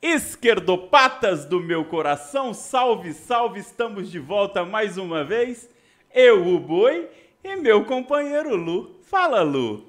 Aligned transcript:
Esquerdopatas 0.00 1.44
do 1.44 1.58
meu 1.58 1.84
coração, 1.84 2.54
salve, 2.54 3.12
salve, 3.12 3.58
estamos 3.58 4.08
de 4.08 4.20
volta 4.20 4.64
mais 4.64 4.96
uma 4.96 5.24
vez. 5.24 5.68
Eu, 6.14 6.46
o 6.46 6.60
Boi, 6.60 7.08
e 7.42 7.56
meu 7.56 7.84
companheiro 7.84 8.54
Lu. 8.54 8.96
Fala, 9.02 9.42
Lu. 9.42 9.84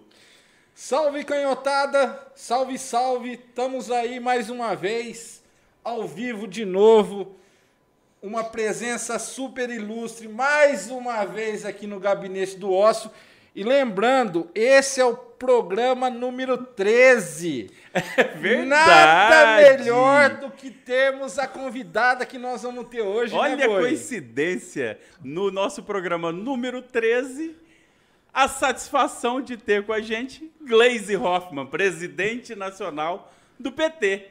Salve, 0.73 1.23
canhotada, 1.23 2.27
salve, 2.33 2.79
salve, 2.79 3.33
estamos 3.33 3.91
aí 3.91 4.19
mais 4.19 4.49
uma 4.49 4.75
vez, 4.75 5.43
ao 5.83 6.07
vivo 6.07 6.47
de 6.47 6.65
novo. 6.65 7.35
Uma 8.19 8.43
presença 8.43 9.19
super 9.19 9.69
ilustre, 9.69 10.27
mais 10.27 10.89
uma 10.89 11.23
vez 11.23 11.63
aqui 11.67 11.85
no 11.85 11.99
Gabinete 11.99 12.57
do 12.57 12.73
Ócio. 12.73 13.11
E 13.55 13.63
lembrando, 13.63 14.49
esse 14.53 15.01
é 15.01 15.05
o 15.05 15.15
programa 15.15 16.09
número 16.09 16.57
13. 16.57 17.71
É 18.15 18.23
verdade. 18.23 18.67
Nada 18.67 19.55
melhor 19.57 20.29
do 20.37 20.51
que 20.51 20.69
termos 20.69 21.39
a 21.39 21.47
convidada 21.47 22.23
que 22.23 22.37
nós 22.37 22.61
vamos 22.61 22.87
ter 22.87 23.01
hoje, 23.01 23.33
Olha 23.33 23.55
né, 23.55 23.63
a 23.63 23.67
coincidência, 23.67 24.99
no 25.23 25.49
nosso 25.49 25.81
programa 25.81 26.31
número 26.31 26.83
13, 26.83 27.55
a 28.31 28.47
satisfação 28.47 29.41
de 29.41 29.57
ter 29.57 29.83
com 29.87 29.91
a 29.91 29.99
gente 29.99 30.51
Gleise 30.61 31.17
Hoffmann, 31.17 31.65
presidente 31.65 32.55
nacional 32.55 33.33
do 33.59 33.71
PT. 33.71 34.27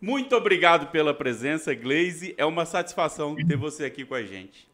Muito 0.00 0.34
obrigado 0.34 0.90
pela 0.90 1.12
presença, 1.12 1.74
Gleise. 1.74 2.34
É 2.38 2.44
uma 2.44 2.64
satisfação 2.64 3.36
ter 3.36 3.56
você 3.56 3.84
aqui 3.84 4.04
com 4.04 4.14
a 4.14 4.22
gente. 4.22 4.66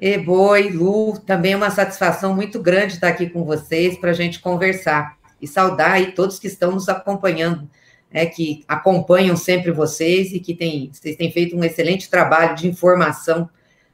E 0.00 0.18
boi, 0.18 0.68
Lu, 0.68 1.18
também 1.20 1.52
é 1.52 1.56
uma 1.56 1.70
satisfação 1.70 2.34
muito 2.34 2.60
grande 2.60 2.94
estar 2.94 3.08
aqui 3.08 3.28
com 3.30 3.44
vocês 3.44 3.96
para 3.98 4.10
a 4.10 4.14
gente 4.14 4.40
conversar 4.40 5.16
e 5.40 5.48
saudar 5.48 5.92
aí 5.92 6.12
todos 6.12 6.38
que 6.38 6.46
estão 6.46 6.72
nos 6.72 6.88
acompanhando, 6.88 7.68
né, 8.12 8.26
que 8.26 8.62
acompanham 8.68 9.36
sempre 9.36 9.70
vocês 9.70 10.32
e 10.32 10.40
que 10.40 10.54
tem, 10.54 10.90
vocês 10.92 11.16
têm 11.16 11.32
feito 11.32 11.56
um 11.56 11.64
excelente 11.64 12.10
trabalho 12.10 12.54
de 12.54 12.68
informação, 12.68 13.48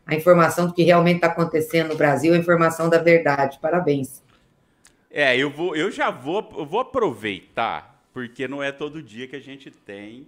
a 0.05 0.15
informação 0.15 0.67
do 0.67 0.75
que 0.75 0.83
realmente 0.83 1.17
está 1.17 1.29
acontecendo 1.29 1.91
no 1.91 1.97
Brasil, 1.97 2.35
a 2.35 2.39
informação 2.39 2.89
da 2.89 2.99
verdade. 2.99 3.59
Parabéns. 3.61 4.23
É, 5.09 5.37
eu 5.37 5.51
vou, 5.51 5.77
eu 5.77 5.91
já 5.91 6.11
vou, 6.11 6.49
eu 6.57 6.67
vou 6.67 6.81
aproveitar, 6.81 8.03
porque 8.13 8.49
não 8.49 8.61
é 8.63 8.73
todo 8.73 9.03
dia 9.03 9.29
que 9.29 9.37
a 9.37 9.41
gente 9.41 9.71
tem 9.71 10.27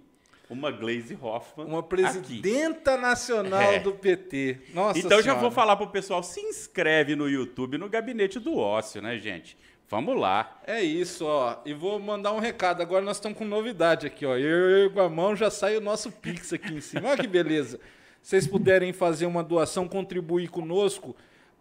uma 0.55 0.71
Glaze 0.71 1.17
Hoffman. 1.21 1.67
Uma 1.67 1.79
aqui. 1.79 1.89
presidenta 1.89 2.97
nacional 2.97 3.61
É. 3.73 3.79
do 3.79 3.91
PT. 3.93 4.59
Nossa 4.73 4.99
Então 4.99 5.17
já 5.17 5.23
Senhora. 5.23 5.39
vou 5.41 5.51
falar 5.51 5.75
pro 5.75 5.87
pessoal, 5.87 6.23
se 6.23 6.39
inscreve 6.41 7.15
no 7.15 7.29
YouTube, 7.29 7.77
no 7.77 7.89
Gabinete 7.89 8.39
do 8.39 8.57
Ócio, 8.57 9.01
né, 9.01 9.17
gente? 9.17 9.57
Vamos 9.87 10.19
lá. 10.19 10.59
É 10.65 10.81
isso, 10.81 11.25
ó. 11.25 11.57
E 11.65 11.73
vou 11.73 11.99
mandar 11.99 12.31
um 12.31 12.39
recado. 12.39 12.81
Agora 12.81 13.03
nós 13.05 13.17
estamos 13.17 13.37
com 13.37 13.45
novidade 13.45 14.07
aqui, 14.07 14.25
ó. 14.25 14.35
Eu 14.35 14.83
ergo 14.85 14.99
a 14.99 15.07
mão, 15.07 15.35
já 15.35 15.51
sai 15.51 15.77
o 15.77 15.81
nosso 15.81 16.11
Pix 16.11 16.51
aqui 16.53 16.73
em 16.73 16.81
cima. 16.81 17.09
Olha 17.09 17.21
que 17.21 17.27
beleza. 17.27 17.79
Se 18.21 18.29
vocês 18.31 18.47
puderem 18.47 18.91
fazer 18.91 19.27
uma 19.27 19.43
doação, 19.43 19.87
contribuir 19.87 20.47
conosco, 20.49 21.15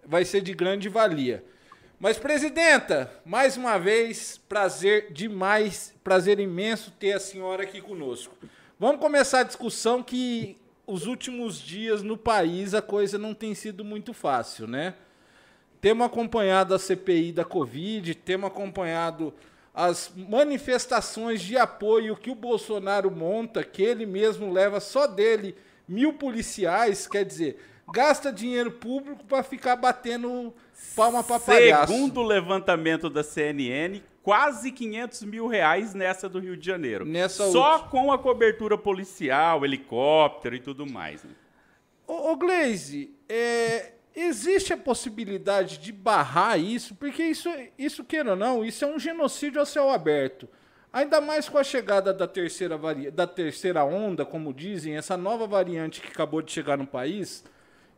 vai 0.07 0.25
ser 0.25 0.41
de 0.41 0.55
grande 0.55 0.89
valia. 0.89 1.45
Mas, 2.01 2.19
presidenta, 2.19 3.13
mais 3.27 3.57
uma 3.59 3.79
vez, 3.79 4.39
prazer 4.49 5.13
demais, 5.13 5.95
prazer 6.03 6.41
imenso 6.41 6.91
ter 6.93 7.13
a 7.13 7.21
senhora 7.21 7.63
aqui 7.63 7.81
conosco. 7.83 8.35
Vamos 8.79 9.01
começar 9.01 9.41
a 9.41 9.45
discussão 9.45 10.03
que 10.03 10.57
os 10.87 11.07
últimos 11.07 11.59
dias 11.59 12.03
no 12.03 12.17
país 12.17 12.75
a 12.75 12.83
coisa 12.83 13.17
não 13.17 13.33
tem 13.33 13.55
sido 13.55 13.85
muito 13.85 14.13
fácil, 14.13 14.67
né? 14.67 14.95
Temos 15.81 16.07
acompanhado 16.07 16.75
a 16.75 16.79
CPI 16.79 17.33
da 17.33 17.45
Covid, 17.45 18.15
temos 18.17 18.49
acompanhado 18.49 19.33
as 19.73 20.13
manifestações 20.17 21.41
de 21.41 21.57
apoio 21.57 22.17
que 22.17 22.31
o 22.31 22.35
Bolsonaro 22.35 23.11
monta, 23.11 23.63
que 23.63 23.83
ele 23.83 24.07
mesmo 24.07 24.53
leva 24.53 24.81
só 24.81 25.07
dele 25.07 25.57
mil 25.87 26.15
policiais, 26.15 27.07
quer 27.07 27.25
dizer, 27.25 27.59
gasta 27.93 28.33
dinheiro 28.33 28.71
público 28.71 29.25
para 29.25 29.43
ficar 29.43 29.77
batendo 29.77 30.55
palma 30.97 31.23
para 31.23 31.39
palhaço. 31.39 31.93
Segundo 31.93 32.21
o 32.21 32.27
levantamento 32.27 33.11
da 33.11 33.23
CNN, 33.23 34.01
quase 34.25 34.73
500 34.73 35.23
mil 35.25 35.47
reais 35.47 35.93
nessa 35.93 36.29
do 36.31 36.41
Rio 36.41 36.57
de 36.57 36.67
Janeiro. 36.67 37.05
Nessa 37.05 37.51
Só 37.53 37.75
última. 37.75 37.91
com 37.91 38.11
a 38.11 38.19
cobertura 38.19 38.77
policial, 38.79 39.65
helicóptero 39.65 40.57
e 40.57 40.61
tudo 40.61 40.91
mais. 40.91 41.23
né? 41.23 41.31
Ô, 42.07 42.33
ô 42.33 42.37
Glaze, 42.37 43.15
é, 43.29 43.93
existe 44.17 44.73
a 44.73 44.79
possibilidade 44.79 45.77
de 45.77 45.93
barrar 45.93 46.59
isso, 46.59 46.95
porque 46.95 47.23
isso, 47.23 47.51
isso 47.79 48.03
queira 48.03 48.31
ou 48.31 48.37
não, 48.37 48.65
isso 48.65 48.83
é 48.83 48.89
um 48.89 48.99
genocídio 48.99 49.61
a 49.61 49.67
céu 49.67 49.91
aberto. 49.91 50.49
Ainda 50.91 51.21
mais 51.21 51.47
com 51.47 51.59
a 51.59 51.65
chegada 51.65 52.15
da 52.15 52.27
terceira, 52.27 52.79
vari... 52.79 53.11
da 53.11 53.27
terceira 53.27 53.85
onda, 53.85 54.25
como 54.25 54.55
dizem, 54.55 54.97
essa 54.97 55.19
nova 55.19 55.47
variante 55.47 56.01
que 56.01 56.09
acabou 56.09 56.41
de 56.41 56.51
chegar 56.51 56.79
no 56.79 56.87
país, 56.87 57.45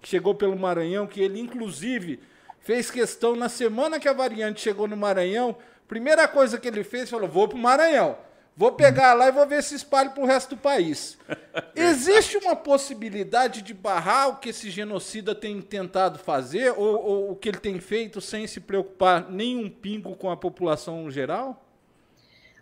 que 0.01 0.09
chegou 0.09 0.35
pelo 0.35 0.59
Maranhão, 0.59 1.07
que 1.07 1.21
ele 1.21 1.39
inclusive 1.39 2.19
fez 2.59 2.91
questão 2.91 3.37
na 3.37 3.49
semana 3.49 4.01
que 4.01 4.09
a 4.09 4.13
variante 4.13 4.61
chegou 4.61 4.89
no 4.89 4.97
Maranhão, 4.97 5.57
primeira 5.89 6.27
coisa 6.29 6.59
que 6.59 6.69
ele 6.69 6.85
fez, 6.85 7.11
falou: 7.11 7.29
vou 7.29 7.49
pro 7.49 7.59
Maranhão. 7.59 8.17
Vou 8.59 8.73
pegar 8.73 9.13
lá 9.13 9.29
e 9.29 9.33
vou 9.33 9.47
ver 9.47 9.63
se 9.63 9.75
espalha 9.75 10.09
pro 10.09 10.25
resto 10.25 10.55
do 10.55 10.61
país. 10.61 11.19
Existe 11.77 12.39
uma 12.39 12.57
possibilidade 12.57 13.61
de 13.61 13.75
barrar 13.75 14.29
o 14.29 14.37
que 14.37 14.49
esse 14.49 14.71
genocida 14.71 15.35
tem 15.35 15.61
tentado 15.61 16.19
fazer 16.19 16.73
ou, 16.75 17.05
ou 17.05 17.31
o 17.33 17.37
que 17.37 17.51
ele 17.51 17.59
tem 17.59 17.79
feito 17.79 18.19
sem 18.19 18.47
se 18.47 18.61
preocupar 18.61 19.27
nem 19.31 19.59
um 19.59 19.69
pingo 19.69 20.17
com 20.17 20.31
a 20.31 20.37
população 20.39 21.11
geral? 21.11 21.63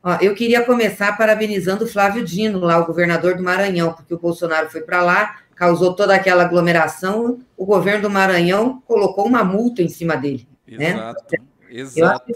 Ó, 0.03 0.19
eu 0.21 0.35
queria 0.35 0.65
começar 0.65 1.17
parabenizando 1.17 1.85
o 1.85 1.89
Flávio 1.89 2.25
Dino, 2.25 2.59
lá, 2.59 2.79
o 2.79 2.87
governador 2.87 3.37
do 3.37 3.43
Maranhão, 3.45 3.93
porque 3.93 4.15
o 4.15 4.19
Bolsonaro 4.19 4.69
foi 4.69 4.81
para 4.83 5.01
lá, 5.01 5.43
causou 5.55 5.95
toda 5.95 6.13
aquela 6.15 6.43
aglomeração, 6.43 7.39
o 7.57 7.65
governo 7.65 8.03
do 8.03 8.11
Maranhão 8.11 8.83
colocou 8.85 9.25
uma 9.27 9.45
multa 9.45 9.81
em 9.81 9.89
cima 9.89 10.17
dele. 10.17 10.47
né? 10.67 11.15
Eu 11.97 12.07
acho 12.09 12.25
que 12.25 12.35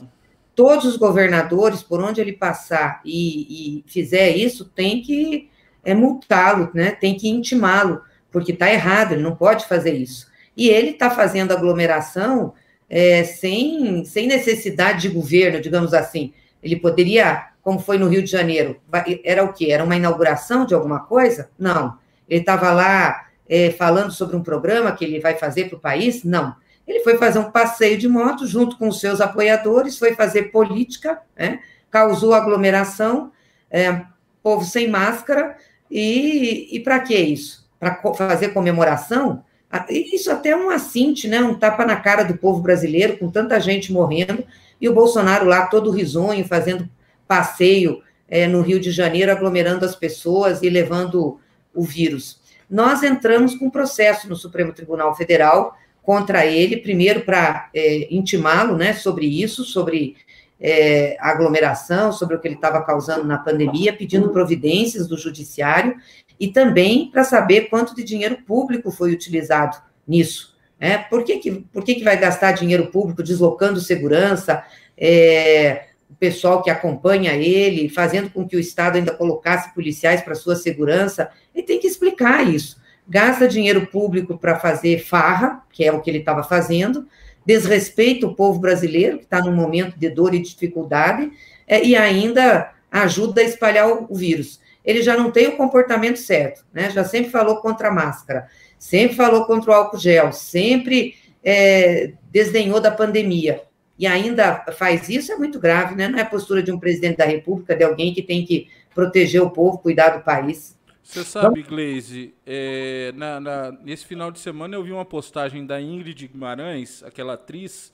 todos 0.58 0.86
os 0.86 0.96
governadores, 0.96 1.84
por 1.84 2.02
onde 2.02 2.20
ele 2.20 2.32
passar 2.32 3.00
e, 3.04 3.78
e 3.78 3.84
fizer 3.86 4.30
isso, 4.30 4.64
tem 4.64 5.00
que 5.00 5.48
é, 5.84 5.94
multá-lo, 5.94 6.68
né? 6.74 6.90
tem 6.90 7.16
que 7.16 7.28
intimá-lo, 7.28 8.00
porque 8.28 8.50
está 8.50 8.68
errado, 8.68 9.12
ele 9.12 9.22
não 9.22 9.36
pode 9.36 9.66
fazer 9.66 9.94
isso. 9.94 10.26
E 10.56 10.68
ele 10.68 10.90
está 10.90 11.10
fazendo 11.10 11.52
aglomeração 11.52 12.54
é, 12.90 13.22
sem, 13.22 14.04
sem 14.04 14.26
necessidade 14.26 15.02
de 15.02 15.08
governo, 15.10 15.60
digamos 15.60 15.94
assim. 15.94 16.32
Ele 16.60 16.74
poderia, 16.74 17.50
como 17.62 17.78
foi 17.78 17.96
no 17.96 18.08
Rio 18.08 18.24
de 18.24 18.28
Janeiro, 18.28 18.80
era 19.22 19.44
o 19.44 19.52
quê? 19.52 19.68
Era 19.70 19.84
uma 19.84 19.94
inauguração 19.94 20.66
de 20.66 20.74
alguma 20.74 20.98
coisa? 20.98 21.50
Não. 21.56 21.96
Ele 22.28 22.40
estava 22.40 22.72
lá 22.72 23.28
é, 23.48 23.70
falando 23.70 24.10
sobre 24.10 24.34
um 24.34 24.42
programa 24.42 24.90
que 24.90 25.04
ele 25.04 25.20
vai 25.20 25.36
fazer 25.36 25.68
para 25.68 25.78
o 25.78 25.80
país? 25.80 26.24
Não. 26.24 26.56
Ele 26.88 27.00
foi 27.00 27.18
fazer 27.18 27.38
um 27.38 27.50
passeio 27.50 27.98
de 27.98 28.08
moto 28.08 28.46
junto 28.46 28.78
com 28.78 28.88
os 28.88 28.98
seus 28.98 29.20
apoiadores, 29.20 29.98
foi 29.98 30.14
fazer 30.14 30.44
política, 30.44 31.20
né? 31.36 31.60
causou 31.90 32.32
aglomeração, 32.32 33.30
é, 33.70 34.02
povo 34.42 34.64
sem 34.64 34.88
máscara, 34.88 35.56
e, 35.90 36.68
e 36.74 36.80
para 36.80 36.98
que 37.00 37.14
isso? 37.14 37.68
Para 37.78 37.94
co- 37.96 38.14
fazer 38.14 38.48
comemoração? 38.48 39.44
Isso 39.90 40.30
até 40.30 40.50
é 40.50 40.56
um 40.56 40.70
assinte, 40.70 41.28
né? 41.28 41.42
um 41.42 41.54
tapa 41.54 41.84
na 41.84 41.96
cara 41.96 42.22
do 42.22 42.38
povo 42.38 42.62
brasileiro, 42.62 43.18
com 43.18 43.30
tanta 43.30 43.60
gente 43.60 43.92
morrendo, 43.92 44.42
e 44.80 44.88
o 44.88 44.94
Bolsonaro 44.94 45.44
lá 45.44 45.66
todo 45.66 45.90
risonho, 45.90 46.46
fazendo 46.46 46.88
passeio 47.26 48.02
é, 48.26 48.46
no 48.46 48.62
Rio 48.62 48.80
de 48.80 48.90
Janeiro, 48.90 49.30
aglomerando 49.30 49.84
as 49.84 49.94
pessoas 49.94 50.62
e 50.62 50.70
levando 50.70 51.38
o 51.74 51.82
vírus. 51.82 52.40
Nós 52.70 53.02
entramos 53.02 53.54
com 53.54 53.68
processo 53.68 54.28
no 54.28 54.36
Supremo 54.36 54.72
Tribunal 54.72 55.14
Federal 55.14 55.76
contra 56.08 56.46
ele, 56.46 56.78
primeiro 56.78 57.20
para 57.20 57.68
é, 57.74 58.08
intimá-lo 58.10 58.78
né, 58.78 58.94
sobre 58.94 59.26
isso, 59.26 59.62
sobre 59.62 60.16
é, 60.58 61.18
aglomeração, 61.20 62.12
sobre 62.12 62.34
o 62.34 62.40
que 62.40 62.48
ele 62.48 62.54
estava 62.54 62.82
causando 62.82 63.24
na 63.24 63.36
pandemia, 63.36 63.92
pedindo 63.92 64.30
providências 64.30 65.06
do 65.06 65.18
judiciário 65.18 65.96
e 66.40 66.48
também 66.48 67.10
para 67.10 67.24
saber 67.24 67.68
quanto 67.68 67.94
de 67.94 68.02
dinheiro 68.02 68.38
público 68.46 68.90
foi 68.90 69.12
utilizado 69.12 69.76
nisso. 70.06 70.56
Né? 70.80 70.96
Por, 70.96 71.24
que, 71.24 71.36
que, 71.40 71.50
por 71.70 71.84
que, 71.84 71.96
que 71.96 72.04
vai 72.04 72.18
gastar 72.18 72.52
dinheiro 72.52 72.86
público 72.86 73.22
deslocando 73.22 73.78
segurança, 73.78 74.64
é, 74.96 75.88
o 76.08 76.14
pessoal 76.14 76.62
que 76.62 76.70
acompanha 76.70 77.34
ele, 77.34 77.90
fazendo 77.90 78.30
com 78.30 78.48
que 78.48 78.56
o 78.56 78.60
Estado 78.60 78.96
ainda 78.96 79.12
colocasse 79.12 79.74
policiais 79.74 80.22
para 80.22 80.34
sua 80.34 80.56
segurança? 80.56 81.28
Ele 81.54 81.66
tem 81.66 81.78
que 81.78 81.86
explicar 81.86 82.48
isso 82.48 82.78
gasta 83.08 83.48
dinheiro 83.48 83.86
público 83.86 84.36
para 84.36 84.58
fazer 84.58 84.98
farra, 84.98 85.62
que 85.72 85.84
é 85.84 85.92
o 85.92 86.00
que 86.00 86.10
ele 86.10 86.18
estava 86.18 86.42
fazendo, 86.42 87.06
desrespeita 87.44 88.26
o 88.26 88.34
povo 88.34 88.58
brasileiro, 88.58 89.18
que 89.18 89.24
está 89.24 89.40
num 89.40 89.54
momento 89.54 89.98
de 89.98 90.10
dor 90.10 90.34
e 90.34 90.38
dificuldade, 90.38 91.30
é, 91.66 91.82
e 91.82 91.96
ainda 91.96 92.72
ajuda 92.90 93.40
a 93.40 93.44
espalhar 93.44 93.88
o, 93.88 94.06
o, 94.10 94.14
vírus. 94.14 94.60
Ele 94.84 95.02
já 95.02 95.16
não 95.16 95.30
tem 95.30 95.48
o 95.48 95.56
comportamento 95.56 96.18
certo, 96.18 96.64
né? 96.72 96.90
Já 96.90 97.04
sempre 97.04 97.30
falou 97.30 97.56
contra 97.56 97.88
a 97.88 97.92
máscara, 97.92 98.48
sempre 98.78 99.16
falou 99.16 99.46
contra 99.46 99.70
o 99.70 99.74
álcool 99.74 99.98
gel, 99.98 100.32
sempre 100.32 101.14
é, 101.42 102.12
desdenhou 102.30 102.80
da 102.80 102.90
pandemia. 102.90 103.62
E 103.98 104.06
ainda 104.06 104.64
faz 104.76 105.08
isso, 105.08 105.32
é 105.32 105.36
muito 105.36 105.58
grave, 105.58 105.94
né? 105.94 106.06
Não 106.06 106.18
é 106.18 106.22
a 106.22 106.26
postura 106.26 106.62
de 106.62 106.70
um 106.70 106.78
presidente 106.78 107.16
da 107.16 107.24
República, 107.24 107.74
de 107.74 107.82
alguém 107.82 108.14
que 108.14 108.22
tem 108.22 108.44
que 108.44 108.68
proteger 108.94 109.42
o 109.42 109.50
povo, 109.50 109.78
cuidar 109.78 110.10
do 110.10 110.22
país. 110.22 110.77
Você 111.08 111.24
sabe, 111.24 111.62
Gleise, 111.62 112.34
é, 112.44 113.12
na, 113.16 113.40
na, 113.40 113.72
nesse 113.72 114.04
final 114.04 114.30
de 114.30 114.38
semana 114.38 114.76
eu 114.76 114.84
vi 114.84 114.92
uma 114.92 115.06
postagem 115.06 115.64
da 115.64 115.80
Ingrid 115.80 116.28
Guimarães, 116.28 117.02
aquela 117.02 117.32
atriz, 117.32 117.90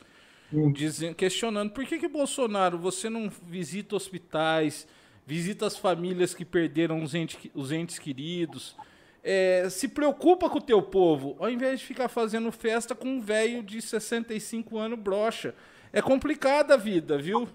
hum. 0.53 0.73
dizendo, 0.73 1.15
questionando 1.15 1.71
por 1.71 1.85
que, 1.85 1.97
que 1.97 2.09
Bolsonaro, 2.09 2.77
você 2.77 3.09
não 3.09 3.31
visita 3.47 3.95
hospitais, 3.95 4.85
visita 5.25 5.65
as 5.65 5.77
famílias 5.77 6.35
que 6.35 6.45
perderam 6.45 7.05
os 7.05 7.15
entes, 7.15 7.39
os 7.55 7.71
entes 7.71 8.01
queridos, 8.01 8.75
é, 9.23 9.69
se 9.71 9.87
preocupa 9.87 10.51
com 10.51 10.59
o 10.59 10.61
teu 10.61 10.83
povo, 10.83 11.37
ao 11.39 11.49
invés 11.49 11.79
de 11.79 11.87
ficar 11.87 12.09
fazendo 12.09 12.51
festa 12.51 12.97
com 12.97 13.07
um 13.07 13.21
velho 13.21 13.63
de 13.63 13.81
65 13.81 14.77
anos 14.77 14.99
brocha. 14.99 15.55
É 15.93 16.03
complicada 16.03 16.75
a 16.75 16.77
vida, 16.77 17.17
viu? 17.17 17.49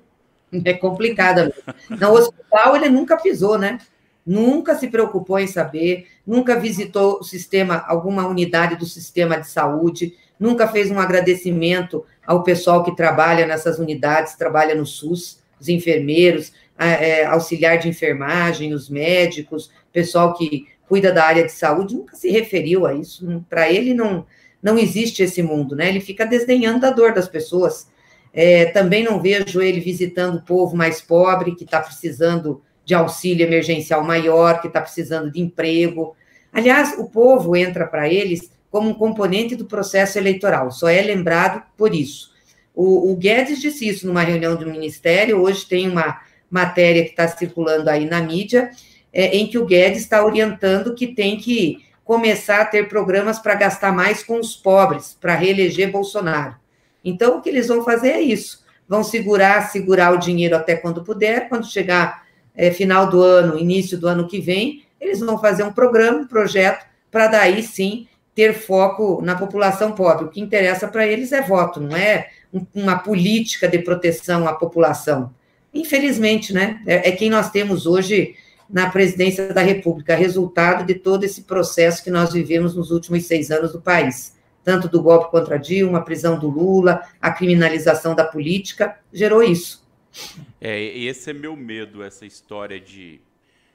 É 0.63 0.73
complicada. 0.73 1.53
No 1.89 2.11
hospital 2.13 2.77
ele 2.77 2.87
nunca 2.87 3.17
pisou, 3.17 3.57
né? 3.57 3.77
Nunca 4.25 4.75
se 4.75 4.87
preocupou 4.87 5.39
em 5.39 5.47
saber, 5.47 6.07
nunca 6.25 6.59
visitou 6.59 7.19
o 7.19 7.23
sistema, 7.23 7.83
alguma 7.87 8.27
unidade 8.27 8.75
do 8.75 8.85
sistema 8.85 9.39
de 9.39 9.47
saúde, 9.47 10.15
nunca 10.39 10.67
fez 10.67 10.91
um 10.91 10.99
agradecimento 10.99 12.05
ao 12.25 12.43
pessoal 12.43 12.83
que 12.83 12.95
trabalha 12.95 13.47
nessas 13.47 13.79
unidades, 13.79 14.35
trabalha 14.35 14.75
no 14.75 14.85
SUS, 14.85 15.39
os 15.59 15.67
enfermeiros, 15.67 16.53
é, 16.77 17.25
auxiliar 17.25 17.77
de 17.77 17.89
enfermagem, 17.89 18.73
os 18.73 18.89
médicos, 18.89 19.71
pessoal 19.91 20.33
que 20.33 20.67
cuida 20.87 21.11
da 21.11 21.25
área 21.25 21.43
de 21.43 21.51
saúde, 21.51 21.95
nunca 21.95 22.15
se 22.15 22.29
referiu 22.29 22.85
a 22.85 22.93
isso. 22.93 23.43
Para 23.49 23.71
ele 23.71 23.93
não, 23.93 24.25
não 24.61 24.77
existe 24.77 25.21
esse 25.21 25.43
mundo, 25.43 25.75
né? 25.75 25.89
Ele 25.89 25.99
fica 25.99 26.25
desdenhando 26.25 26.79
da 26.79 26.89
dor 26.89 27.13
das 27.13 27.27
pessoas. 27.27 27.87
É, 28.33 28.65
também 28.65 29.03
não 29.03 29.21
vejo 29.21 29.61
ele 29.61 29.79
visitando 29.79 30.37
o 30.37 30.41
povo 30.41 30.75
mais 30.75 31.01
pobre, 31.01 31.55
que 31.55 31.63
está 31.63 31.79
precisando 31.81 32.61
de 32.89 32.95
auxílio 32.95 33.45
emergencial 33.45 34.03
maior, 34.03 34.61
que 34.61 34.65
está 34.65 34.81
precisando 34.81 35.31
de 35.31 35.39
emprego. 35.39 36.15
Aliás, 36.51 36.95
o 36.97 37.07
povo 37.07 37.55
entra 37.55 37.85
para 37.85 38.11
eles 38.11 38.51
como 38.71 38.89
um 38.89 38.95
componente 38.95 39.55
do 39.55 39.65
processo 39.65 40.17
eleitoral, 40.17 40.71
só 40.71 40.89
é 40.89 40.99
lembrado 40.99 41.61
por 41.77 41.93
isso. 41.93 42.31
O, 42.73 43.11
o 43.11 43.15
Guedes 43.15 43.61
disse 43.61 43.87
isso 43.87 44.07
numa 44.07 44.23
reunião 44.23 44.55
do 44.55 44.65
Ministério, 44.65 45.39
hoje 45.39 45.67
tem 45.67 45.87
uma 45.87 46.19
matéria 46.49 47.03
que 47.03 47.11
está 47.11 47.27
circulando 47.27 47.91
aí 47.91 48.05
na 48.05 48.21
mídia, 48.21 48.71
é, 49.13 49.37
em 49.37 49.45
que 49.45 49.59
o 49.59 49.67
Guedes 49.67 50.01
está 50.01 50.25
orientando 50.25 50.95
que 50.95 51.13
tem 51.13 51.37
que 51.37 51.85
começar 52.03 52.61
a 52.61 52.65
ter 52.65 52.87
programas 52.89 53.37
para 53.37 53.53
gastar 53.53 53.91
mais 53.91 54.23
com 54.23 54.39
os 54.39 54.55
pobres, 54.55 55.15
para 55.21 55.35
reeleger 55.35 55.91
Bolsonaro. 55.91 56.55
Então, 57.05 57.37
o 57.37 57.41
que 57.41 57.49
eles 57.49 57.67
vão 57.67 57.83
fazer 57.83 58.09
é 58.09 58.21
isso. 58.21 58.65
Vão 58.87 59.03
segurar, 59.03 59.69
segurar 59.69 60.11
o 60.11 60.17
dinheiro 60.17 60.55
até 60.55 60.75
quando 60.75 61.03
puder, 61.03 61.47
quando 61.49 61.69
chegar 61.69 62.27
é, 62.55 62.71
final 62.71 63.09
do 63.09 63.21
ano, 63.21 63.57
início 63.57 63.97
do 63.97 64.07
ano 64.07 64.27
que 64.27 64.39
vem, 64.39 64.83
eles 64.99 65.19
vão 65.19 65.37
fazer 65.37 65.63
um 65.63 65.71
programa, 65.71 66.19
um 66.19 66.27
projeto, 66.27 66.85
para 67.09 67.27
daí 67.27 67.63
sim 67.63 68.07
ter 68.35 68.53
foco 68.53 69.21
na 69.21 69.35
população 69.35 69.91
pobre. 69.91 70.25
O 70.25 70.29
que 70.29 70.41
interessa 70.41 70.87
para 70.87 71.05
eles 71.05 71.31
é 71.31 71.41
voto, 71.41 71.79
não 71.79 71.95
é 71.95 72.29
uma 72.73 72.99
política 72.99 73.67
de 73.67 73.79
proteção 73.79 74.47
à 74.47 74.53
população. 74.53 75.33
Infelizmente, 75.73 76.53
né? 76.53 76.81
É, 76.85 77.09
é 77.09 77.11
quem 77.11 77.29
nós 77.29 77.51
temos 77.51 77.85
hoje 77.85 78.35
na 78.69 78.89
presidência 78.89 79.51
da 79.53 79.61
República, 79.61 80.15
resultado 80.15 80.85
de 80.85 80.93
todo 80.93 81.23
esse 81.23 81.41
processo 81.41 82.03
que 82.03 82.11
nós 82.11 82.31
vivemos 82.31 82.75
nos 82.75 82.91
últimos 82.91 83.25
seis 83.25 83.49
anos 83.49 83.71
do 83.71 83.81
país. 83.81 84.35
Tanto 84.63 84.87
do 84.87 85.01
golpe 85.01 85.31
contra 85.31 85.57
Dilma, 85.57 85.97
a 85.99 86.01
prisão 86.01 86.37
do 86.37 86.47
Lula, 86.47 87.01
a 87.19 87.31
criminalização 87.31 88.13
da 88.13 88.23
política, 88.23 88.95
gerou 89.11 89.41
isso. 89.41 89.83
É, 90.59 90.81
esse 90.81 91.29
é 91.29 91.33
meu 91.33 91.55
medo, 91.55 92.03
essa 92.03 92.25
história 92.25 92.79
de, 92.79 93.19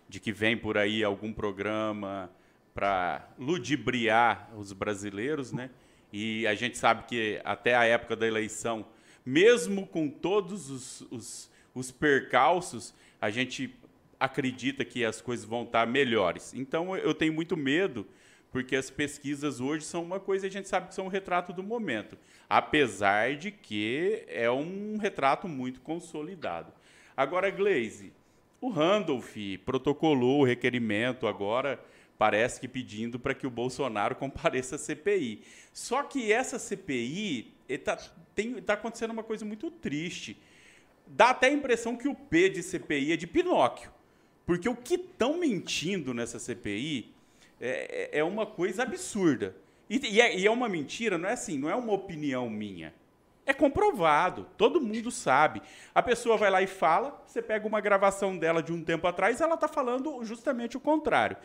de 0.09 0.21
que 0.21 0.33
vem 0.33 0.57
por 0.57 0.77
aí 0.77 1.05
algum 1.05 1.33
programa 1.33 2.31
para 2.75 3.29
ludibriar 3.39 4.51
os 4.57 4.73
brasileiros, 4.73 5.53
né? 5.53 5.71
E 6.13 6.47
a 6.47 6.55
gente 6.55 6.79
sabe 6.79 7.05
que 7.05 7.41
até 7.45 7.75
a 7.75 7.85
época 7.85 8.15
da 8.15 8.27
eleição, 8.27 8.87
mesmo 9.25 9.87
com 9.87 10.09
todos 10.09 10.71
os, 10.71 11.01
os, 11.11 11.51
os 11.75 11.91
percalços, 11.91 12.95
a 13.21 13.31
gente 13.31 13.75
acredita 14.19 14.85
que 14.85 15.05
as 15.05 15.21
coisas 15.21 15.45
vão 15.45 15.63
estar 15.65 15.87
melhores. 15.87 16.55
Então 16.55 16.97
eu 16.97 17.15
tenho 17.15 17.33
muito 17.33 17.57
medo, 17.57 18.07
porque 18.55 18.77
as 18.77 18.89
pesquisas 18.89 19.61
hoje 19.61 19.85
são 19.85 20.01
uma 20.01 20.21
coisa, 20.21 20.47
a 20.47 20.49
gente 20.49 20.69
sabe 20.69 20.87
que 20.87 20.95
são 20.95 21.07
um 21.07 21.09
retrato 21.09 21.53
do 21.53 21.61
momento, 21.61 22.17
apesar 22.49 23.35
de 23.35 23.51
que 23.51 24.23
é 24.29 24.49
um 24.49 24.97
retrato 24.97 25.49
muito 25.49 25.81
consolidado. 25.81 26.73
Agora, 27.17 27.51
Glaze, 27.51 28.13
o 28.61 28.69
Randolph 28.69 29.35
protocolou 29.65 30.43
o 30.43 30.45
requerimento 30.45 31.27
agora, 31.27 31.85
parece 32.17 32.61
que 32.61 32.69
pedindo 32.69 33.19
para 33.19 33.35
que 33.35 33.45
o 33.45 33.51
Bolsonaro 33.51 34.15
compareça 34.23 34.77
à 34.77 34.79
CPI. 34.79 35.43
Só 35.73 36.05
que 36.05 36.33
essa 36.33 36.57
CPI 36.57 37.53
está 37.69 37.97
tá 38.65 38.75
acontecendo 38.75 39.11
uma 39.11 39.25
coisa 39.25 39.45
muito 39.45 39.69
triste. 39.69 40.41
Dá 41.09 41.31
até 41.31 41.49
a 41.49 41.53
impressão 41.53 41.97
que 41.97 42.07
o 42.07 42.15
P 42.15 42.51
de 42.51 42.63
CPI 42.63 43.15
é 43.15 43.17
de 43.17 43.27
Pinóquio. 43.27 43.91
Porque 44.47 44.69
o 44.69 44.77
que 44.77 44.95
estão 44.95 45.41
mentindo 45.41 46.15
nessa 46.15 46.39
CPI 46.39 47.14
é, 47.65 48.11
é, 48.13 48.19
é 48.19 48.25
uma 48.25 48.45
coisa 48.45 48.83
absurda. 48.83 49.57
E, 49.89 49.99
e, 50.17 50.21
é, 50.21 50.37
e, 50.37 50.47
é, 50.47 50.51
uma 50.51 50.69
mentira, 50.69 51.17
não 51.17 51.29
é 51.29 51.33
assim, 51.33 51.59
não 51.59 51.71
é 51.71 51.75
uma 51.75 51.93
opinião 51.93 52.49
minha. 52.51 52.93
É 53.47 53.53
comprovado, 53.53 54.47
todo 54.57 54.81
mundo 54.81 55.11
sabe. 55.11 55.63
A 55.95 56.03
pessoa 56.03 56.37
vai 56.37 56.51
lá 56.51 56.63
e 56.63 56.67
fala, 56.67 57.23
você 57.27 57.41
pega 57.43 57.67
uma 57.67 57.81
gravação 57.81 58.37
dela 58.37 58.63
de 58.63 58.73
um 58.73 58.83
tempo 58.83 59.07
atrás, 59.07 59.41
ela 59.41 59.55
está 59.55 59.69
falando 59.69 60.23
justamente 60.25 60.77
o 60.77 60.81
contrário. 60.81 61.37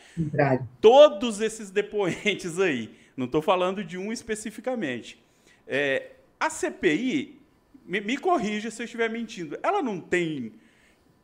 Todos 0.81 1.39
esses 1.41 1.69
depoentes 1.71 2.59
aí, 2.59 2.93
não 3.15 3.25
estou 3.25 3.41
falando 3.41 3.83
de 3.83 3.97
um 3.97 4.11
especificamente. 4.11 5.21
É, 5.67 6.11
a 6.39 6.49
CPI, 6.49 7.41
me, 7.85 8.01
me 8.01 8.17
corrija 8.17 8.71
se 8.71 8.81
eu 8.81 8.85
estiver 8.85 9.09
mentindo, 9.09 9.57
ela 9.63 9.81
não 9.81 9.99
tem 9.99 10.53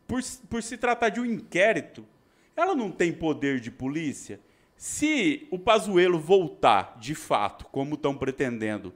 por, 0.08 0.22
por 0.50 0.62
se 0.62 0.78
tratar 0.78 1.10
de 1.10 1.20
um 1.20 1.26
inquérito, 1.26 2.06
ela 2.56 2.76
não 2.76 2.92
tem 2.92 3.12
poder 3.12 3.60
de 3.60 3.72
polícia. 3.72 4.40
Se 4.78 5.48
o 5.52 5.58
Pazuello 5.58 6.20
voltar, 6.20 6.98
de 7.00 7.16
fato, 7.16 7.66
como 7.72 7.96
estão 7.96 8.16
pretendendo, 8.16 8.94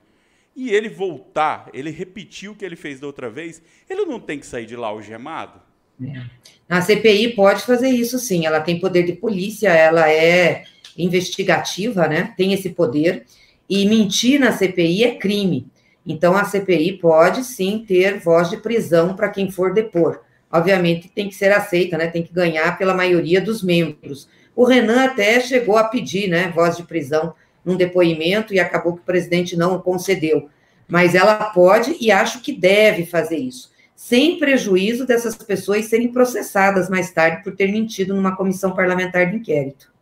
e 0.56 0.72
ele 0.72 0.90
voltar, 0.90 1.70
ele 1.74 1.90
repetir 1.90 2.50
o 2.50 2.56
que 2.56 2.66
ele 2.66 2.76
fez 2.76 3.00
da 3.00 3.08
outra 3.08 3.30
vez, 3.30 3.62
ele 3.90 4.06
não 4.06 4.20
tem 4.20 4.40
que 4.40 4.46
sair 4.46 4.66
de 4.66 4.76
lá 4.76 4.88
algemado? 4.88 5.62
É. 6.04 6.22
A 6.68 6.82
CPI 6.82 7.36
pode 7.36 7.62
fazer 7.64 7.90
isso 7.90 8.20
sim, 8.20 8.46
ela 8.46 8.60
tem 8.60 8.80
poder 8.80 9.04
de 9.04 9.14
polícia, 9.14 9.70
ela 9.70 10.12
é 10.12 10.64
investigativa, 10.98 12.08
né? 12.08 12.34
Tem 12.36 12.54
esse 12.54 12.70
poder. 12.70 13.26
E 13.70 13.88
mentir 13.88 14.40
na 14.40 14.52
CPI 14.52 15.04
é 15.04 15.16
crime. 15.16 15.68
Então 16.06 16.36
a 16.36 16.44
CPI 16.44 16.98
pode 16.98 17.44
sim 17.44 17.86
ter 17.88 18.20
voz 18.20 18.50
de 18.50 18.58
prisão 18.58 19.16
para 19.16 19.30
quem 19.30 19.50
for 19.50 19.74
depor 19.74 20.22
obviamente 20.52 21.10
tem 21.10 21.30
que 21.30 21.36
ser 21.36 21.52
aceita, 21.52 21.98
né? 21.98 22.08
Tem 22.08 22.24
que 22.24 22.34
ganhar 22.34 22.78
pela 22.78 22.94
maioria 22.94 23.40
dos 23.40 23.62
membros. 23.62 24.28
O 24.60 24.66
Renan 24.66 25.06
até 25.06 25.40
chegou 25.40 25.78
a 25.78 25.86
pedir, 25.86 26.28
né, 26.28 26.52
voz 26.54 26.76
de 26.76 26.84
prisão 26.84 27.34
num 27.64 27.78
depoimento 27.78 28.54
e 28.54 28.60
acabou 28.60 28.94
que 28.94 29.00
o 29.00 29.06
presidente 29.06 29.56
não 29.56 29.76
o 29.76 29.82
concedeu. 29.82 30.50
Mas 30.86 31.16
ela 31.16 31.46
pode 31.52 31.96
e 31.98 32.12
acho 32.12 32.42
que 32.42 32.52
deve 32.52 33.06
fazer 33.06 33.38
isso, 33.38 33.72
sem 33.96 34.38
prejuízo 34.38 35.08
dessas 35.08 35.38
pessoas 35.38 35.86
serem 35.86 36.12
processadas 36.12 36.90
mais 36.90 37.10
tarde 37.10 37.42
por 37.42 37.56
ter 37.56 37.72
mentido 37.72 38.14
numa 38.14 38.36
comissão 38.36 38.76
parlamentar 38.76 39.32
de 39.32 39.38
inquérito. 39.38 39.94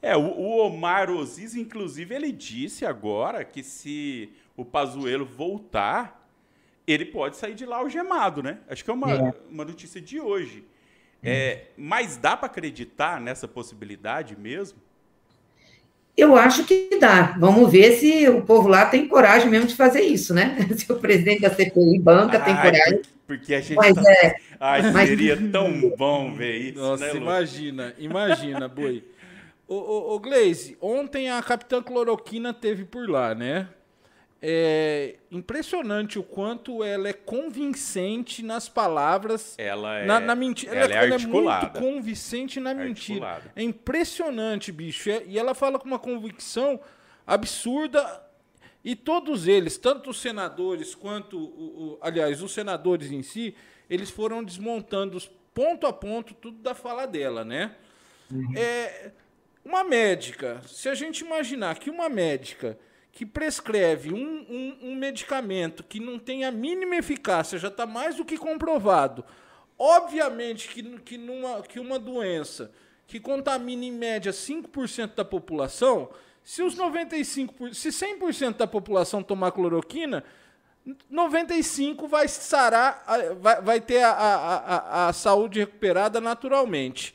É, 0.00 0.16
o, 0.16 0.22
o 0.22 0.66
Omar 0.66 1.10
Oziz, 1.10 1.54
inclusive, 1.54 2.14
ele 2.14 2.32
disse 2.32 2.86
agora 2.86 3.44
que 3.44 3.62
se 3.62 4.32
o 4.56 4.64
Pazuello 4.64 5.26
voltar, 5.26 6.26
ele 6.86 7.04
pode 7.04 7.36
sair 7.36 7.54
de 7.54 7.66
lá 7.66 7.76
algemado, 7.76 8.42
né? 8.42 8.60
Acho 8.66 8.82
que 8.82 8.90
é 8.90 8.94
uma, 8.94 9.12
é. 9.12 9.34
uma 9.50 9.66
notícia 9.66 10.00
de 10.00 10.18
hoje. 10.18 10.64
É, 11.22 11.64
mas 11.76 12.16
dá 12.16 12.36
para 12.36 12.46
acreditar 12.46 13.20
nessa 13.20 13.46
possibilidade 13.46 14.36
mesmo? 14.36 14.78
Eu 16.16 16.36
acho 16.36 16.64
que 16.64 16.98
dá. 17.00 17.34
Vamos 17.38 17.70
ver 17.70 17.92
se 17.92 18.28
o 18.28 18.42
povo 18.42 18.68
lá 18.68 18.86
tem 18.86 19.08
coragem 19.08 19.48
mesmo 19.48 19.68
de 19.68 19.76
fazer 19.76 20.02
isso, 20.02 20.34
né? 20.34 20.56
Se 20.76 20.90
o 20.92 20.96
presidente 20.96 21.40
da 21.40 21.50
CPI 21.50 21.98
banca 21.98 22.38
Ai, 22.38 22.44
tem 22.44 22.56
coragem. 22.56 23.02
Porque 23.26 23.54
a 23.54 23.60
gente. 23.60 23.76
Mas, 23.76 23.94
tá... 23.94 24.02
é, 24.22 24.36
Ai, 24.58 24.90
mas... 24.90 25.08
seria 25.08 25.36
tão 25.50 25.90
bom 25.96 26.34
ver 26.34 26.56
isso. 26.56 26.78
Nossa, 26.78 27.06
né, 27.06 27.16
imagina, 27.16 27.94
imagina, 27.98 28.68
Boi. 28.68 29.04
Ô, 29.66 29.76
ô, 29.76 30.14
ô, 30.14 30.18
Gleise, 30.18 30.76
ontem 30.80 31.30
a 31.30 31.40
Capitã 31.40 31.80
Cloroquina 31.80 32.52
teve 32.52 32.84
por 32.84 33.08
lá, 33.08 33.36
né? 33.36 33.68
É 34.42 35.16
impressionante 35.30 36.18
o 36.18 36.22
quanto 36.22 36.82
ela 36.82 37.08
é 37.08 37.12
convincente 37.12 38.42
nas 38.42 38.68
palavras. 38.68 39.54
Ela 39.58 39.98
é, 39.98 40.06
na, 40.06 40.18
na 40.18 40.34
mentira. 40.34 40.74
Ela, 40.74 40.84
ela, 40.84 40.94
é, 40.94 41.06
ela 41.06 41.14
é 41.14 41.26
muito 41.26 41.70
convincente 41.78 42.58
na 42.58 42.72
mentira. 42.72 43.26
Articulada. 43.26 43.52
É 43.54 43.62
impressionante, 43.62 44.72
bicho. 44.72 45.10
É, 45.10 45.22
e 45.26 45.38
ela 45.38 45.54
fala 45.54 45.78
com 45.78 45.86
uma 45.86 45.98
convicção 45.98 46.80
absurda. 47.26 48.26
E 48.82 48.96
todos 48.96 49.46
eles, 49.46 49.76
tanto 49.76 50.08
os 50.08 50.18
senadores 50.18 50.94
quanto, 50.94 51.38
o, 51.38 51.42
o, 51.42 51.98
aliás, 52.00 52.42
os 52.42 52.52
senadores 52.52 53.12
em 53.12 53.22
si, 53.22 53.54
eles 53.90 54.08
foram 54.08 54.42
desmontando 54.42 55.18
os 55.18 55.30
ponto 55.52 55.86
a 55.86 55.92
ponto 55.92 56.32
tudo 56.32 56.62
da 56.62 56.74
fala 56.74 57.04
dela, 57.04 57.44
né? 57.44 57.74
Uhum. 58.32 58.54
É, 58.56 59.10
uma 59.62 59.84
médica, 59.84 60.62
se 60.66 60.88
a 60.88 60.94
gente 60.94 61.20
imaginar 61.20 61.78
que 61.78 61.90
uma 61.90 62.08
médica 62.08 62.78
que 63.12 63.26
prescreve 63.26 64.12
um, 64.12 64.46
um, 64.48 64.90
um 64.90 64.94
medicamento 64.94 65.82
que 65.82 66.00
não 66.00 66.18
tem 66.18 66.44
a 66.44 66.50
mínima 66.50 66.96
eficácia, 66.96 67.58
já 67.58 67.68
está 67.68 67.86
mais 67.86 68.16
do 68.16 68.24
que 68.24 68.38
comprovado, 68.38 69.24
obviamente 69.78 70.68
que, 70.68 70.82
que, 71.00 71.18
numa, 71.18 71.62
que 71.62 71.80
uma 71.80 71.98
doença 71.98 72.70
que 73.06 73.18
contamina 73.18 73.84
em 73.84 73.92
média 73.92 74.30
5% 74.30 75.14
da 75.16 75.24
população, 75.24 76.10
se 76.44 76.62
os 76.62 76.76
95%, 76.76 77.74
se 77.74 77.88
100% 77.88 78.56
da 78.56 78.66
população 78.66 79.22
tomar 79.22 79.50
cloroquina, 79.50 80.24
95 81.10 82.08
vai 82.08 82.28
sarar, 82.28 83.04
vai, 83.40 83.60
vai 83.60 83.80
ter 83.80 84.02
a, 84.02 84.12
a, 84.12 84.56
a, 84.56 85.08
a 85.08 85.12
saúde 85.12 85.58
recuperada 85.58 86.20
naturalmente. 86.20 87.14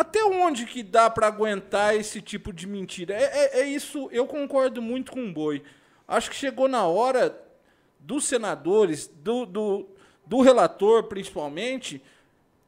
Até 0.00 0.24
onde 0.24 0.64
que 0.64 0.82
dá 0.82 1.10
para 1.10 1.26
aguentar 1.26 1.94
esse 1.94 2.22
tipo 2.22 2.54
de 2.54 2.66
mentira? 2.66 3.12
É, 3.12 3.24
é, 3.24 3.60
é, 3.60 3.64
isso, 3.66 4.08
eu 4.10 4.26
concordo 4.26 4.80
muito 4.80 5.12
com 5.12 5.22
o 5.22 5.30
Boi. 5.30 5.62
Acho 6.08 6.30
que 6.30 6.36
chegou 6.36 6.66
na 6.68 6.86
hora 6.86 7.38
dos 7.98 8.24
senadores, 8.24 9.06
do, 9.06 9.44
do, 9.44 9.86
do 10.24 10.40
relator 10.40 11.04
principalmente, 11.04 12.02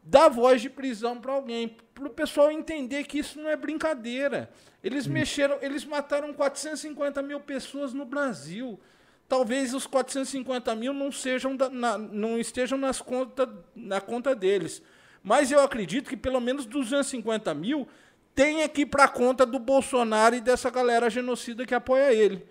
dar 0.03 0.29
voz 0.29 0.61
de 0.61 0.69
prisão 0.69 1.19
para 1.19 1.33
alguém, 1.33 1.75
para 1.95 2.07
o 2.07 2.11
pessoal 2.11 2.51
entender 2.51 3.05
que 3.05 3.21
isso 3.21 3.41
não 3.41 3.49
é 3.49 3.57
brincadeira. 3.57 4.51
Eles 4.85 5.07
hum. 5.07 5.13
mexeram, 5.13 5.57
eles 5.63 5.87
mataram 5.87 6.35
450 6.35 7.23
mil 7.23 7.41
pessoas 7.41 7.95
no 7.95 8.05
Brasil. 8.05 8.79
Talvez 9.27 9.73
os 9.73 9.87
450 9.87 10.75
mil 10.75 10.93
não, 10.93 11.11
sejam 11.11 11.57
da, 11.57 11.71
na, 11.71 11.97
não 11.97 12.39
estejam 12.39 12.77
nas 12.77 13.01
conta, 13.01 13.49
na 13.75 14.03
conta 14.03 14.35
deles. 14.35 14.83
Mas 15.23 15.53
eu 15.53 15.61
acredito 15.61 16.09
que 16.09 16.17
pelo 16.17 16.41
menos 16.41 16.67
250 16.67 17.55
mil 17.55 17.87
tem 18.35 18.63
aqui 18.63 18.85
para 18.85 19.09
conta 19.09 19.45
do 19.45 19.59
Bolsonaro 19.59 20.35
e 20.35 20.41
dessa 20.41 20.71
galera 20.71 21.11
genocida 21.11 21.67
que 21.67 21.75
apoia 21.75 22.13
ele. 22.13 22.45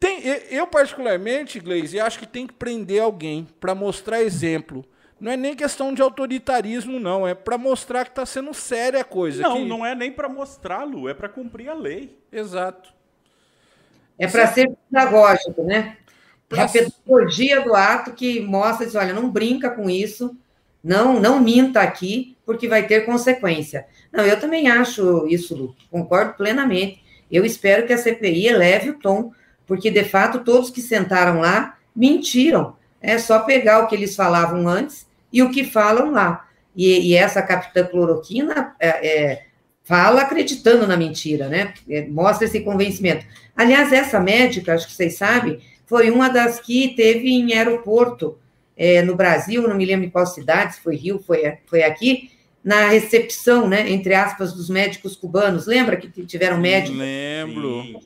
Tem, 0.00 0.22
eu, 0.50 0.66
particularmente, 0.66 1.58
Gleisi, 1.58 1.98
acho 1.98 2.18
que 2.18 2.26
tem 2.26 2.46
que 2.46 2.54
prender 2.54 3.02
alguém 3.02 3.48
para 3.60 3.74
mostrar 3.74 4.22
exemplo. 4.22 4.84
Não 5.20 5.32
é 5.32 5.36
nem 5.36 5.56
questão 5.56 5.92
de 5.92 6.00
autoritarismo, 6.00 7.00
não. 7.00 7.26
É 7.26 7.34
para 7.34 7.58
mostrar 7.58 8.04
que 8.04 8.10
está 8.10 8.24
sendo 8.24 8.54
séria 8.54 9.00
a 9.00 9.04
coisa. 9.04 9.42
Não, 9.42 9.56
que... 9.56 9.64
não 9.64 9.84
é 9.84 9.94
nem 9.94 10.12
para 10.12 10.28
mostrá-lo, 10.28 11.08
é 11.08 11.14
para 11.14 11.28
cumprir 11.28 11.68
a 11.68 11.74
lei. 11.74 12.16
Exato. 12.30 12.94
É 14.16 14.28
para 14.28 14.46
ser 14.46 14.70
pedagógico, 14.88 15.64
né? 15.64 15.96
Pra... 16.48 16.62
É 16.62 16.64
a 16.64 16.68
pedagogia 16.68 17.60
do 17.62 17.74
ato 17.74 18.12
que 18.12 18.40
mostra, 18.40 18.86
diz, 18.86 18.94
olha, 18.94 19.12
não 19.12 19.28
brinca 19.28 19.70
com 19.70 19.90
isso, 19.90 20.36
não, 20.82 21.20
não 21.20 21.40
minta 21.40 21.80
aqui, 21.80 22.36
porque 22.46 22.68
vai 22.68 22.86
ter 22.86 23.04
consequência. 23.04 23.86
Não, 24.12 24.24
eu 24.24 24.38
também 24.40 24.68
acho 24.68 25.26
isso, 25.26 25.54
Lu, 25.54 25.76
concordo 25.90 26.34
plenamente. 26.34 27.02
Eu 27.30 27.44
espero 27.44 27.86
que 27.86 27.92
a 27.92 27.98
CPI 27.98 28.48
eleve 28.48 28.90
o 28.90 28.98
tom, 28.98 29.32
porque 29.66 29.90
de 29.90 30.04
fato 30.04 30.40
todos 30.40 30.70
que 30.70 30.80
sentaram 30.80 31.40
lá 31.40 31.76
mentiram. 31.94 32.76
É 33.00 33.18
só 33.18 33.40
pegar 33.40 33.80
o 33.80 33.86
que 33.86 33.94
eles 33.94 34.16
falavam 34.16 34.66
antes 34.66 35.06
e 35.32 35.42
o 35.42 35.50
que 35.50 35.64
falam 35.64 36.10
lá. 36.10 36.48
E, 36.74 37.10
e 37.10 37.14
essa 37.14 37.42
capitã 37.42 37.84
cloroquina 37.84 38.74
é, 38.80 38.88
é, 38.88 39.42
fala 39.84 40.22
acreditando 40.22 40.86
na 40.86 40.96
mentira, 40.96 41.48
né? 41.48 41.74
É, 41.88 42.06
mostra 42.06 42.46
esse 42.46 42.60
convencimento. 42.60 43.26
Aliás, 43.56 43.92
essa 43.92 44.20
médica, 44.20 44.74
acho 44.74 44.86
que 44.86 44.92
vocês 44.92 45.16
sabem, 45.16 45.60
foi 45.86 46.10
uma 46.10 46.28
das 46.28 46.60
que 46.60 46.94
teve 46.94 47.30
em 47.30 47.52
aeroporto 47.52 48.38
é, 48.78 49.02
no 49.02 49.16
Brasil, 49.16 49.66
não 49.66 49.74
me 49.74 49.84
lembro 49.84 50.06
em 50.06 50.10
qual 50.10 50.24
cidade, 50.24 50.76
se 50.76 50.80
foi 50.80 50.94
Rio, 50.94 51.18
foi, 51.18 51.58
foi 51.66 51.82
aqui, 51.82 52.30
na 52.62 52.88
recepção, 52.88 53.68
né, 53.68 53.90
entre 53.90 54.14
aspas, 54.14 54.52
dos 54.52 54.70
médicos 54.70 55.16
cubanos. 55.16 55.66
Lembra 55.66 55.96
que 55.96 56.24
tiveram 56.24 56.60
médicos? 56.60 56.96
Lembro. 56.98 58.00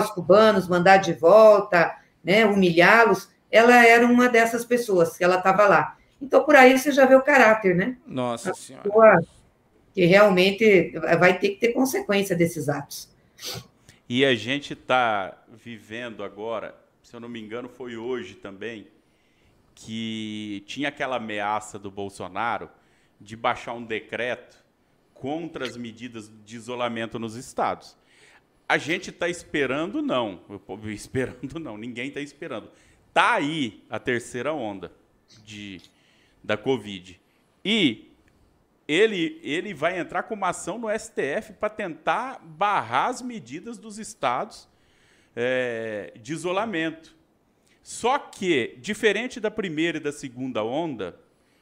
Os 0.00 0.10
cubanos, 0.12 0.68
mandar 0.68 0.98
de 0.98 1.14
volta, 1.14 1.96
né, 2.22 2.46
humilhá-los. 2.46 3.28
Ela 3.50 3.84
era 3.84 4.06
uma 4.06 4.28
dessas 4.28 4.64
pessoas, 4.64 5.16
que 5.16 5.24
ela 5.24 5.38
estava 5.38 5.66
lá. 5.66 5.96
Então, 6.22 6.44
por 6.44 6.54
aí 6.54 6.78
você 6.78 6.92
já 6.92 7.06
vê 7.06 7.16
o 7.16 7.22
caráter, 7.22 7.74
né? 7.74 7.96
Nossa 8.06 8.52
A 8.52 8.54
Senhora. 8.54 9.20
Que 9.92 10.04
realmente 10.06 10.92
vai 11.18 11.38
ter 11.38 11.50
que 11.50 11.56
ter 11.56 11.72
consequência 11.72 12.36
desses 12.36 12.68
atos. 12.68 13.08
E 14.08 14.24
a 14.24 14.34
gente 14.34 14.74
está 14.74 15.42
vivendo 15.52 16.22
agora, 16.22 16.74
se 17.02 17.14
eu 17.16 17.20
não 17.20 17.28
me 17.28 17.40
engano, 17.40 17.68
foi 17.68 17.96
hoje 17.96 18.34
também, 18.34 18.86
que 19.74 20.62
tinha 20.66 20.88
aquela 20.88 21.16
ameaça 21.16 21.78
do 21.78 21.90
Bolsonaro 21.90 22.70
de 23.20 23.36
baixar 23.36 23.72
um 23.72 23.84
decreto 23.84 24.62
contra 25.12 25.64
as 25.64 25.76
medidas 25.76 26.30
de 26.44 26.56
isolamento 26.56 27.18
nos 27.18 27.34
estados. 27.34 27.96
A 28.68 28.78
gente 28.78 29.10
está 29.10 29.28
esperando, 29.28 30.02
não. 30.02 30.40
Esperando, 30.86 31.58
não. 31.58 31.76
Ninguém 31.76 32.08
está 32.08 32.20
esperando. 32.20 32.70
Está 33.08 33.34
aí 33.34 33.84
a 33.88 33.98
terceira 33.98 34.52
onda 34.52 34.92
de, 35.44 35.80
da 36.42 36.56
Covid. 36.56 37.20
E 37.64 38.10
ele, 38.86 39.40
ele 39.42 39.72
vai 39.72 39.98
entrar 39.98 40.24
com 40.24 40.34
uma 40.34 40.48
ação 40.48 40.78
no 40.78 40.88
STF 40.88 41.54
para 41.58 41.70
tentar 41.70 42.40
barrar 42.42 43.08
as 43.08 43.22
medidas 43.22 43.78
dos 43.78 43.98
estados 43.98 44.68
é, 45.34 46.12
de 46.20 46.32
isolamento. 46.32 47.16
Só 47.84 48.18
que, 48.18 48.78
diferente 48.80 49.38
da 49.38 49.50
primeira 49.50 49.98
e 49.98 50.00
da 50.00 50.10
segunda 50.10 50.64
onda, 50.64 51.20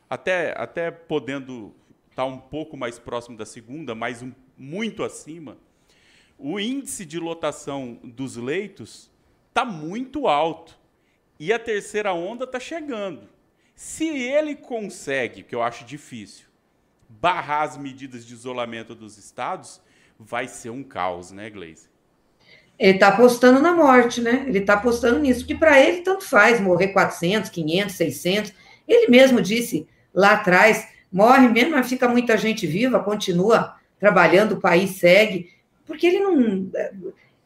até, 0.09 0.55
até 0.57 0.89
podendo 0.89 1.75
estar 2.09 2.25
um 2.25 2.39
pouco 2.39 2.77
mais 2.77 2.97
próximo 2.97 3.37
da 3.37 3.45
segunda, 3.45 3.93
mas 3.93 4.23
um, 4.23 4.33
muito 4.57 5.03
acima, 5.03 5.59
o 6.39 6.61
índice 6.61 7.05
de 7.05 7.19
lotação 7.19 7.99
dos 8.05 8.37
leitos 8.37 9.11
está 9.49 9.65
muito 9.65 10.29
alto. 10.29 10.79
E 11.41 11.53
a 11.53 11.59
terceira 11.59 12.13
onda 12.13 12.45
está 12.45 12.61
chegando. 12.61 13.29
Se 13.75 14.07
ele 14.07 14.55
consegue, 14.55 15.43
que 15.43 15.57
eu 15.57 15.61
acho 15.61 15.85
difícil, 15.85 16.47
barrar 17.09 17.63
as 17.63 17.77
medidas 17.77 18.25
de 18.25 18.33
isolamento 18.33 18.95
dos 18.95 19.19
estados, 19.19 19.83
vai 20.17 20.47
ser 20.47 20.71
um 20.71 20.85
caos, 20.85 21.33
né, 21.33 21.51
Gleise? 21.51 21.92
Ele 22.79 22.93
está 22.93 23.09
apostando 23.09 23.61
na 23.61 23.73
morte, 23.73 24.21
né? 24.21 24.45
Ele 24.47 24.59
está 24.59 24.75
apostando 24.75 25.19
nisso, 25.21 25.41
porque 25.41 25.55
para 25.55 25.81
ele 25.81 25.99
tanto 25.99 26.25
faz 26.25 26.61
morrer 26.61 26.89
400, 26.89 27.51
500, 27.51 27.95
600. 27.95 28.53
Ele 28.89 29.09
mesmo 29.09 29.41
disse 29.41 29.87
lá 30.13 30.33
atrás: 30.33 30.89
morre 31.13 31.49
mesmo, 31.49 31.73
mas 31.73 31.89
fica 31.89 32.09
muita 32.09 32.37
gente 32.37 32.67
viva, 32.67 32.99
continua 33.01 33.75
trabalhando, 34.01 34.53
o 34.53 34.61
país 34.61 34.97
segue. 34.97 35.51
Porque 35.87 36.07
ele 36.07 36.21
não. 36.21 36.71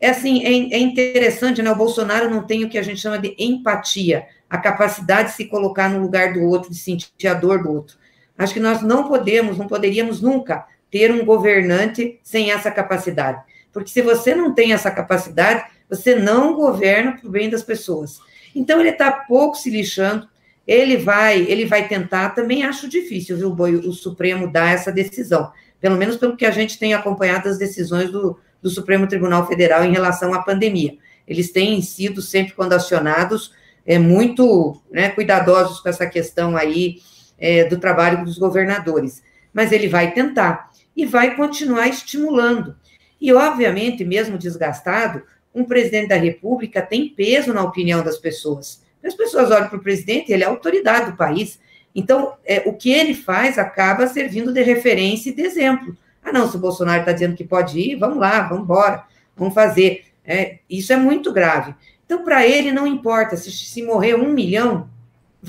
É 0.00 0.10
assim, 0.10 0.44
é, 0.44 0.76
é 0.76 0.78
interessante, 0.78 1.62
né? 1.62 1.70
O 1.70 1.76
Bolsonaro 1.76 2.30
não 2.30 2.46
tem 2.46 2.64
o 2.64 2.68
que 2.68 2.78
a 2.78 2.82
gente 2.82 3.00
chama 3.00 3.18
de 3.18 3.34
empatia, 3.38 4.26
a 4.48 4.58
capacidade 4.58 5.30
de 5.30 5.36
se 5.36 5.46
colocar 5.46 5.88
no 5.88 6.00
lugar 6.00 6.32
do 6.32 6.42
outro, 6.42 6.70
de 6.70 6.76
sentir 6.76 7.28
a 7.28 7.34
dor 7.34 7.62
do 7.62 7.72
outro. 7.72 7.96
Acho 8.38 8.54
que 8.54 8.60
nós 8.60 8.82
não 8.82 9.08
podemos, 9.08 9.56
não 9.56 9.66
poderíamos 9.66 10.20
nunca 10.20 10.66
ter 10.90 11.10
um 11.10 11.24
governante 11.24 12.20
sem 12.22 12.50
essa 12.50 12.70
capacidade. 12.70 13.42
Porque 13.76 13.90
se 13.90 14.00
você 14.00 14.34
não 14.34 14.54
tem 14.54 14.72
essa 14.72 14.90
capacidade, 14.90 15.66
você 15.86 16.14
não 16.14 16.54
governa 16.54 17.12
para 17.12 17.28
o 17.28 17.30
bem 17.30 17.50
das 17.50 17.62
pessoas. 17.62 18.18
Então 18.54 18.80
ele 18.80 18.88
está 18.88 19.12
pouco 19.12 19.54
se 19.54 19.68
lixando. 19.68 20.26
Ele 20.66 20.96
vai, 20.96 21.42
ele 21.42 21.66
vai 21.66 21.86
tentar. 21.86 22.30
Também 22.30 22.64
acho 22.64 22.88
difícil, 22.88 23.36
viu, 23.36 23.50
Boi, 23.50 23.74
o 23.74 23.92
Supremo 23.92 24.50
dar 24.50 24.72
essa 24.72 24.90
decisão. 24.90 25.52
Pelo 25.78 25.94
menos 25.94 26.16
pelo 26.16 26.38
que 26.38 26.46
a 26.46 26.50
gente 26.50 26.78
tem 26.78 26.94
acompanhado 26.94 27.50
as 27.50 27.58
decisões 27.58 28.10
do, 28.10 28.38
do 28.62 28.70
Supremo 28.70 29.06
Tribunal 29.06 29.46
Federal 29.46 29.84
em 29.84 29.92
relação 29.92 30.32
à 30.32 30.42
pandemia. 30.42 30.96
Eles 31.28 31.52
têm 31.52 31.82
sido 31.82 32.22
sempre 32.22 32.54
quando 32.54 32.72
acionados 32.72 33.52
é, 33.84 33.98
muito 33.98 34.80
né, 34.90 35.10
cuidadosos 35.10 35.80
com 35.80 35.90
essa 35.90 36.06
questão 36.06 36.56
aí 36.56 37.02
é, 37.38 37.64
do 37.64 37.76
trabalho 37.76 38.24
dos 38.24 38.38
governadores. 38.38 39.22
Mas 39.52 39.70
ele 39.70 39.86
vai 39.86 40.12
tentar 40.14 40.70
e 40.96 41.04
vai 41.04 41.36
continuar 41.36 41.88
estimulando. 41.88 42.74
E, 43.20 43.32
obviamente, 43.32 44.04
mesmo 44.04 44.38
desgastado, 44.38 45.22
um 45.54 45.64
presidente 45.64 46.08
da 46.08 46.16
República 46.16 46.82
tem 46.82 47.08
peso 47.08 47.52
na 47.54 47.62
opinião 47.62 48.04
das 48.04 48.18
pessoas. 48.18 48.84
As 49.02 49.14
pessoas 49.14 49.50
olham 49.50 49.68
para 49.68 49.78
o 49.78 49.82
presidente, 49.82 50.32
ele 50.32 50.42
é 50.42 50.46
a 50.46 50.50
autoridade 50.50 51.12
do 51.12 51.16
país. 51.16 51.58
Então, 51.94 52.34
é, 52.44 52.62
o 52.66 52.74
que 52.74 52.90
ele 52.90 53.14
faz 53.14 53.58
acaba 53.58 54.06
servindo 54.06 54.52
de 54.52 54.62
referência 54.62 55.30
e 55.30 55.34
de 55.34 55.42
exemplo. 55.42 55.96
Ah, 56.22 56.32
não, 56.32 56.50
se 56.50 56.56
o 56.56 56.60
Bolsonaro 56.60 57.00
está 57.00 57.12
dizendo 57.12 57.36
que 57.36 57.44
pode 57.44 57.78
ir, 57.78 57.96
vamos 57.96 58.18
lá, 58.18 58.42
vamos 58.42 58.64
embora, 58.64 59.04
vamos 59.36 59.54
fazer. 59.54 60.04
É, 60.24 60.58
isso 60.68 60.92
é 60.92 60.96
muito 60.96 61.32
grave. 61.32 61.74
Então, 62.04 62.22
para 62.24 62.46
ele, 62.46 62.70
não 62.72 62.86
importa 62.86 63.36
se, 63.36 63.50
se 63.50 63.82
morrer 63.82 64.14
um 64.14 64.32
milhão, 64.32 64.90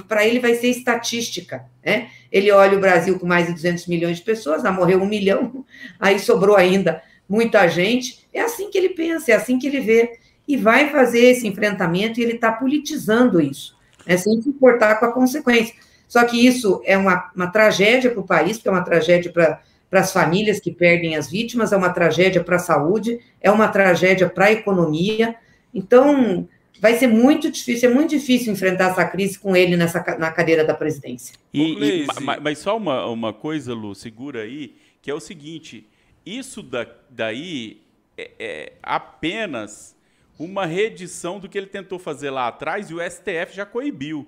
para 0.07 0.25
ele 0.25 0.39
vai 0.39 0.55
ser 0.55 0.69
estatística. 0.69 1.65
Né? 1.83 2.09
Ele 2.31 2.51
olha 2.51 2.77
o 2.77 2.81
Brasil 2.81 3.19
com 3.19 3.25
mais 3.25 3.47
de 3.47 3.53
200 3.53 3.87
milhões 3.87 4.17
de 4.17 4.23
pessoas, 4.23 4.63
ah, 4.63 4.71
morreu 4.71 5.01
um 5.01 5.07
milhão, 5.07 5.65
aí 5.99 6.19
sobrou 6.19 6.55
ainda 6.55 7.01
muita 7.27 7.67
gente. 7.67 8.27
É 8.33 8.41
assim 8.41 8.69
que 8.69 8.77
ele 8.77 8.89
pensa, 8.89 9.31
é 9.31 9.35
assim 9.35 9.57
que 9.59 9.67
ele 9.67 9.79
vê. 9.79 10.19
E 10.47 10.55
vai 10.55 10.89
fazer 10.89 11.25
esse 11.25 11.47
enfrentamento 11.47 12.19
e 12.19 12.23
ele 12.23 12.33
está 12.33 12.51
politizando 12.51 13.41
isso, 13.41 13.75
né, 14.05 14.15
sem 14.15 14.41
se 14.41 14.47
importar 14.47 14.95
com 14.95 15.05
a 15.05 15.11
consequência. 15.11 15.75
Só 16.07 16.23
que 16.23 16.47
isso 16.47 16.81
é 16.85 16.97
uma, 16.97 17.29
uma 17.35 17.47
tragédia 17.47 18.09
para 18.11 18.21
o 18.21 18.25
país, 18.25 18.57
porque 18.57 18.69
é 18.69 18.71
uma 18.71 18.83
tragédia 18.83 19.31
para 19.31 19.61
para 19.89 20.01
as 20.01 20.11
famílias 20.11 20.59
que 20.59 20.71
perdem 20.71 21.15
as 21.15 21.29
vítimas, 21.29 21.71
é 21.71 21.77
uma 21.77 21.89
tragédia 21.89 22.43
para 22.43 22.57
a 22.57 22.59
saúde, 22.59 23.19
é 23.41 23.49
uma 23.49 23.67
tragédia 23.67 24.29
para 24.29 24.45
a 24.45 24.51
economia. 24.51 25.35
Então, 25.73 26.47
vai 26.79 26.95
ser 26.95 27.07
muito 27.07 27.49
difícil, 27.49 27.89
é 27.89 27.93
muito 27.93 28.09
difícil 28.09 28.51
enfrentar 28.51 28.91
essa 28.91 29.05
crise 29.05 29.39
com 29.39 29.55
ele 29.55 29.77
nessa, 29.77 30.03
na 30.19 30.31
cadeira 30.31 30.65
da 30.65 30.73
presidência. 30.73 31.35
E, 31.53 32.03
e, 32.03 32.07
mas 32.41 32.59
só 32.59 32.75
uma, 32.75 33.05
uma 33.07 33.33
coisa, 33.33 33.73
Lu, 33.73 33.95
segura 33.95 34.41
aí, 34.41 34.75
que 35.01 35.09
é 35.09 35.13
o 35.13 35.19
seguinte: 35.19 35.87
isso 36.27 36.61
da, 36.61 36.87
daí 37.09 37.81
é, 38.17 38.31
é 38.39 38.73
apenas 38.81 39.95
uma 40.37 40.65
reedição 40.65 41.39
do 41.39 41.49
que 41.49 41.57
ele 41.57 41.67
tentou 41.67 41.97
fazer 41.97 42.29
lá 42.29 42.47
atrás 42.47 42.89
e 42.89 42.93
o 42.93 42.99
STF 42.99 43.55
já 43.55 43.65
coibiu. 43.65 44.27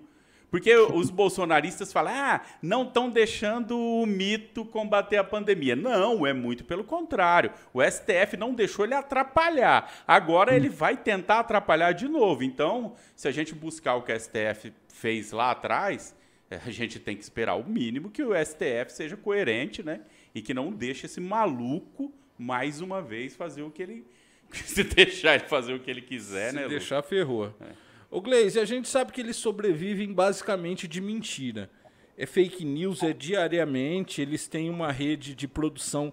Porque 0.50 0.76
os 0.76 1.12
bolsonaristas 1.12 1.94
falam, 1.94 2.14
ah, 2.14 2.42
não 2.62 2.82
estão 2.84 3.08
deixando 3.08 3.78
o 3.78 4.06
mito 4.06 4.66
combater 4.66 5.18
a 5.18 5.24
pandemia. 5.24 5.76
Não, 5.76 6.26
é 6.26 6.34
muito 6.34 6.64
pelo 6.64 6.84
contrário. 6.84 7.52
O 7.72 7.84
STF 7.84 8.36
não 8.36 8.56
deixou 8.56 8.86
ele 8.86 8.96
atrapalhar. 8.96 9.92
Agora 10.08 10.56
ele 10.56 10.68
vai 10.68 10.98
tentar 10.98 11.42
atrapalhar 11.42 11.92
de 11.92 12.08
novo. 12.08 12.44
Então, 12.44 12.96
se 13.16 13.28
a 13.28 13.32
gente 13.32 13.54
buscar 13.54 13.94
o 13.96 14.02
que 14.02 14.12
o 14.12 14.20
STF 14.20 14.74
fez 14.88 15.32
lá 15.32 15.52
atrás, 15.52 16.16
a 16.50 16.72
gente 16.72 17.00
tem 17.00 17.16
que 17.16 17.22
esperar 17.22 17.54
o 17.54 17.64
mínimo 17.64 18.10
que 18.10 18.24
o 18.24 18.34
STF 18.34 18.92
seja 18.92 19.16
coerente, 19.16 19.84
né? 19.84 20.02
E 20.34 20.42
que 20.42 20.54
não 20.54 20.72
deixe 20.72 21.06
esse 21.06 21.20
maluco 21.20 22.14
mais 22.38 22.82
uma 22.82 23.02
vez 23.02 23.36
fazer 23.36 23.64
o 23.64 23.72
que 23.72 23.82
ele. 23.82 24.06
Se 24.52 24.84
deixar 24.84 25.36
ele 25.36 25.46
fazer 25.46 25.74
o 25.74 25.80
que 25.80 25.90
ele 25.90 26.02
quiser, 26.02 26.50
Se 26.50 26.56
né? 26.56 26.64
Se 26.64 26.70
deixar, 26.70 26.98
Lu? 26.98 27.04
ferrou. 27.04 27.54
É. 27.62 27.74
Ô 28.12 28.20
Gleise, 28.22 28.60
a 28.60 28.66
gente 28.66 28.88
sabe 28.88 29.12
que 29.12 29.22
eles 29.22 29.36
sobrevivem 29.36 30.12
basicamente 30.12 30.88
de 30.88 31.00
mentira. 31.00 31.70
É 32.18 32.26
fake 32.26 32.66
news, 32.66 33.04
é 33.04 33.14
diariamente, 33.14 34.22
eles 34.22 34.48
têm 34.48 34.70
uma 34.70 34.92
rede 34.92 35.36
de 35.36 35.48
produção 35.48 36.12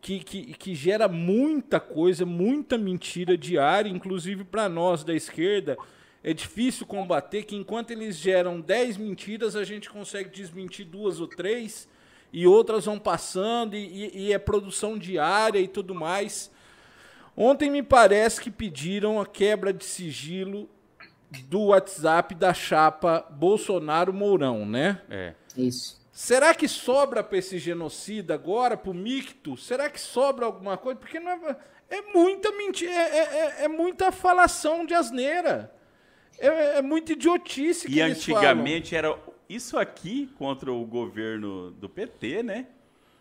que, 0.00 0.18
que, 0.18 0.52
que 0.54 0.74
gera 0.74 1.08
muita 1.08 1.80
coisa, 1.80 2.26
muita 2.26 2.76
mentira 2.76 3.38
diária, 3.38 3.88
inclusive 3.88 4.44
para 4.44 4.68
nós 4.68 5.04
da 5.04 5.14
esquerda. 5.14 5.78
É 6.22 6.34
difícil 6.34 6.86
combater 6.86 7.44
que 7.44 7.56
enquanto 7.56 7.92
eles 7.92 8.16
geram 8.16 8.60
10 8.60 8.96
mentiras, 8.98 9.56
a 9.56 9.64
gente 9.64 9.88
consegue 9.88 10.28
desmentir 10.28 10.84
duas 10.84 11.18
ou 11.18 11.26
três, 11.26 11.88
e 12.32 12.46
outras 12.46 12.86
vão 12.86 12.98
passando, 12.98 13.76
e, 13.76 14.10
e 14.14 14.32
é 14.32 14.38
produção 14.38 14.96
diária 14.96 15.58
e 15.58 15.68
tudo 15.68 15.94
mais. 15.94 16.50
Ontem 17.36 17.70
me 17.70 17.82
parece 17.82 18.40
que 18.40 18.50
pediram 18.50 19.20
a 19.20 19.26
quebra 19.26 19.72
de 19.72 19.84
sigilo 19.84 20.68
do 21.46 21.66
WhatsApp 21.66 22.34
da 22.34 22.52
chapa 22.52 23.26
Bolsonaro-Mourão, 23.30 24.66
né? 24.66 25.00
É. 25.10 25.34
Isso. 25.56 26.00
Será 26.12 26.54
que 26.54 26.68
sobra 26.68 27.24
para 27.24 27.38
esse 27.38 27.58
genocida 27.58 28.34
agora, 28.34 28.76
para 28.76 28.90
o 28.90 28.94
micto? 28.94 29.56
Será 29.56 29.88
que 29.88 29.98
sobra 29.98 30.44
alguma 30.44 30.76
coisa? 30.76 31.00
Porque 31.00 31.18
não 31.18 31.32
é, 31.32 31.56
é 31.88 32.02
muita 32.12 32.52
mentira, 32.52 32.92
é, 32.92 32.96
é, 32.96 33.18
é, 33.18 33.64
é, 33.64 33.68
muita 33.68 34.12
falação 34.12 34.84
de 34.84 34.92
asneira. 34.92 35.72
É, 36.38 36.78
é 36.78 36.82
muita 36.82 37.12
idiotice 37.12 37.86
que 37.86 37.94
E 37.94 38.02
antigamente 38.02 38.94
falam. 38.94 39.12
era 39.12 39.31
isso 39.48 39.78
aqui 39.78 40.30
contra 40.38 40.72
o 40.72 40.84
governo 40.84 41.70
do 41.72 41.88
PT, 41.88 42.42
né? 42.42 42.66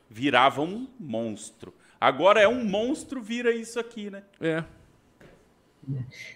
Virava 0.10 0.62
um 0.62 0.88
monstro. 1.00 1.74
Agora 2.00 2.42
é 2.42 2.48
um 2.48 2.64
monstro, 2.64 3.22
vira 3.22 3.52
isso 3.54 3.80
aqui, 3.80 4.10
né? 4.10 4.24
É. 4.40 4.64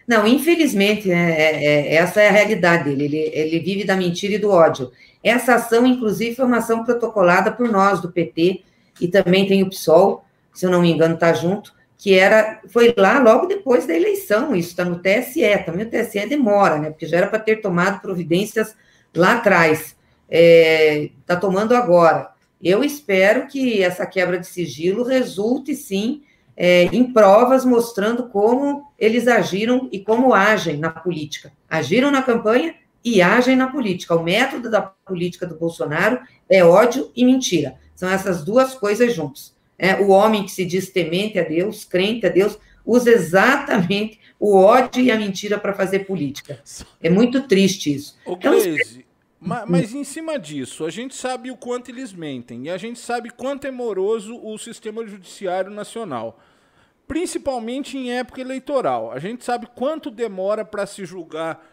Não, 0.07 0.25
infelizmente, 0.25 1.07
né, 1.07 1.31
é, 1.31 1.65
é, 1.65 1.95
essa 1.95 2.21
é 2.21 2.29
a 2.29 2.31
realidade 2.31 2.83
dele. 2.85 3.05
Ele, 3.05 3.17
ele 3.17 3.59
vive 3.59 3.83
da 3.83 3.95
mentira 3.95 4.33
e 4.33 4.39
do 4.39 4.49
ódio. 4.49 4.91
Essa 5.23 5.55
ação, 5.55 5.85
inclusive, 5.85 6.35
foi 6.35 6.45
uma 6.45 6.57
ação 6.57 6.83
protocolada 6.83 7.51
por 7.51 7.69
nós 7.69 8.01
do 8.01 8.11
PT 8.11 8.63
e 9.01 9.07
também 9.07 9.47
tem 9.47 9.63
o 9.63 9.69
PSOL, 9.69 10.25
se 10.53 10.65
eu 10.65 10.69
não 10.69 10.81
me 10.81 10.91
engano, 10.91 11.15
está 11.15 11.33
junto, 11.33 11.73
que 11.97 12.13
era 12.13 12.61
foi 12.69 12.93
lá 12.97 13.19
logo 13.19 13.47
depois 13.47 13.87
da 13.87 13.95
eleição. 13.95 14.55
Isso 14.55 14.69
está 14.69 14.85
no 14.85 14.99
TSE. 14.99 15.41
Também 15.65 15.85
o 15.85 15.89
TSE 15.89 16.27
demora, 16.27 16.77
né? 16.77 16.89
Porque 16.91 17.07
já 17.07 17.17
era 17.17 17.27
para 17.27 17.39
ter 17.39 17.57
tomado 17.57 18.01
providências 18.01 18.75
lá 19.15 19.33
atrás. 19.33 19.95
Está 20.27 20.29
é, 20.29 21.09
tá 21.25 21.35
tomando 21.35 21.75
agora. 21.75 22.29
Eu 22.61 22.83
espero 22.83 23.47
que 23.47 23.83
essa 23.83 24.05
quebra 24.05 24.39
de 24.39 24.47
sigilo 24.47 25.03
resulte 25.03 25.75
sim 25.75 26.23
é, 26.57 26.83
em 26.85 27.11
provas 27.11 27.65
mostrando 27.65 28.29
como 28.29 28.91
eles 28.97 29.27
agiram 29.27 29.89
e 29.91 29.99
como 29.99 30.33
agem 30.33 30.77
na 30.77 30.89
política. 30.89 31.51
Agiram 31.69 32.09
na 32.09 32.21
campanha 32.21 32.75
e 33.03 33.21
agem 33.21 33.55
na 33.55 33.67
política. 33.67 34.15
O 34.15 34.23
método 34.23 34.69
da 34.69 34.81
política 34.81 35.45
do 35.45 35.55
Bolsonaro 35.55 36.19
é 36.49 36.63
ódio 36.63 37.11
e 37.15 37.25
mentira. 37.25 37.75
São 37.95 38.09
essas 38.09 38.43
duas 38.43 38.73
coisas 38.73 39.13
juntas. 39.13 39.53
É, 39.77 39.95
o 39.95 40.09
homem 40.09 40.43
que 40.43 40.51
se 40.51 40.65
diz 40.65 40.89
temente 40.89 41.37
a 41.37 41.43
Deus, 41.43 41.83
crente 41.83 42.25
a 42.25 42.29
Deus, 42.29 42.57
usa 42.85 43.11
exatamente 43.11 44.19
o 44.39 44.55
ódio 44.55 45.03
e 45.03 45.11
a 45.11 45.17
mentira 45.17 45.57
para 45.57 45.73
fazer 45.73 45.99
política. 45.99 46.59
É 47.01 47.09
muito 47.09 47.47
triste 47.47 47.93
isso. 47.93 48.17
O 48.25 48.33
então, 48.33 48.53
mas, 49.45 49.69
mas, 49.69 49.93
em 49.93 50.03
cima 50.03 50.39
disso, 50.39 50.85
a 50.85 50.89
gente 50.89 51.15
sabe 51.15 51.51
o 51.51 51.57
quanto 51.57 51.89
eles 51.89 52.11
mentem 52.11 52.65
e 52.65 52.69
a 52.69 52.77
gente 52.77 52.99
sabe 52.99 53.29
quanto 53.29 53.65
é 53.67 53.71
moroso 53.71 54.39
o 54.43 54.57
sistema 54.57 55.05
judiciário 55.05 55.71
nacional, 55.71 56.39
principalmente 57.07 57.97
em 57.97 58.11
época 58.11 58.41
eleitoral. 58.41 59.11
A 59.11 59.19
gente 59.19 59.45
sabe 59.45 59.67
quanto 59.67 60.09
demora 60.09 60.65
para 60.65 60.85
se 60.85 61.05
julgar 61.05 61.63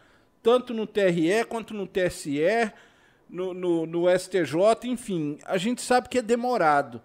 tanto 0.42 0.74
no 0.74 0.86
TRE 0.86 1.44
quanto 1.48 1.72
no 1.72 1.86
TSE, 1.86 2.72
no, 3.30 3.54
no, 3.54 3.86
no 3.86 4.18
STJ, 4.18 4.56
enfim, 4.84 5.38
a 5.44 5.56
gente 5.56 5.80
sabe 5.80 6.08
que 6.08 6.18
é 6.18 6.22
demorado. 6.22 7.00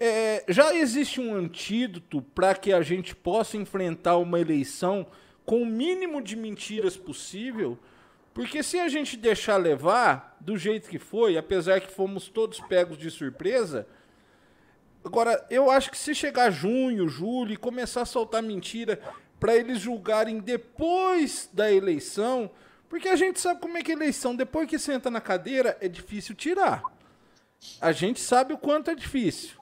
É, 0.00 0.44
já 0.48 0.74
existe 0.74 1.20
um 1.20 1.34
antídoto 1.34 2.20
para 2.34 2.54
que 2.54 2.72
a 2.72 2.82
gente 2.82 3.14
possa 3.14 3.56
enfrentar 3.56 4.16
uma 4.16 4.40
eleição 4.40 5.06
com 5.46 5.62
o 5.62 5.66
mínimo 5.66 6.20
de 6.20 6.34
mentiras 6.34 6.96
possível? 6.96 7.78
Porque 8.34 8.64
se 8.64 8.80
a 8.80 8.88
gente 8.88 9.16
deixar 9.16 9.56
levar 9.56 10.36
do 10.40 10.58
jeito 10.58 10.90
que 10.90 10.98
foi, 10.98 11.38
apesar 11.38 11.80
que 11.80 11.90
fomos 11.90 12.28
todos 12.28 12.60
pegos 12.60 12.98
de 12.98 13.08
surpresa, 13.08 13.86
agora 15.04 15.46
eu 15.48 15.70
acho 15.70 15.88
que 15.88 15.96
se 15.96 16.12
chegar 16.16 16.50
junho, 16.50 17.08
julho 17.08 17.52
e 17.52 17.56
começar 17.56 18.02
a 18.02 18.06
soltar 18.06 18.42
mentira 18.42 19.00
para 19.38 19.54
eles 19.54 19.78
julgarem 19.78 20.40
depois 20.40 21.48
da 21.52 21.70
eleição, 21.70 22.50
porque 22.88 23.08
a 23.08 23.14
gente 23.14 23.38
sabe 23.38 23.60
como 23.60 23.78
é 23.78 23.82
que 23.82 23.92
é 23.92 23.94
eleição, 23.94 24.34
depois 24.34 24.68
que 24.68 24.80
senta 24.80 25.10
na 25.10 25.20
cadeira, 25.20 25.78
é 25.80 25.88
difícil 25.88 26.34
tirar. 26.34 26.82
A 27.80 27.92
gente 27.92 28.20
sabe 28.20 28.52
o 28.52 28.58
quanto 28.58 28.90
é 28.90 28.96
difícil. 28.96 29.56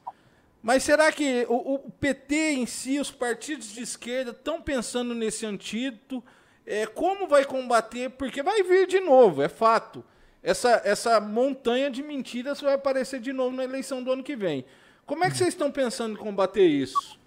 Mas 0.63 0.83
será 0.83 1.13
que 1.13 1.45
o, 1.49 1.75
o 1.75 1.91
PT 1.91 2.53
em 2.53 2.67
si, 2.67 2.99
os 2.99 3.11
partidos 3.11 3.73
de 3.73 3.83
esquerda, 3.83 4.31
estão 4.31 4.63
pensando 4.63 5.15
nesse 5.15 5.45
antídoto? 5.45 6.25
É, 6.67 6.87
como 6.87 7.27
vai 7.27 7.45
combater, 7.45 8.11
porque 8.11 8.43
vai 8.43 8.63
vir 8.63 8.87
de 8.87 9.01
novo, 9.01 9.43
é 9.43 9.49
fato. 9.49 10.05
Essa, 10.43 10.83
essa 10.85 11.21
montanha 11.21 11.91
de 11.91 12.03
mentiras 12.03 12.61
vai 12.61 12.75
aparecer 12.75 13.21
de 13.21 13.33
novo 13.33 13.55
na 13.55 13.65
eleição 13.65 14.03
do 14.03 14.11
ano 14.11 14.23
que 14.23 14.35
vem. 14.35 14.65
Como 15.07 15.25
é 15.25 15.31
que 15.31 15.37
vocês 15.37 15.51
estão 15.51 15.71
pensando 15.71 16.15
em 16.15 16.17
combater 16.17 16.67
isso? 16.67 17.19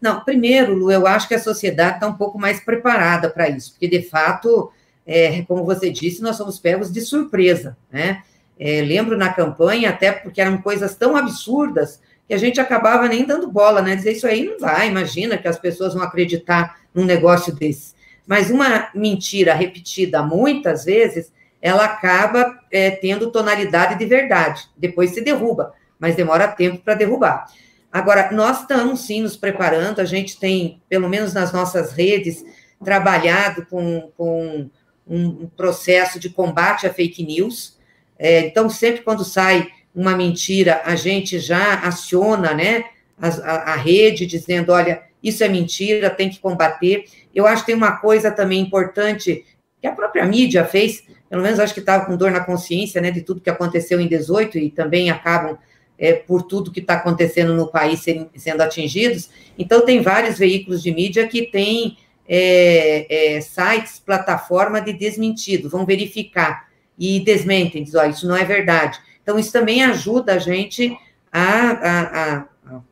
Não, 0.00 0.20
primeiro, 0.20 0.74
Lu, 0.74 0.90
eu 0.90 1.06
acho 1.06 1.28
que 1.28 1.34
a 1.34 1.38
sociedade 1.38 1.96
está 1.96 2.06
um 2.06 2.16
pouco 2.16 2.38
mais 2.38 2.60
preparada 2.60 3.30
para 3.30 3.48
isso, 3.48 3.72
porque 3.72 3.88
de 3.88 4.02
fato, 4.02 4.70
é, 5.06 5.42
como 5.42 5.64
você 5.64 5.90
disse, 5.90 6.22
nós 6.22 6.36
somos 6.36 6.58
pegos 6.58 6.92
de 6.92 7.00
surpresa, 7.00 7.76
né? 7.90 8.22
É, 8.58 8.80
lembro 8.80 9.18
na 9.18 9.32
campanha, 9.32 9.90
até 9.90 10.12
porque 10.12 10.40
eram 10.40 10.58
coisas 10.58 10.94
tão 10.94 11.16
absurdas 11.16 12.00
que 12.26 12.34
a 12.34 12.38
gente 12.38 12.60
acabava 12.60 13.06
nem 13.06 13.24
dando 13.24 13.50
bola, 13.50 13.82
né? 13.82 13.94
Dizer 13.94 14.12
isso 14.12 14.26
aí 14.26 14.44
não 14.44 14.58
vai, 14.58 14.88
imagina 14.88 15.38
que 15.38 15.48
as 15.48 15.58
pessoas 15.58 15.94
vão 15.94 16.02
acreditar 16.02 16.80
num 16.94 17.04
negócio 17.04 17.54
desse. 17.54 17.94
Mas 18.26 18.50
uma 18.50 18.88
mentira 18.94 19.54
repetida 19.54 20.22
muitas 20.22 20.84
vezes, 20.84 21.32
ela 21.62 21.84
acaba 21.84 22.58
é, 22.70 22.90
tendo 22.90 23.30
tonalidade 23.30 23.98
de 23.98 24.04
verdade. 24.04 24.64
Depois 24.76 25.10
se 25.10 25.20
derruba, 25.20 25.72
mas 25.98 26.16
demora 26.16 26.48
tempo 26.48 26.78
para 26.78 26.94
derrubar. 26.94 27.46
Agora, 27.92 28.30
nós 28.32 28.60
estamos 28.60 29.06
sim 29.06 29.22
nos 29.22 29.36
preparando, 29.36 30.00
a 30.00 30.04
gente 30.04 30.38
tem, 30.38 30.82
pelo 30.88 31.08
menos 31.08 31.32
nas 31.32 31.52
nossas 31.52 31.92
redes, 31.92 32.44
trabalhado 32.84 33.64
com, 33.66 34.10
com 34.16 34.68
um 35.06 35.46
processo 35.56 36.18
de 36.18 36.28
combate 36.28 36.86
à 36.86 36.92
fake 36.92 37.24
news. 37.24 37.78
É, 38.18 38.40
então, 38.40 38.68
sempre 38.68 39.02
quando 39.02 39.24
sai 39.24 39.68
uma 39.94 40.16
mentira, 40.16 40.82
a 40.84 40.94
gente 40.94 41.38
já 41.38 41.80
aciona 41.80 42.52
né, 42.52 42.84
a, 43.18 43.28
a, 43.28 43.72
a 43.72 43.76
rede, 43.76 44.26
dizendo: 44.26 44.72
olha, 44.72 45.02
isso 45.22 45.42
é 45.42 45.48
mentira, 45.48 46.10
tem 46.10 46.28
que 46.28 46.38
combater. 46.38 47.06
Eu 47.36 47.46
acho 47.46 47.62
que 47.62 47.66
tem 47.66 47.74
uma 47.74 47.98
coisa 47.98 48.30
também 48.30 48.60
importante 48.60 49.44
que 49.78 49.86
a 49.86 49.92
própria 49.92 50.24
mídia 50.24 50.64
fez, 50.64 51.04
pelo 51.28 51.42
menos 51.42 51.60
acho 51.60 51.74
que 51.74 51.80
estava 51.80 52.06
com 52.06 52.16
dor 52.16 52.30
na 52.30 52.40
consciência, 52.40 52.98
né, 52.98 53.10
de 53.10 53.20
tudo 53.20 53.42
que 53.42 53.50
aconteceu 53.50 54.00
em 54.00 54.08
18 54.08 54.56
e 54.56 54.70
também 54.70 55.10
acabam 55.10 55.58
é, 55.98 56.14
por 56.14 56.42
tudo 56.42 56.72
que 56.72 56.80
está 56.80 56.94
acontecendo 56.94 57.54
no 57.54 57.70
país 57.70 58.02
sendo 58.36 58.60
atingidos. 58.62 59.28
Então, 59.58 59.84
tem 59.84 60.00
vários 60.00 60.38
veículos 60.38 60.82
de 60.82 60.90
mídia 60.90 61.28
que 61.28 61.42
têm 61.42 61.98
é, 62.26 63.36
é, 63.36 63.40
sites, 63.42 63.98
plataforma 63.98 64.80
de 64.80 64.94
desmentido, 64.94 65.68
vão 65.68 65.84
verificar. 65.84 66.66
e 66.98 67.20
desmentem, 67.20 67.82
dizem, 67.84 68.00
oh, 68.00 68.06
isso 68.08 68.26
não 68.26 68.34
é 68.34 68.44
verdade. 68.44 68.98
Então, 69.22 69.38
isso 69.38 69.52
também 69.52 69.84
ajuda 69.84 70.32
a 70.32 70.38
gente 70.38 70.96
a, 71.30 71.70
a, 71.70 72.46
a, 72.72 72.82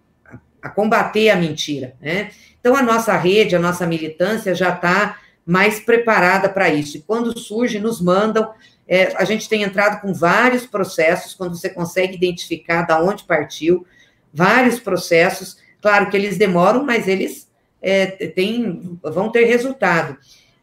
a 0.60 0.68
combater 0.68 1.30
a 1.30 1.36
mentira, 1.36 1.96
né? 1.98 2.30
Então, 2.64 2.74
a 2.74 2.82
nossa 2.82 3.14
rede, 3.14 3.54
a 3.54 3.58
nossa 3.58 3.86
militância 3.86 4.54
já 4.54 4.70
está 4.70 5.18
mais 5.44 5.80
preparada 5.80 6.48
para 6.48 6.70
isso. 6.70 6.96
E 6.96 7.02
quando 7.02 7.38
surge, 7.38 7.78
nos 7.78 8.00
mandam. 8.00 8.54
É, 8.88 9.14
a 9.18 9.24
gente 9.24 9.50
tem 9.50 9.62
entrado 9.64 10.00
com 10.00 10.14
vários 10.14 10.64
processos, 10.64 11.34
quando 11.34 11.58
você 11.58 11.68
consegue 11.68 12.14
identificar 12.14 12.86
da 12.86 13.02
onde 13.02 13.24
partiu, 13.24 13.86
vários 14.32 14.80
processos. 14.80 15.58
Claro 15.82 16.08
que 16.08 16.16
eles 16.16 16.38
demoram, 16.38 16.82
mas 16.82 17.06
eles 17.06 17.46
é, 17.82 18.06
têm, 18.06 18.98
vão 19.02 19.30
ter 19.30 19.44
resultado. 19.44 20.16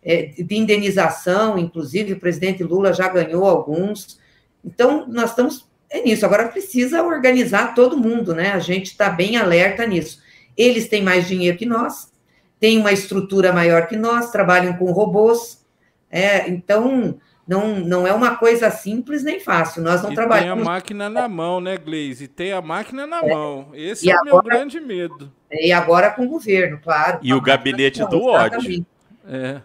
É, 0.04 0.32
de 0.40 0.56
indenização, 0.56 1.56
inclusive, 1.56 2.14
o 2.14 2.20
presidente 2.20 2.64
Lula 2.64 2.94
já 2.94 3.08
ganhou 3.10 3.46
alguns. 3.46 4.20
Então, 4.66 5.06
nós 5.08 5.30
estamos 5.30 5.70
é 5.88 6.02
nisso. 6.02 6.26
Agora 6.26 6.48
precisa 6.48 7.04
organizar 7.04 7.76
todo 7.76 7.96
mundo, 7.96 8.34
né? 8.34 8.54
A 8.54 8.60
gente 8.60 8.88
está 8.88 9.08
bem 9.08 9.38
alerta 9.38 9.86
nisso. 9.86 10.21
Eles 10.56 10.88
têm 10.88 11.02
mais 11.02 11.28
dinheiro 11.28 11.58
que 11.58 11.66
nós, 11.66 12.12
têm 12.60 12.78
uma 12.78 12.92
estrutura 12.92 13.52
maior 13.52 13.88
que 13.88 13.96
nós, 13.96 14.32
trabalham 14.32 14.74
com 14.74 14.92
robôs. 14.92 15.66
É, 16.10 16.50
então, 16.50 17.20
não, 17.48 17.80
não 17.80 18.08
é 18.08 18.14
uma 18.14 18.36
coisa 18.36 18.70
simples 18.70 19.24
nem 19.24 19.40
fácil. 19.40 19.82
Nós 19.82 20.02
não 20.02 20.12
e 20.12 20.16
trabalhamos. 20.16 20.64
Tem 20.64 20.72
a 20.72 20.74
máquina 20.74 21.10
na 21.10 21.28
mão, 21.28 21.60
né, 21.60 21.78
Gleise? 21.78 22.28
Tem 22.28 22.52
a 22.52 22.62
máquina 22.62 23.08
na 23.08 23.20
é. 23.20 23.34
mão. 23.34 23.70
Esse 23.74 24.08
e 24.08 24.12
é 24.12 24.16
o 24.16 24.24
meu 24.24 24.42
grande 24.42 24.80
medo. 24.80 25.32
E 25.52 25.72
agora 25.72 26.12
com 26.12 26.26
o 26.26 26.30
governo, 26.30 26.80
claro. 26.82 27.20
E 27.22 27.34
o 27.34 27.42
gabinete 27.42 28.06
do 28.08 28.24
ódio. 28.24 28.86
É. 29.28 29.62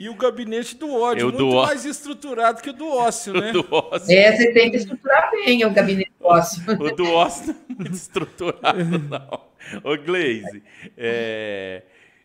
E 0.00 0.08
o 0.08 0.14
gabinete 0.14 0.78
do 0.78 0.94
ódio, 0.94 1.26
muito 1.26 1.36
do 1.36 1.56
mais 1.56 1.84
estruturado 1.84 2.62
que 2.62 2.70
o 2.70 2.72
do 2.72 2.88
ócio, 2.88 3.34
né? 3.38 3.52
do 3.52 3.66
ócio. 3.70 4.10
É, 4.10 4.34
você 4.34 4.50
tem 4.50 4.70
que 4.70 4.78
estruturar 4.78 5.30
bem 5.30 5.62
o 5.62 5.70
gabinete 5.70 6.10
do 6.18 6.26
ócio. 6.26 6.62
o 6.66 6.96
do 6.96 7.04
ócio 7.12 7.54
não 7.68 7.76
é 7.76 7.82
muito 7.82 7.92
estruturado, 7.92 8.82
não. 8.98 9.44
Ô, 9.84 9.94
Glaze, 9.98 10.62
é, 10.96 11.82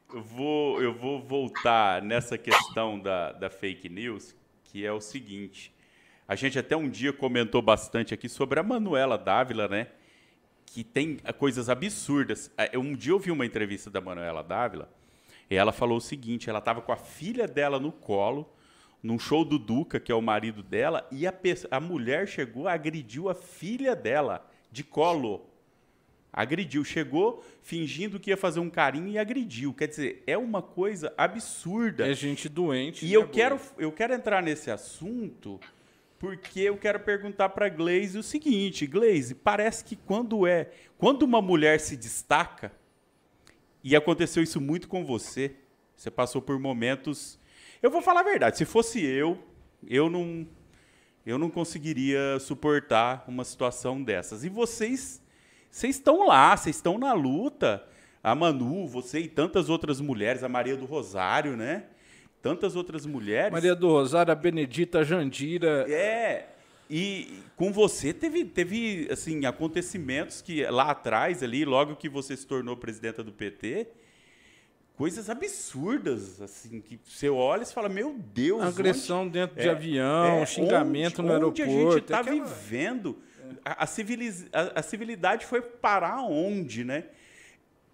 eu, 0.10 0.22
vou, 0.22 0.82
eu 0.82 0.94
vou 0.94 1.22
voltar 1.22 2.02
nessa 2.02 2.38
questão 2.38 2.98
da, 2.98 3.34
da 3.34 3.50
fake 3.50 3.90
news, 3.90 4.34
que 4.64 4.86
é 4.86 4.94
o 4.94 5.02
seguinte. 5.02 5.76
A 6.26 6.34
gente 6.34 6.58
até 6.58 6.78
um 6.78 6.88
dia 6.88 7.12
comentou 7.12 7.62
bastante 7.62 8.14
aqui 8.14 8.30
sobre 8.30 8.58
a 8.58 8.64
Manuela 8.64 9.18
Dávila, 9.18 9.68
né? 9.68 9.88
Que 10.66 10.82
tem 10.82 11.18
coisas 11.38 11.68
absurdas. 11.68 12.50
É, 12.58 12.80
um 12.80 12.96
dia 12.96 13.12
eu 13.12 13.20
vi 13.20 13.32
uma 13.32 13.46
entrevista 13.46 13.90
da 13.90 14.00
Manuela 14.00 14.42
Dávila, 14.42 14.90
e 15.50 15.56
ela 15.56 15.72
falou 15.72 15.98
o 15.98 16.02
seguinte: 16.02 16.50
ela 16.50 16.60
estava 16.60 16.82
com 16.82 16.92
a 16.92 16.98
filha 16.98 17.48
dela 17.48 17.80
no 17.80 17.92
colo, 17.92 18.50
num 19.02 19.20
show 19.20 19.46
do 19.46 19.60
Duca, 19.60 20.00
que 20.00 20.12
é 20.12 20.16
o 20.16 20.22
marido 20.22 20.64
dela, 20.64 21.08
e 21.12 21.28
a, 21.28 21.34
a 21.72 21.80
mulher 21.80 22.28
chegou, 22.28 22.68
agrediu 22.68 23.30
a 23.30 23.36
filha 23.36 23.96
dela 23.96 24.50
de 24.72 24.84
colo. 24.84 25.50
Agrediu, 26.34 26.84
chegou 26.84 27.46
fingindo 27.62 28.20
que 28.20 28.30
ia 28.30 28.36
fazer 28.36 28.60
um 28.60 28.70
carinho 28.70 29.08
e 29.08 29.18
agrediu. 29.18 29.74
Quer 29.74 29.88
dizer, 29.88 30.22
é 30.28 30.38
uma 30.38 30.62
coisa 30.62 31.14
absurda. 31.18 32.06
É 32.06 32.14
gente 32.14 32.50
doente. 32.50 33.06
E 33.06 33.14
eu 33.14 33.26
quero, 33.26 33.58
eu 33.78 33.90
quero 33.90 34.14
entrar 34.14 34.44
nesse 34.44 34.70
assunto 34.70 35.62
porque 36.20 36.62
eu 36.62 36.78
quero 36.78 37.00
perguntar 37.00 37.50
para 37.50 37.70
Glaze 37.70 38.18
o 38.18 38.24
seguinte, 38.24 38.88
Glaze, 38.88 39.36
parece 39.36 39.84
que 39.84 39.96
quando 39.96 40.48
é, 40.48 40.72
quando 40.98 41.24
uma 41.24 41.42
mulher 41.42 41.80
se 41.80 41.96
destaca, 41.96 42.72
e 43.86 43.96
aconteceu 43.96 44.42
isso 44.42 44.60
muito 44.60 44.88
com 44.88 45.06
você. 45.06 45.54
Você 45.96 46.10
passou 46.10 46.42
por 46.42 46.58
momentos. 46.58 47.40
Eu 47.84 47.92
vou 47.92 48.02
falar 48.02 48.22
a 48.22 48.24
verdade. 48.24 48.58
Se 48.58 48.66
fosse 48.66 49.00
eu, 49.06 49.38
eu 49.88 50.10
não, 50.10 50.48
eu 51.24 51.38
não 51.38 51.52
conseguiria 51.52 52.40
suportar 52.40 53.24
uma 53.28 53.44
situação 53.44 54.02
dessas. 54.02 54.44
E 54.44 54.50
vocês, 54.50 55.22
vocês 55.70 55.98
estão 55.98 56.26
lá, 56.26 56.58
vocês 56.58 56.78
estão 56.78 56.98
na 56.98 57.14
luta. 57.14 57.88
A 58.24 58.34
Manu, 58.34 58.88
você 58.88 59.20
e 59.20 59.28
tantas 59.28 59.70
outras 59.70 60.02
mulheres, 60.02 60.42
a 60.42 60.50
Maria 60.50 60.76
do 60.76 60.86
Rosário, 60.86 61.56
né? 61.56 61.84
Tantas 62.42 62.76
outras 62.76 63.06
mulheres. 63.06 63.52
Maria 63.52 63.76
do 63.76 63.88
Rosário, 63.88 64.32
a 64.32 64.36
Benedita, 64.36 65.02
a 65.02 65.04
Jandira. 65.04 65.86
É. 65.88 66.55
E 66.90 67.40
com 67.56 67.72
você 67.72 68.14
teve, 68.14 68.46
teve 68.46 69.08
assim, 69.12 69.46
acontecimentos 69.46 70.42
que 70.42 70.64
lá 70.66 70.92
atrás, 70.92 71.42
ali, 71.42 71.66
logo 71.66 71.96
que 71.96 72.08
você 72.08 72.38
se 72.38 72.46
tornou 72.46 72.78
presidenta 72.78 73.24
do 73.24 73.32
PT, 73.32 73.88
coisas 74.96 75.30
absurdas, 75.30 76.42
assim, 76.42 76.82
que 76.82 77.00
você 77.04 77.30
olha 77.30 77.64
e 77.64 77.66
fala, 77.66 77.90
meu 77.90 78.16
Deus. 78.34 78.62
Agressão 78.62 79.24
onde... 79.24 79.32
dentro 79.32 79.60
é, 79.60 79.64
de 79.64 79.70
avião, 79.70 80.26
é, 80.26 80.46
xingamento 80.46 81.20
onde, 81.20 81.28
no 81.28 81.34
aeroporto. 81.34 81.64
Onde 81.64 81.72
a 81.72 81.92
gente 81.92 82.02
está 82.02 82.20
aquela... 82.20 82.46
vivendo. 82.46 83.18
A, 83.64 83.84
a, 83.84 83.88
civiliz... 83.88 84.48
a, 84.54 84.80
a, 84.80 84.84
civilidade 84.84 85.46
foi 85.46 85.62
parar 85.62 86.22
onde, 86.24 86.84
né? 86.84 87.06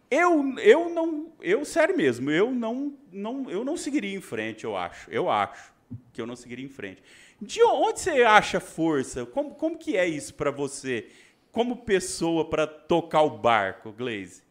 Eu, 0.10 0.58
eu 0.60 0.90
não, 0.90 1.32
eu 1.40 1.64
sério 1.64 1.96
mesmo, 1.96 2.30
eu 2.30 2.52
não, 2.52 2.94
não, 3.14 3.50
eu 3.50 3.64
não 3.64 3.78
seguiria 3.78 4.14
em 4.14 4.20
frente, 4.20 4.66
eu 4.66 4.76
acho. 4.76 5.10
Eu 5.10 5.30
acho 5.30 5.72
que 6.12 6.22
eu 6.22 6.28
não 6.28 6.36
seguiria 6.36 6.66
em 6.66 6.70
frente. 6.70 7.02
De 7.42 7.64
onde 7.64 8.00
você 8.00 8.22
acha 8.22 8.60
força? 8.60 9.26
Como, 9.26 9.56
como 9.56 9.76
que 9.78 9.98
é 9.98 10.08
isso 10.08 10.36
para 10.36 10.52
você, 10.52 11.08
como 11.52 11.78
pessoa, 11.78 12.48
para 12.48 12.68
tocar 12.68 13.24
o 13.24 13.38
barco, 13.40 13.92
Glaze? 13.92 14.44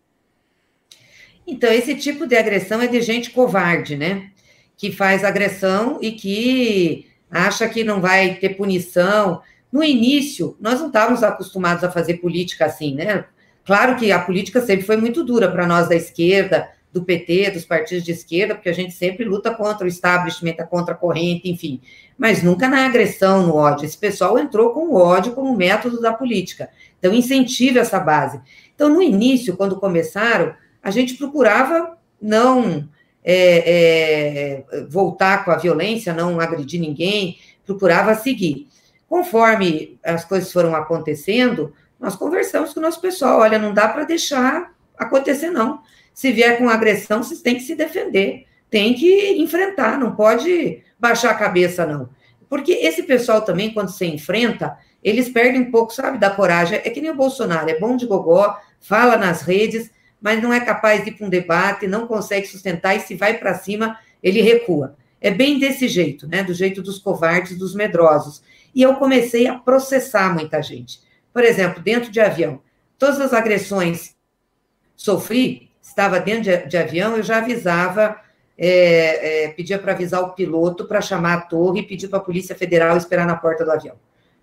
Então, 1.46 1.72
esse 1.72 1.94
tipo 1.94 2.26
de 2.26 2.36
agressão 2.36 2.82
é 2.82 2.88
de 2.88 3.00
gente 3.00 3.30
covarde, 3.30 3.96
né? 3.96 4.30
Que 4.76 4.90
faz 4.90 5.22
agressão 5.22 5.98
e 6.02 6.12
que 6.12 7.08
acha 7.30 7.68
que 7.68 7.84
não 7.84 8.00
vai 8.00 8.34
ter 8.34 8.56
punição. 8.56 9.40
No 9.70 9.84
início, 9.84 10.56
nós 10.60 10.80
não 10.80 10.88
estávamos 10.88 11.22
acostumados 11.22 11.84
a 11.84 11.92
fazer 11.92 12.14
política 12.14 12.66
assim, 12.66 12.96
né? 12.96 13.24
Claro 13.64 13.96
que 13.96 14.10
a 14.10 14.18
política 14.18 14.60
sempre 14.60 14.84
foi 14.84 14.96
muito 14.96 15.22
dura 15.22 15.48
para 15.48 15.66
nós 15.66 15.88
da 15.88 15.94
esquerda, 15.94 16.68
do 16.92 17.04
PT, 17.04 17.52
dos 17.52 17.64
partidos 17.64 18.04
de 18.04 18.10
esquerda, 18.10 18.54
porque 18.54 18.68
a 18.68 18.74
gente 18.74 18.92
sempre 18.92 19.24
luta 19.24 19.54
contra 19.54 19.84
o 19.84 19.88
establishment, 19.88 20.54
contra 20.68 20.94
a 20.94 20.96
corrente, 20.96 21.48
enfim, 21.48 21.80
mas 22.18 22.42
nunca 22.42 22.68
na 22.68 22.84
agressão, 22.86 23.46
no 23.46 23.54
ódio. 23.54 23.84
Esse 23.84 23.96
pessoal 23.96 24.38
entrou 24.38 24.70
com 24.70 24.88
o 24.88 24.96
ódio 24.96 25.32
como 25.32 25.56
método 25.56 26.00
da 26.00 26.12
política. 26.12 26.68
Então, 26.98 27.14
incentive 27.14 27.78
essa 27.78 28.00
base. 28.00 28.40
Então, 28.74 28.88
no 28.88 29.00
início, 29.00 29.56
quando 29.56 29.78
começaram, 29.78 30.54
a 30.82 30.90
gente 30.90 31.14
procurava 31.14 31.96
não 32.20 32.88
é, 33.24 34.64
é, 34.72 34.84
voltar 34.88 35.44
com 35.44 35.50
a 35.50 35.56
violência, 35.56 36.12
não 36.12 36.40
agredir 36.40 36.80
ninguém, 36.80 37.38
procurava 37.64 38.14
seguir. 38.14 38.68
Conforme 39.08 39.98
as 40.04 40.24
coisas 40.24 40.52
foram 40.52 40.74
acontecendo, 40.74 41.72
nós 41.98 42.16
conversamos 42.16 42.74
com 42.74 42.80
o 42.80 42.82
nosso 42.82 43.00
pessoal: 43.00 43.40
olha, 43.40 43.58
não 43.58 43.72
dá 43.72 43.88
para 43.88 44.04
deixar 44.04 44.72
acontecer, 44.98 45.50
não 45.50 45.80
se 46.20 46.32
vier 46.32 46.58
com 46.58 46.68
agressão, 46.68 47.22
vocês 47.22 47.40
têm 47.40 47.54
que 47.54 47.62
se 47.62 47.74
defender, 47.74 48.44
tem 48.68 48.92
que 48.92 49.38
enfrentar, 49.38 49.98
não 49.98 50.14
pode 50.14 50.82
baixar 50.98 51.30
a 51.30 51.34
cabeça, 51.34 51.86
não. 51.86 52.10
Porque 52.46 52.72
esse 52.72 53.04
pessoal 53.04 53.40
também, 53.40 53.72
quando 53.72 53.88
se 53.88 54.04
enfrenta, 54.04 54.76
eles 55.02 55.30
perdem 55.30 55.62
um 55.62 55.70
pouco, 55.70 55.94
sabe, 55.94 56.18
da 56.18 56.28
coragem. 56.28 56.78
É 56.84 56.90
que 56.90 57.00
nem 57.00 57.10
o 57.10 57.16
Bolsonaro, 57.16 57.70
é 57.70 57.78
bom 57.78 57.96
de 57.96 58.04
gogó, 58.04 58.54
fala 58.78 59.16
nas 59.16 59.40
redes, 59.40 59.90
mas 60.20 60.42
não 60.42 60.52
é 60.52 60.60
capaz 60.60 61.02
de 61.02 61.08
ir 61.08 61.14
para 61.14 61.26
um 61.26 61.30
debate, 61.30 61.86
não 61.86 62.06
consegue 62.06 62.46
sustentar, 62.46 62.94
e 62.94 63.00
se 63.00 63.14
vai 63.14 63.38
para 63.38 63.54
cima, 63.54 63.98
ele 64.22 64.42
recua. 64.42 64.98
É 65.22 65.30
bem 65.30 65.58
desse 65.58 65.88
jeito, 65.88 66.28
né? 66.28 66.42
Do 66.42 66.52
jeito 66.52 66.82
dos 66.82 66.98
covardes, 66.98 67.56
dos 67.56 67.74
medrosos. 67.74 68.42
E 68.74 68.82
eu 68.82 68.96
comecei 68.96 69.46
a 69.46 69.58
processar 69.58 70.34
muita 70.34 70.60
gente. 70.60 71.00
Por 71.32 71.42
exemplo, 71.42 71.82
dentro 71.82 72.10
de 72.10 72.20
avião, 72.20 72.60
todas 72.98 73.18
as 73.22 73.32
agressões 73.32 74.14
sofri, 74.94 75.69
estava 75.80 76.20
dentro 76.20 76.42
de, 76.42 76.56
de 76.66 76.76
avião, 76.76 77.16
eu 77.16 77.22
já 77.22 77.38
avisava, 77.38 78.16
é, 78.56 79.44
é, 79.44 79.48
pedia 79.48 79.78
para 79.78 79.92
avisar 79.92 80.20
o 80.22 80.30
piloto 80.30 80.86
para 80.86 81.00
chamar 81.00 81.34
a 81.34 81.40
torre 81.40 81.80
e 81.80 81.86
pedir 81.86 82.08
para 82.08 82.18
a 82.18 82.22
Polícia 82.22 82.54
Federal 82.54 82.96
esperar 82.96 83.26
na 83.26 83.36
porta 83.36 83.64
do 83.64 83.72
avião. 83.72 83.96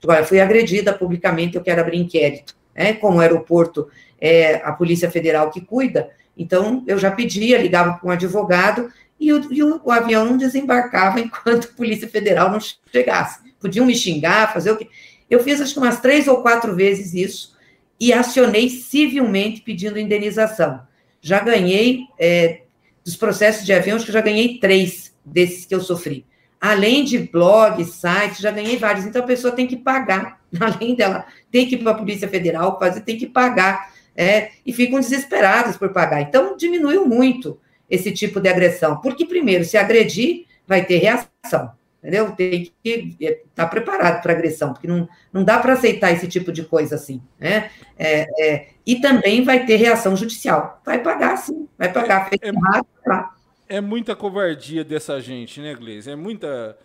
Agora, 0.03 0.23
fui 0.23 0.39
agredida 0.39 0.93
publicamente, 0.93 1.55
eu 1.55 1.63
quero 1.63 1.81
abrir 1.81 1.97
inquérito. 1.97 2.55
Né? 2.75 2.93
Como 2.93 3.17
o 3.17 3.21
aeroporto 3.21 3.87
é 4.19 4.55
a 4.55 4.71
Polícia 4.71 5.09
Federal 5.09 5.51
que 5.51 5.61
cuida, 5.61 6.09
então 6.35 6.83
eu 6.87 6.97
já 6.97 7.11
pedia, 7.11 7.57
ligava 7.57 7.93
para 7.93 8.07
um 8.07 8.11
advogado 8.11 8.91
e, 9.19 9.33
o, 9.33 9.53
e 9.53 9.63
o, 9.63 9.81
o, 9.83 9.91
avião 9.91 10.25
não 10.25 10.37
desembarcava 10.37 11.19
enquanto 11.21 11.65
a 11.65 11.75
Polícia 11.75 12.07
Federal 12.07 12.51
não 12.51 12.59
chegasse. 12.91 13.39
Podiam 13.59 13.85
me 13.85 13.95
xingar, 13.95 14.53
fazer 14.53 14.71
o 14.71 14.77
que. 14.77 14.87
Eu 15.29 15.39
fiz 15.41 15.59
acho 15.59 15.73
que 15.73 15.79
umas 15.79 15.99
três 15.99 16.27
ou 16.27 16.41
quatro 16.41 16.75
vezes 16.75 17.13
isso 17.13 17.57
e 17.99 18.13
acionei 18.13 18.69
civilmente 18.69 19.61
pedindo 19.61 19.99
indenização 19.99 20.87
já 21.21 21.39
ganhei, 21.39 22.01
é, 22.19 22.61
dos 23.03 23.15
processos 23.15 23.65
de 23.65 23.73
avião, 23.73 23.95
acho 23.95 24.05
que 24.05 24.11
já 24.11 24.21
ganhei 24.21 24.59
três 24.59 25.15
desses 25.25 25.65
que 25.65 25.73
eu 25.73 25.81
sofri. 25.81 26.25
Além 26.59 27.03
de 27.03 27.19
blogs, 27.19 27.93
sites, 27.93 28.39
já 28.39 28.51
ganhei 28.51 28.77
vários. 28.77 29.05
Então, 29.05 29.23
a 29.23 29.27
pessoa 29.27 29.53
tem 29.53 29.67
que 29.67 29.77
pagar, 29.77 30.41
além 30.59 30.95
dela, 30.95 31.25
tem 31.51 31.67
que 31.67 31.75
ir 31.75 31.79
para 31.79 31.91
a 31.91 31.95
Polícia 31.95 32.27
Federal 32.27 32.77
fazer, 32.79 33.01
tem 33.01 33.17
que 33.17 33.27
pagar. 33.27 33.95
É, 34.19 34.49
e 34.65 34.73
ficam 34.73 34.99
desesperados 34.99 35.77
por 35.77 35.93
pagar. 35.93 36.21
Então, 36.21 36.57
diminuiu 36.57 37.05
muito 37.05 37.59
esse 37.87 38.11
tipo 38.11 38.39
de 38.39 38.49
agressão. 38.49 38.99
Porque, 38.99 39.25
primeiro, 39.25 39.63
se 39.63 39.77
agredir, 39.77 40.45
vai 40.67 40.83
ter 40.83 40.97
reação. 40.97 41.71
entendeu? 41.99 42.31
Tem 42.31 42.71
que 42.83 43.15
estar 43.19 43.39
tá 43.55 43.67
preparado 43.67 44.21
para 44.21 44.33
agressão, 44.33 44.73
porque 44.73 44.87
não, 44.87 45.07
não 45.31 45.43
dá 45.43 45.59
para 45.59 45.73
aceitar 45.73 46.11
esse 46.11 46.27
tipo 46.27 46.51
de 46.51 46.63
coisa 46.63 46.95
assim, 46.95 47.21
né? 47.39 47.69
É, 47.97 48.25
é, 48.39 48.67
e 48.87 49.01
também 49.01 49.43
vai 49.43 49.65
ter 49.65 49.75
reação 49.75 50.15
judicial. 50.15 50.81
Vai 50.85 51.03
pagar, 51.03 51.35
sim, 51.35 51.67
vai 51.77 51.91
pagar. 51.91 52.29
É, 52.41 52.47
é, 52.47 53.77
é 53.77 53.81
muita 53.81 54.15
covardia 54.15 54.81
dessa 54.81 55.19
gente, 55.19 55.59
né, 55.59 55.75
Gleice? 55.75 56.09
É 56.09 56.15
muita 56.15 56.77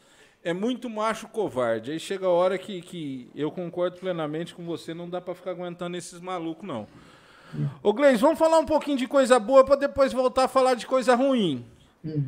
é 0.43 0.53
muito 0.53 0.91
macho 0.91 1.29
covarde. 1.29 1.93
Aí 1.93 2.01
chega 2.01 2.27
a 2.27 2.31
hora 2.31 2.59
que, 2.59 2.83
que 2.83 3.31
eu 3.37 3.53
concordo 3.53 3.99
plenamente 3.99 4.53
com 4.53 4.65
você, 4.65 4.93
não 4.93 5.09
dá 5.09 5.21
para 5.21 5.37
ficar 5.37 5.53
aguentando 5.53 5.97
esses 5.97 6.19
malucos, 6.21 6.67
não. 6.67 6.88
Ô, 7.81 7.93
Gleis, 7.93 8.21
vamos 8.21 8.38
falar 8.38 8.59
um 8.59 8.67
pouquinho 8.67 8.99
de 8.99 9.07
coisa 9.07 9.38
boa 9.38 9.65
para 9.65 9.77
depois 9.77 10.12
voltar 10.12 10.45
a 10.45 10.49
falar 10.49 10.75
de 10.75 10.87
coisa 10.87 11.15
ruim. 11.15 11.65
Hum. 12.05 12.25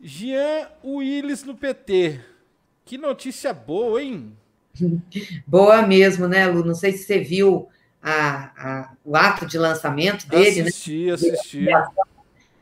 Jean 0.00 0.68
Willis 0.84 1.42
no 1.42 1.56
PT. 1.56 2.20
Que 2.84 2.96
notícia 2.96 3.52
boa, 3.52 4.00
hein? 4.00 4.32
Boa 5.44 5.82
mesmo, 5.82 6.28
né, 6.28 6.46
Lu? 6.46 6.64
Não 6.64 6.74
sei 6.74 6.92
se 6.92 7.04
você 7.04 7.18
viu 7.18 7.68
a, 8.08 8.50
a, 8.56 8.90
o 9.04 9.14
ato 9.14 9.44
de 9.44 9.58
lançamento 9.58 10.26
dele. 10.26 10.62
Assisti, 10.62 11.06
né? 11.06 11.12
assisti. 11.12 11.66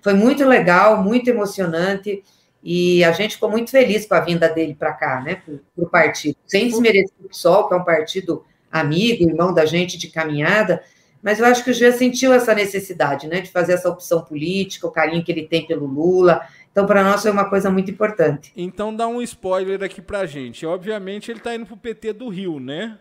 Foi 0.03 0.13
muito 0.13 0.45
legal, 0.45 1.03
muito 1.03 1.29
emocionante. 1.29 2.23
E 2.63 3.05
a 3.05 3.13
gente 3.13 3.35
ficou 3.35 3.49
muito 3.49 3.71
feliz 3.71 4.07
com 4.07 4.15
a 4.15 4.21
vinda 4.21 4.49
dele 4.49 4.75
para 4.75 4.93
cá, 4.93 5.21
né, 5.21 5.37
para 5.37 5.55
o 5.77 5.89
partido. 5.89 6.37
Sem 6.47 6.67
desmerecer 6.67 7.15
o 7.25 7.29
PSOL, 7.29 7.69
que 7.69 7.75
é 7.75 7.77
um 7.77 7.85
partido 7.85 8.45
amigo, 8.73 9.23
irmão 9.23 9.55
da 9.55 9.65
gente 9.65 9.97
de 9.97 10.09
caminhada, 10.09 10.83
mas 11.23 11.39
eu 11.39 11.47
acho 11.47 11.63
que 11.63 11.71
o 11.71 11.75
Jean 11.75 11.93
sentiu 11.93 12.33
essa 12.33 12.55
necessidade, 12.55 13.29
né, 13.29 13.41
de 13.41 13.53
fazer 13.53 13.75
essa 13.75 13.89
opção 13.89 14.21
política, 14.23 14.87
o 14.87 14.91
carinho 14.91 15.25
que 15.25 15.31
ele 15.31 15.47
tem 15.47 15.65
pelo 15.65 15.87
Lula. 15.87 16.45
Então, 16.73 16.87
para 16.87 17.05
nós, 17.05 17.23
foi 17.23 17.31
uma 17.31 17.49
coisa 17.49 17.71
muito 17.71 17.89
importante. 17.91 18.53
Então, 18.57 18.95
dá 18.95 19.07
um 19.07 19.23
spoiler 19.23 19.83
aqui 19.85 20.03
para 20.03 20.21
a 20.21 20.27
gente. 20.27 20.67
Obviamente, 20.67 21.31
ele 21.31 21.39
está 21.39 21.55
indo 21.55 21.67
para 21.67 21.75
o 21.75 21.79
PT 21.79 22.15
do 22.15 22.29
Rio, 22.29 22.59
né? 22.59 22.99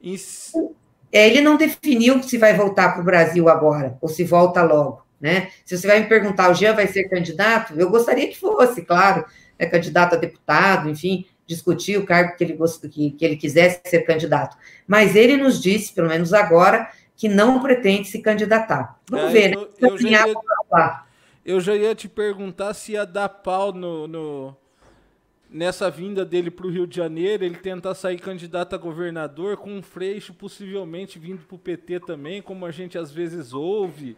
Em... 0.00 0.16
É, 1.12 1.26
ele 1.26 1.42
não 1.42 1.56
definiu 1.56 2.22
se 2.22 2.38
vai 2.38 2.56
voltar 2.56 2.92
para 2.92 3.02
o 3.02 3.04
Brasil 3.04 3.48
agora, 3.48 3.98
ou 4.00 4.08
se 4.08 4.24
volta 4.24 4.62
logo. 4.62 5.02
Né? 5.20 5.50
Se 5.64 5.78
você 5.78 5.86
vai 5.86 6.00
me 6.00 6.06
perguntar, 6.06 6.50
o 6.50 6.54
Jean 6.54 6.74
vai 6.74 6.88
ser 6.88 7.04
candidato? 7.04 7.74
Eu 7.78 7.90
gostaria 7.90 8.26
que 8.26 8.38
fosse, 8.38 8.82
claro, 8.82 9.24
é 9.56 9.66
candidato 9.66 10.14
a 10.14 10.18
deputado, 10.18 10.88
enfim, 10.88 11.26
discutir 11.46 11.96
o 11.98 12.04
cargo 12.04 12.36
que 12.36 12.42
ele, 12.42 12.58
que, 12.90 13.10
que 13.12 13.24
ele 13.24 13.36
quisesse 13.36 13.80
ser 13.84 14.00
candidato. 14.00 14.56
Mas 14.86 15.14
ele 15.14 15.36
nos 15.36 15.62
disse, 15.62 15.92
pelo 15.92 16.08
menos 16.08 16.32
agora, 16.32 16.90
que 17.16 17.28
não 17.28 17.60
pretende 17.60 18.08
se 18.08 18.20
candidatar. 18.20 18.98
Vamos 19.08 19.30
é, 19.30 19.32
ver, 19.32 19.54
eu, 19.54 19.60
né? 19.60 19.68
eu, 19.80 19.98
já 19.98 20.08
ia, 20.08 20.34
eu, 21.44 21.60
já 21.60 21.76
ia, 21.76 21.94
te 21.94 22.08
perguntar 22.08 22.74
se 22.74 22.92
ia 22.92 23.06
dar 23.06 23.28
pau 23.28 23.72
no, 23.72 24.08
no 24.08 24.56
nessa 25.52 25.90
vinda 25.90 26.24
dele 26.24 26.50
para 26.50 26.66
o 26.66 26.70
Rio 26.70 26.86
de 26.86 26.96
Janeiro, 26.96 27.44
ele 27.44 27.56
tentar 27.56 27.94
sair 27.94 28.18
candidato 28.18 28.74
a 28.74 28.78
governador 28.78 29.56
com 29.56 29.70
um 29.70 29.82
freixo 29.82 30.32
possivelmente 30.32 31.18
vindo 31.18 31.44
para 31.46 31.54
o 31.54 31.58
PT 31.58 32.00
também, 32.00 32.40
como 32.40 32.64
a 32.64 32.70
gente 32.70 32.96
às 32.96 33.12
vezes 33.12 33.52
ouve. 33.52 34.16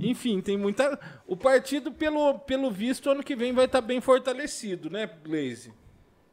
Enfim, 0.00 0.40
tem 0.40 0.56
muita. 0.56 0.98
O 1.26 1.36
partido, 1.36 1.92
pelo, 1.92 2.38
pelo 2.40 2.70
visto, 2.70 3.10
ano 3.10 3.22
que 3.22 3.34
vem 3.34 3.52
vai 3.52 3.64
estar 3.64 3.80
bem 3.80 4.00
fortalecido, 4.00 4.90
né, 4.90 5.06
Blaze? 5.06 5.72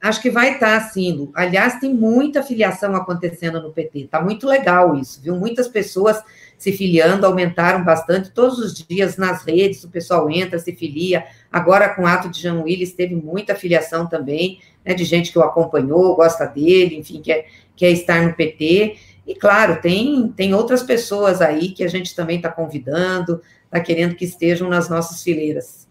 Acho 0.01 0.21
que 0.21 0.29
vai 0.29 0.53
estar, 0.53 0.79
sim. 0.91 1.29
Aliás, 1.35 1.79
tem 1.79 1.93
muita 1.93 2.41
filiação 2.41 2.95
acontecendo 2.95 3.61
no 3.61 3.71
PT. 3.71 3.99
Está 4.01 4.21
muito 4.21 4.47
legal 4.47 4.95
isso, 4.95 5.21
viu? 5.21 5.35
Muitas 5.35 5.67
pessoas 5.67 6.23
se 6.57 6.71
filiando, 6.71 7.25
aumentaram 7.25 7.83
bastante. 7.83 8.31
Todos 8.31 8.59
os 8.59 8.73
dias 8.73 9.17
nas 9.17 9.43
redes, 9.43 9.83
o 9.83 9.89
pessoal 9.89 10.29
entra, 10.29 10.57
se 10.57 10.73
filia. 10.73 11.25
Agora, 11.51 11.89
com 11.89 12.03
o 12.03 12.07
ato 12.07 12.29
de 12.29 12.41
Jean 12.41 12.61
Willis, 12.61 12.93
teve 12.93 13.13
muita 13.13 13.55
filiação 13.55 14.07
também, 14.07 14.59
né, 14.85 14.93
de 14.93 15.03
gente 15.03 15.31
que 15.31 15.39
o 15.39 15.43
acompanhou, 15.43 16.15
gosta 16.15 16.45
dele, 16.45 16.97
enfim, 16.97 17.21
quer, 17.21 17.47
quer 17.75 17.91
estar 17.91 18.21
no 18.21 18.33
PT. 18.33 18.97
E 19.27 19.35
claro, 19.35 19.81
tem, 19.81 20.33
tem 20.35 20.53
outras 20.53 20.81
pessoas 20.81 21.41
aí 21.41 21.71
que 21.71 21.83
a 21.83 21.87
gente 21.87 22.15
também 22.15 22.37
está 22.37 22.49
convidando, 22.49 23.41
está 23.65 23.79
querendo 23.79 24.15
que 24.15 24.25
estejam 24.25 24.69
nas 24.69 24.89
nossas 24.89 25.21
fileiras. 25.21 25.87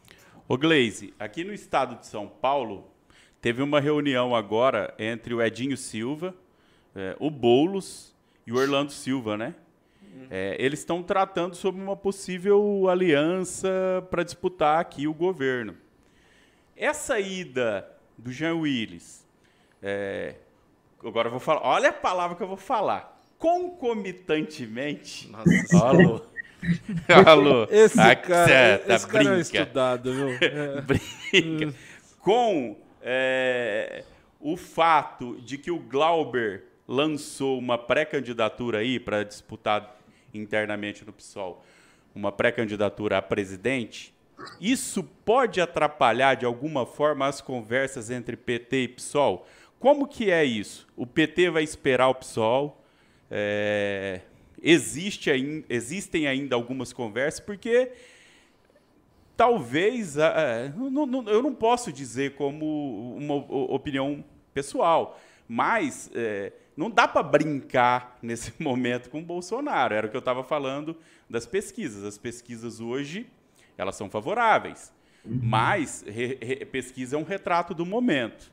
Ô 0.49 0.57
Gleise, 0.57 1.13
aqui 1.19 1.45
no 1.45 1.53
estado 1.53 1.99
de 2.01 2.07
São 2.07 2.27
Paulo, 2.27 2.91
teve 3.41 3.63
uma 3.63 3.81
reunião 3.81 4.35
agora 4.35 4.95
entre 4.99 5.35
o 5.35 5.43
Edinho 5.43 5.77
Silva, 5.77 6.35
é, 6.95 7.17
o 7.19 7.31
Boulos 7.31 8.15
e 8.47 8.53
o 8.53 8.57
Orlando 8.57 8.93
Silva, 8.93 9.37
né? 9.37 9.55
É, 10.31 10.57
eles 10.59 10.81
estão 10.81 11.03
tratando 11.03 11.55
sobre 11.55 11.81
uma 11.81 11.97
possível 11.97 12.89
aliança 12.89 14.07
para 14.11 14.23
disputar 14.23 14.81
aqui 14.81 15.07
o 15.07 15.15
governo. 15.15 15.77
Essa 16.77 17.19
ida 17.21 17.89
do 18.17 18.33
Jean 18.33 18.57
Willis, 18.57 19.25
é, 19.83 20.35
agora 21.05 21.29
eu 21.29 21.33
vou 21.33 21.41
falar, 21.41 21.61
olha 21.63 21.91
a 21.91 21.93
palavra 21.93 22.37
que 22.37 22.43
eu 22.43 22.49
vou 22.49 22.57
falar 22.57 23.17
concomitantemente. 23.39 25.31
Nossa, 25.31 25.79
alô. 25.87 26.21
alô. 27.27 27.69
Esse 27.71 28.01
ah, 28.01 28.17
cara, 28.17 28.79
tá, 28.79 28.95
esse 28.95 29.07
brinca. 29.07 29.25
cara 29.25 29.39
é 29.39 29.41
estudado, 29.41 30.13
viu? 30.13 30.29
É. 30.43 30.81
brinca. 30.81 31.75
Com 32.21 32.77
é, 33.11 34.05
o 34.39 34.55
fato 34.55 35.41
de 35.41 35.57
que 35.57 35.71
o 35.71 35.79
Glauber 35.79 36.65
lançou 36.87 37.59
uma 37.59 37.79
pré-candidatura 37.79 38.81
aí 38.81 39.01
para 39.01 39.25
disputar 39.25 39.99
internamente 40.35 41.07
no 41.07 41.13
PSOL, 41.13 41.65
uma 42.15 42.31
pré-candidatura 42.31 43.17
a 43.17 43.23
presidente, 43.23 44.15
isso 44.61 45.03
pode 45.25 45.59
atrapalhar 45.59 46.35
de 46.35 46.45
alguma 46.45 46.85
forma 46.85 47.27
as 47.27 47.41
conversas 47.41 48.11
entre 48.11 48.37
PT 48.37 48.83
e 48.83 48.89
PSOL? 48.89 49.47
Como 49.81 50.07
que 50.07 50.31
é 50.31 50.45
isso? 50.45 50.87
O 50.95 51.07
PT 51.07 51.49
vai 51.49 51.63
esperar 51.63 52.09
o 52.09 52.15
PSOL? 52.15 52.85
É, 53.31 54.21
existe, 54.63 55.31
existem 55.69 56.27
ainda 56.27 56.55
algumas 56.55 56.93
conversas, 56.93 57.41
porque 57.41 57.91
talvez, 59.39 60.17
é, 60.17 60.73
eu 61.29 61.41
não 61.41 61.55
posso 61.55 61.93
dizer 61.93 62.35
como 62.35 63.17
uma 63.17 63.37
opinião 63.37 64.25
pessoal, 64.53 65.17
mas 65.47 66.11
é, 66.13 66.53
não 66.77 66.91
dá 66.91 67.07
para 67.07 67.23
brincar 67.23 68.19
nesse 68.21 68.53
momento 68.61 69.09
com 69.09 69.21
o 69.21 69.23
Bolsonaro. 69.23 69.95
Era 69.95 70.09
o 70.09 70.11
que 70.11 70.17
eu 70.17 70.19
estava 70.19 70.43
falando 70.43 70.97
das 71.31 71.47
pesquisas. 71.47 72.03
As 72.03 72.19
pesquisas 72.19 72.81
hoje 72.81 73.31
elas 73.77 73.95
são 73.95 74.11
favoráveis, 74.11 74.93
uhum. 75.25 75.39
mas 75.41 76.05
re, 76.05 76.37
re, 76.43 76.65
pesquisa 76.67 77.15
é 77.15 77.19
um 77.19 77.23
retrato 77.23 77.73
do 77.73 77.87
momento. 77.87 78.51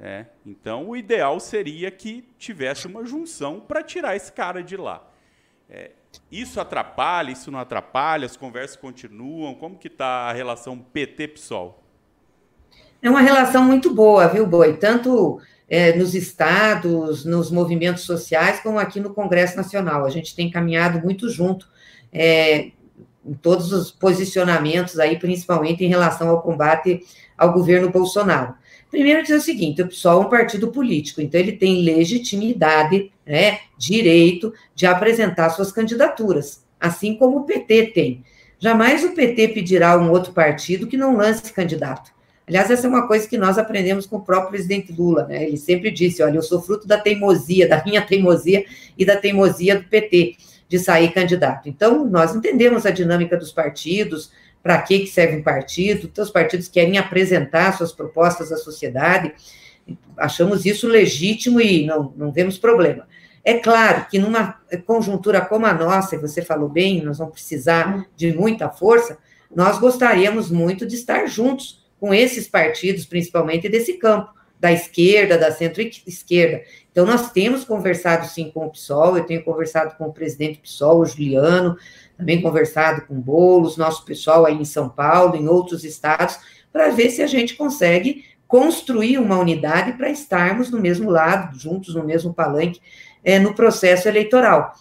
É, 0.00 0.26
então, 0.44 0.88
o 0.88 0.96
ideal 0.96 1.38
seria 1.38 1.92
que 1.92 2.24
tivesse 2.36 2.88
uma 2.88 3.04
junção 3.06 3.60
para 3.60 3.84
tirar 3.84 4.16
esse 4.16 4.32
cara 4.32 4.64
de 4.64 4.76
lá. 4.76 5.08
É, 5.70 5.92
isso 6.30 6.60
atrapalha, 6.60 7.30
isso 7.30 7.50
não 7.50 7.58
atrapalha, 7.58 8.26
as 8.26 8.36
conversas 8.36 8.76
continuam. 8.76 9.54
Como 9.54 9.76
que 9.76 9.88
está 9.88 10.28
a 10.28 10.32
relação 10.32 10.78
PT-PSOL? 10.78 11.82
É 13.00 13.08
uma 13.08 13.20
relação 13.20 13.64
muito 13.64 13.94
boa, 13.94 14.26
viu, 14.28 14.46
Boi? 14.46 14.76
Tanto 14.76 15.40
é, 15.68 15.96
nos 15.96 16.14
estados, 16.14 17.24
nos 17.24 17.50
movimentos 17.50 18.04
sociais, 18.04 18.60
como 18.60 18.78
aqui 18.78 18.98
no 18.98 19.14
Congresso 19.14 19.56
Nacional. 19.56 20.04
A 20.04 20.10
gente 20.10 20.34
tem 20.34 20.50
caminhado 20.50 21.00
muito 21.00 21.28
junto 21.28 21.68
é, 22.12 22.70
em 23.24 23.34
todos 23.34 23.72
os 23.72 23.90
posicionamentos 23.90 24.98
aí, 24.98 25.18
principalmente 25.18 25.84
em 25.84 25.88
relação 25.88 26.28
ao 26.28 26.42
combate 26.42 27.00
ao 27.36 27.52
governo 27.52 27.90
Bolsonaro. 27.90 28.54
Primeiro 28.90 29.22
dizer 29.22 29.36
o 29.36 29.40
seguinte, 29.40 29.82
o 29.82 29.86
PSOL 29.86 30.22
é 30.22 30.26
um 30.26 30.30
partido 30.30 30.68
político, 30.68 31.20
então 31.20 31.38
ele 31.38 31.52
tem 31.52 31.82
legitimidade, 31.82 33.12
né, 33.28 33.58
direito 33.76 34.54
de 34.74 34.86
apresentar 34.86 35.50
suas 35.50 35.70
candidaturas, 35.70 36.64
assim 36.80 37.14
como 37.14 37.40
o 37.40 37.44
PT 37.44 37.88
tem. 37.88 38.24
Jamais 38.58 39.04
o 39.04 39.10
PT 39.10 39.48
pedirá 39.48 39.92
a 39.92 39.98
um 39.98 40.10
outro 40.10 40.32
partido 40.32 40.86
que 40.86 40.96
não 40.96 41.14
lance 41.14 41.52
candidato. 41.52 42.10
Aliás, 42.46 42.70
essa 42.70 42.86
é 42.86 42.90
uma 42.90 43.06
coisa 43.06 43.28
que 43.28 43.36
nós 43.36 43.58
aprendemos 43.58 44.06
com 44.06 44.16
o 44.16 44.22
próprio 44.22 44.52
presidente 44.52 44.90
Lula, 44.90 45.26
né? 45.26 45.44
Ele 45.44 45.58
sempre 45.58 45.90
disse: 45.90 46.22
olha, 46.22 46.36
eu 46.36 46.42
sou 46.42 46.62
fruto 46.62 46.88
da 46.88 46.96
teimosia, 46.96 47.68
da 47.68 47.84
minha 47.84 48.00
teimosia 48.00 48.64
e 48.96 49.04
da 49.04 49.16
teimosia 49.16 49.76
do 49.76 49.84
PT 49.84 50.36
de 50.66 50.78
sair 50.78 51.12
candidato. 51.12 51.68
Então, 51.68 52.06
nós 52.06 52.34
entendemos 52.34 52.86
a 52.86 52.90
dinâmica 52.90 53.36
dos 53.36 53.52
partidos, 53.52 54.30
para 54.62 54.80
que, 54.82 55.00
que 55.00 55.06
serve 55.06 55.36
um 55.36 55.42
partido, 55.42 56.08
então 56.10 56.24
os 56.24 56.30
partidos 56.30 56.68
querem 56.68 56.98
apresentar 56.98 57.76
suas 57.76 57.92
propostas 57.92 58.50
à 58.50 58.56
sociedade, 58.56 59.32
achamos 60.16 60.66
isso 60.66 60.86
legítimo 60.86 61.60
e 61.60 61.86
não, 61.86 62.12
não 62.16 62.32
vemos 62.32 62.58
problema. 62.58 63.06
É 63.48 63.54
claro 63.54 64.04
que 64.10 64.18
numa 64.18 64.60
conjuntura 64.84 65.40
como 65.40 65.64
a 65.64 65.72
nossa, 65.72 66.14
e 66.14 66.18
você 66.18 66.42
falou 66.42 66.68
bem, 66.68 67.02
nós 67.02 67.16
vamos 67.16 67.32
precisar 67.32 68.06
de 68.14 68.30
muita 68.34 68.68
força, 68.68 69.16
nós 69.50 69.78
gostaríamos 69.78 70.50
muito 70.50 70.84
de 70.84 70.96
estar 70.96 71.24
juntos 71.24 71.82
com 71.98 72.12
esses 72.12 72.46
partidos, 72.46 73.06
principalmente 73.06 73.66
desse 73.66 73.94
campo, 73.94 74.34
da 74.60 74.70
esquerda, 74.70 75.38
da 75.38 75.50
centro-esquerda. 75.50 76.60
Então, 76.92 77.06
nós 77.06 77.32
temos 77.32 77.64
conversado, 77.64 78.26
sim, 78.26 78.50
com 78.50 78.66
o 78.66 78.70
PSOL, 78.70 79.16
eu 79.16 79.24
tenho 79.24 79.42
conversado 79.42 79.96
com 79.96 80.04
o 80.04 80.12
presidente 80.12 80.60
PSOL, 80.60 81.00
o 81.00 81.06
Juliano, 81.06 81.74
também 82.18 82.42
conversado 82.42 83.06
com 83.06 83.18
Bolos, 83.18 83.78
nosso 83.78 84.04
pessoal 84.04 84.44
aí 84.44 84.56
em 84.56 84.64
São 84.66 84.90
Paulo, 84.90 85.34
em 85.36 85.48
outros 85.48 85.84
estados, 85.84 86.38
para 86.70 86.90
ver 86.90 87.08
se 87.08 87.22
a 87.22 87.26
gente 87.26 87.56
consegue 87.56 88.26
construir 88.46 89.18
uma 89.18 89.38
unidade 89.38 89.92
para 89.92 90.10
estarmos 90.10 90.70
no 90.70 90.80
mesmo 90.80 91.10
lado, 91.10 91.58
juntos 91.58 91.94
no 91.94 92.02
mesmo 92.02 92.32
palanque, 92.32 92.80
é, 93.28 93.38
no 93.38 93.52
processo 93.52 94.08
eleitoral. 94.08 94.72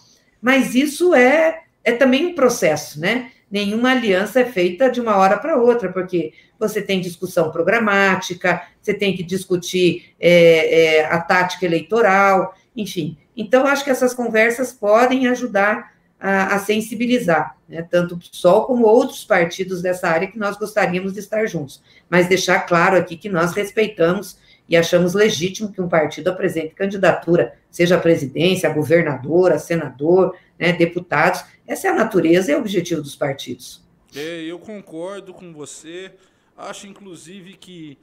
Mas 0.42 0.74
isso 0.74 1.14
é, 1.14 1.64
é 1.84 1.92
também 1.92 2.28
um 2.28 2.34
processo, 2.34 2.98
né? 2.98 3.30
Nenhuma 3.52 3.92
aliança 3.92 4.40
é 4.40 4.46
feita 4.46 4.90
de 4.90 5.02
uma 5.02 5.18
hora 5.18 5.38
para 5.38 5.58
outra, 5.58 5.92
porque 5.92 6.32
você 6.58 6.82
tem 6.82 7.02
discussão 7.02 7.52
programática, 7.52 8.62
você 8.82 8.94
tem 8.94 9.14
que 9.18 9.22
discutir 9.22 10.14
é, 10.18 11.00
é, 11.00 11.06
a 11.08 11.20
tática 11.20 11.66
eleitoral, 11.66 12.56
enfim. 12.74 13.18
Então, 13.36 13.68
acho 13.68 13.84
que 13.84 13.90
essas 13.90 14.14
conversas 14.14 14.72
podem 14.72 15.28
ajudar 15.28 15.92
a, 16.18 16.56
a 16.56 16.60
sensibilizar, 16.60 17.58
né, 17.68 17.82
tanto 17.82 18.16
o 18.16 18.18
PSOL 18.18 18.66
como 18.66 18.86
outros 18.86 19.26
partidos 19.26 19.82
dessa 19.82 20.08
área 20.08 20.32
que 20.32 20.40
nós 20.40 20.58
gostaríamos 20.58 21.12
de 21.12 21.20
estar 21.20 21.46
juntos. 21.48 21.84
Mas 22.10 22.30
deixar 22.30 22.62
claro 22.62 22.96
aqui 22.96 23.18
que 23.18 23.28
nós 23.28 23.52
respeitamos 23.52 24.38
e 24.68 24.76
achamos 24.76 25.14
legítimo 25.14 25.72
que 25.72 25.82
um 25.82 25.88
partido 25.88 26.30
apresente 26.30 26.76
candidatura, 26.76 27.58
seja 27.72 27.96
a 27.96 28.00
presidência, 28.00 28.70
a 28.70 28.74
governadora, 28.74 29.56
a 29.56 29.60
senador, 29.60 30.36
né, 30.60 30.74
deputados. 30.74 31.44
Essa 31.66 31.88
é 31.88 31.92
a 31.92 31.96
natureza 31.96 32.52
e 32.52 32.56
o 32.56 32.60
objetivo 32.60 33.02
dos 33.02 33.16
partidos. 33.16 33.86
É, 34.16 34.42
eu 34.42 34.60
concordo 34.60 35.34
com 35.34 35.54
você. 35.54 36.12
Acho, 36.58 36.88
inclusive, 36.88 37.54
que 37.54 37.98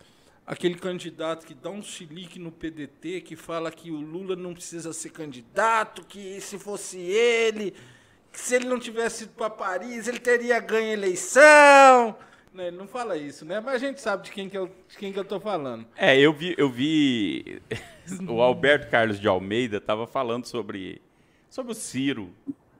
aquele 0.47 0.75
candidato 0.75 1.47
que 1.47 1.55
dá 1.55 1.71
um 1.71 1.83
chilique 1.83 2.39
no 2.39 2.53
PDT, 2.53 3.23
que 3.23 3.37
fala 3.37 3.71
que 3.71 3.91
o 3.91 3.97
Lula 3.97 4.37
não 4.37 4.55
precisa 4.55 4.93
ser 4.93 5.11
candidato, 5.11 6.05
que 6.05 6.41
se 6.41 6.59
fosse 6.59 6.99
ele, 6.99 7.75
que 8.31 8.41
se 8.41 8.55
ele 8.55 8.67
não 8.67 8.79
tivesse 8.79 9.25
ido 9.25 9.33
para 9.33 9.51
Paris, 9.51 10.07
ele 10.07 10.19
teria 10.19 10.61
ganho 10.61 10.91
a 10.91 10.93
eleição. 10.93 12.17
Né, 12.55 12.69
ele 12.69 12.77
não 12.77 12.87
fala 12.87 13.17
isso, 13.17 13.45
né? 13.45 13.59
Mas 13.59 13.75
a 13.75 13.79
gente 13.79 14.01
sabe 14.01 14.23
de 14.23 14.31
quem 14.31 14.49
que 14.49 14.57
eu, 14.57 14.71
de 14.89 14.97
quem 14.97 15.13
que 15.13 15.19
eu 15.19 15.25
tô 15.25 15.41
falando. 15.41 15.85
É, 15.97 16.17
eu 16.17 16.33
vi, 16.33 16.55
eu 16.57 16.71
vi 16.71 17.61
o 18.29 18.41
Alberto 18.41 18.89
Carlos 18.89 19.19
de 19.19 19.27
Almeida 19.27 19.79
estava 19.79 20.07
falando 20.07 20.47
sobre, 20.47 21.03
sobre 21.51 21.73
o 21.73 21.75
Ciro, 21.75 22.31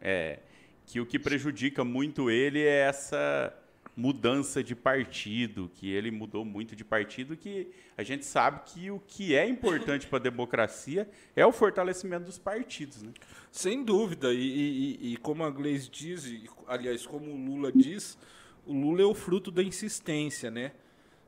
é, 0.01 0.39
que 0.87 1.01
o 1.01 1.07
que 1.07 1.19
prejudica 1.19 1.83
muito 1.83 2.31
ele 2.31 2.63
é 2.63 2.83
essa 2.83 3.53
mudança 3.97 4.63
de 4.63 4.77
partido, 4.77 5.69
que 5.75 5.91
ele 5.91 6.13
mudou 6.13 6.45
muito 6.45 6.77
de 6.77 6.85
partido, 6.85 7.37
que 7.37 7.69
a 7.99 8.05
gente 8.05 8.25
sabe 8.25 8.61
que 8.67 8.93
o 8.93 9.01
que 9.01 9.35
é 9.35 9.45
importante 9.45 10.07
para 10.07 10.19
a 10.19 10.23
democracia 10.23 11.09
é 11.35 11.45
o 11.45 11.51
fortalecimento 11.51 12.27
dos 12.27 12.39
partidos. 12.39 13.03
Né? 13.03 13.13
Sem 13.51 13.83
dúvida. 13.83 14.33
E, 14.33 14.39
e, 14.39 15.13
e 15.13 15.17
como 15.17 15.43
a 15.43 15.51
Gleisi 15.51 15.91
diz, 15.91 16.27
e, 16.27 16.49
aliás, 16.69 17.05
como 17.05 17.31
o 17.33 17.37
Lula 17.37 17.73
diz, 17.73 18.17
o 18.67 18.73
Lula 18.73 19.03
é 19.03 19.05
o 19.05 19.15
fruto 19.15 19.51
da 19.51 19.63
insistência, 19.63 20.51
né? 20.51 20.73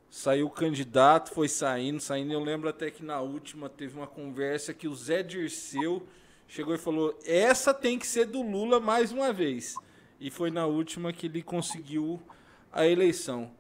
Saiu 0.08 0.46
o 0.46 0.50
candidato, 0.50 1.32
foi 1.32 1.48
saindo, 1.48 2.00
saindo. 2.00 2.32
Eu 2.32 2.40
lembro 2.40 2.68
até 2.68 2.90
que 2.90 3.04
na 3.04 3.20
última 3.20 3.68
teve 3.68 3.96
uma 3.96 4.06
conversa 4.06 4.72
que 4.72 4.88
o 4.88 4.94
Zé 4.94 5.22
Dirceu 5.22 6.06
chegou 6.48 6.74
e 6.74 6.78
falou: 6.78 7.18
essa 7.24 7.74
tem 7.74 7.98
que 7.98 8.06
ser 8.06 8.26
do 8.26 8.42
Lula 8.42 8.80
mais 8.80 9.12
uma 9.12 9.32
vez. 9.32 9.74
E 10.18 10.30
foi 10.30 10.50
na 10.50 10.66
última 10.66 11.12
que 11.12 11.26
ele 11.26 11.42
conseguiu 11.42 12.20
a 12.72 12.86
eleição. 12.86 13.50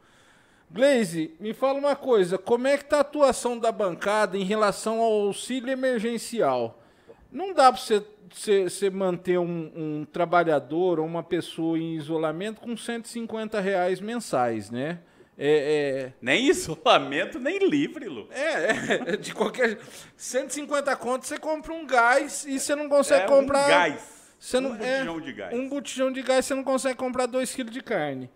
Glaze, 0.70 1.34
me 1.38 1.52
fala 1.52 1.78
uma 1.78 1.94
coisa, 1.94 2.38
como 2.38 2.66
é 2.66 2.76
que 2.76 2.84
está 2.84 2.98
a 2.98 3.00
atuação 3.00 3.58
da 3.58 3.70
bancada 3.70 4.36
em 4.36 4.42
relação 4.42 5.00
ao 5.00 5.12
auxílio 5.26 5.70
emergencial? 5.70 6.82
Não 7.30 7.52
dá 7.52 7.72
para 7.72 7.80
você, 7.80 8.04
você, 8.32 8.90
manter 8.90 9.38
um, 9.38 9.72
um, 9.74 10.04
trabalhador 10.04 10.98
ou 10.98 11.06
uma 11.06 11.22
pessoa 11.22 11.78
em 11.78 11.94
isolamento 11.94 12.60
com 12.60 12.76
150 12.76 13.60
reais 13.60 14.00
mensais, 14.00 14.70
né? 14.70 15.00
É, 15.38 16.08
é... 16.08 16.12
Nem 16.20 16.48
isolamento, 16.48 17.38
nem 17.38 17.58
livre, 17.68 18.06
Lu. 18.08 18.28
É, 18.30 19.12
é, 19.12 19.16
de 19.16 19.34
qualquer... 19.34 19.78
150 20.16 20.96
contos, 20.96 21.28
você 21.28 21.38
compra 21.38 21.72
um 21.72 21.86
gás 21.86 22.46
e 22.46 22.58
você 22.58 22.74
não 22.74 22.88
consegue 22.88 23.24
é 23.24 23.28
comprar... 23.28 23.66
um 23.66 23.68
gás. 23.68 24.16
Você 24.38 24.60
não, 24.60 24.70
um 24.70 24.76
botijão 24.76 25.20
de 25.20 25.32
gás. 25.32 25.54
Um 25.54 25.68
botijão 25.68 26.12
de 26.12 26.22
gás, 26.22 26.46
você 26.46 26.54
não 26.54 26.64
consegue 26.64 26.96
comprar 26.96 27.26
2 27.26 27.54
quilos 27.54 27.72
de 27.72 27.82
carne. 27.82 28.30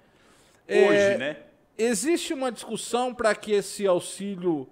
Hoje, 0.68 0.96
é, 0.96 1.18
né? 1.18 1.36
Existe 1.76 2.34
uma 2.34 2.52
discussão 2.52 3.14
para 3.14 3.34
que 3.34 3.52
esse 3.52 3.86
auxílio, 3.86 4.68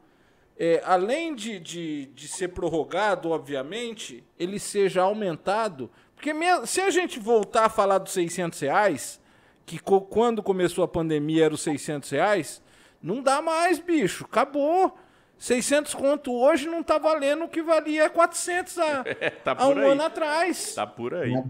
é, 0.58 0.82
além 0.84 1.34
de, 1.34 1.60
de, 1.60 2.06
de 2.06 2.26
ser 2.26 2.48
prorrogado, 2.48 3.30
obviamente, 3.30 4.24
ele 4.38 4.58
seja 4.58 5.02
aumentado. 5.02 5.90
Porque 6.16 6.32
se 6.66 6.80
a 6.80 6.90
gente 6.90 7.20
voltar 7.20 7.66
a 7.66 7.68
falar 7.68 7.98
dos 7.98 8.12
600 8.12 8.58
reais, 8.60 9.20
que 9.64 9.78
co 9.78 10.00
quando 10.00 10.42
começou 10.42 10.82
a 10.82 10.88
pandemia 10.88 11.44
era 11.44 11.54
os 11.54 11.60
600 11.60 12.10
reais, 12.10 12.62
não 13.00 13.22
dá 13.22 13.40
mais, 13.40 13.78
bicho. 13.78 14.24
Acabou. 14.24 14.98
600 15.38 15.94
conto 15.94 16.34
hoje 16.34 16.66
não 16.66 16.80
está 16.80 16.98
valendo 16.98 17.44
o 17.44 17.48
que 17.48 17.62
valia 17.62 18.10
400 18.10 18.76
a, 18.78 19.04
tá 19.44 19.54
há 19.56 19.68
um 19.68 19.78
aí. 19.78 19.90
ano 19.92 20.02
atrás. 20.02 20.74
Tá 20.74 20.84
por 20.84 21.14
aí. 21.14 21.40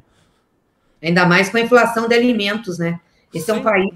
Ainda 1.03 1.25
mais 1.25 1.49
com 1.49 1.57
a 1.57 1.61
inflação 1.61 2.07
de 2.07 2.15
alimentos, 2.15 2.79
né? 2.79 3.01
Esse 3.33 3.47
Sim. 3.47 3.53
é 3.53 3.55
um 3.55 3.63
país 3.63 3.95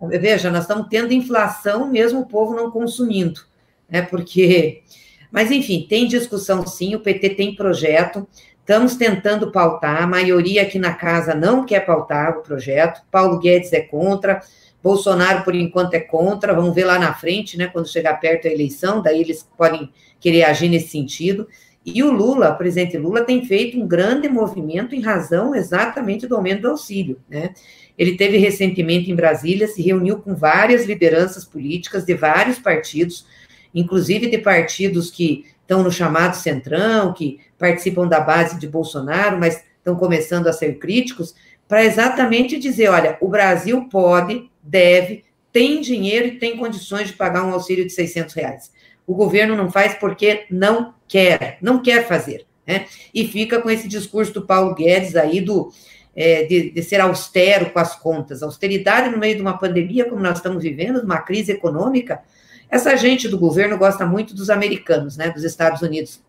Veja, 0.00 0.50
nós 0.50 0.62
estamos 0.62 0.86
tendo 0.88 1.12
inflação, 1.12 1.88
mesmo 1.88 2.20
o 2.20 2.26
povo 2.26 2.54
não 2.54 2.70
consumindo, 2.70 3.40
né? 3.88 4.02
Porque. 4.02 4.82
Mas, 5.30 5.50
enfim, 5.50 5.86
tem 5.88 6.06
discussão 6.06 6.66
sim, 6.66 6.94
o 6.94 7.00
PT 7.00 7.30
tem 7.30 7.54
projeto, 7.54 8.26
estamos 8.60 8.96
tentando 8.96 9.52
pautar, 9.52 10.02
a 10.02 10.06
maioria 10.06 10.62
aqui 10.62 10.78
na 10.78 10.94
casa 10.94 11.34
não 11.34 11.66
quer 11.66 11.84
pautar 11.84 12.38
o 12.38 12.42
projeto, 12.42 13.02
Paulo 13.10 13.38
Guedes 13.38 13.72
é 13.74 13.80
contra, 13.80 14.40
Bolsonaro, 14.82 15.44
por 15.44 15.54
enquanto, 15.54 15.94
é 15.94 16.00
contra, 16.00 16.54
vamos 16.54 16.74
ver 16.74 16.84
lá 16.84 16.98
na 16.98 17.12
frente, 17.12 17.58
né? 17.58 17.66
Quando 17.66 17.88
chegar 17.88 18.20
perto 18.20 18.44
da 18.44 18.50
eleição, 18.50 19.02
daí 19.02 19.20
eles 19.20 19.46
podem 19.56 19.90
querer 20.20 20.44
agir 20.44 20.68
nesse 20.68 20.88
sentido. 20.88 21.48
E 21.84 22.02
o 22.02 22.12
Lula, 22.12 22.50
o 22.50 22.56
presidente 22.56 22.96
Lula, 22.96 23.24
tem 23.24 23.44
feito 23.44 23.78
um 23.78 23.86
grande 23.86 24.28
movimento 24.28 24.94
em 24.94 25.00
razão 25.00 25.54
exatamente 25.54 26.26
do 26.26 26.36
aumento 26.36 26.62
do 26.62 26.68
auxílio, 26.68 27.18
né? 27.28 27.54
Ele 27.96 28.16
teve 28.16 28.36
recentemente 28.36 29.10
em 29.10 29.16
Brasília, 29.16 29.66
se 29.66 29.82
reuniu 29.82 30.18
com 30.18 30.34
várias 30.34 30.84
lideranças 30.84 31.44
políticas 31.44 32.04
de 32.04 32.14
vários 32.14 32.58
partidos, 32.58 33.26
inclusive 33.74 34.28
de 34.28 34.38
partidos 34.38 35.10
que 35.10 35.46
estão 35.60 35.82
no 35.82 35.92
chamado 35.92 36.34
Centrão, 36.34 37.12
que 37.12 37.40
participam 37.58 38.06
da 38.06 38.20
base 38.20 38.58
de 38.58 38.66
Bolsonaro, 38.66 39.38
mas 39.38 39.62
estão 39.76 39.96
começando 39.96 40.46
a 40.46 40.52
ser 40.52 40.78
críticos, 40.78 41.34
para 41.66 41.84
exatamente 41.84 42.58
dizer: 42.58 42.88
olha, 42.88 43.18
o 43.20 43.28
Brasil 43.28 43.88
pode, 43.90 44.50
deve, 44.62 45.24
tem 45.52 45.80
dinheiro 45.80 46.28
e 46.28 46.38
tem 46.38 46.56
condições 46.56 47.08
de 47.08 47.14
pagar 47.14 47.44
um 47.44 47.52
auxílio 47.52 47.86
de 47.86 47.92
600 47.92 48.34
reais. 48.34 48.72
O 49.06 49.14
governo 49.14 49.56
não 49.56 49.70
faz 49.70 49.94
porque 49.94 50.46
não 50.50 50.94
quer, 51.06 51.58
não 51.60 51.82
quer 51.82 52.06
fazer. 52.06 52.46
Né? 52.66 52.86
E 53.14 53.26
fica 53.26 53.60
com 53.60 53.70
esse 53.70 53.88
discurso 53.88 54.32
do 54.34 54.46
Paulo 54.46 54.74
Guedes 54.74 55.16
aí 55.16 55.40
do 55.40 55.72
é, 56.14 56.44
de, 56.44 56.70
de, 56.70 56.82
ser 56.82 57.00
austero 57.00 57.70
com 57.70 57.78
as 57.78 57.94
contas. 57.94 58.42
Austeridade 58.42 59.08
no 59.08 59.18
meio 59.18 59.36
de 59.36 59.40
uma 59.40 59.56
pandemia, 59.56 60.04
como 60.04 60.20
nós 60.20 60.38
estamos 60.38 60.62
vivendo, 60.62 61.00
uma 61.00 61.18
crise 61.18 61.52
econômica. 61.52 62.20
Essa 62.70 62.96
gente 62.96 63.28
do 63.28 63.38
governo 63.38 63.78
gosta 63.78 64.04
muito 64.06 64.34
dos 64.34 64.50
americanos, 64.50 65.16
né, 65.16 65.30
dos 65.30 65.44
Estados 65.44 65.82
Unidos. 65.82 66.22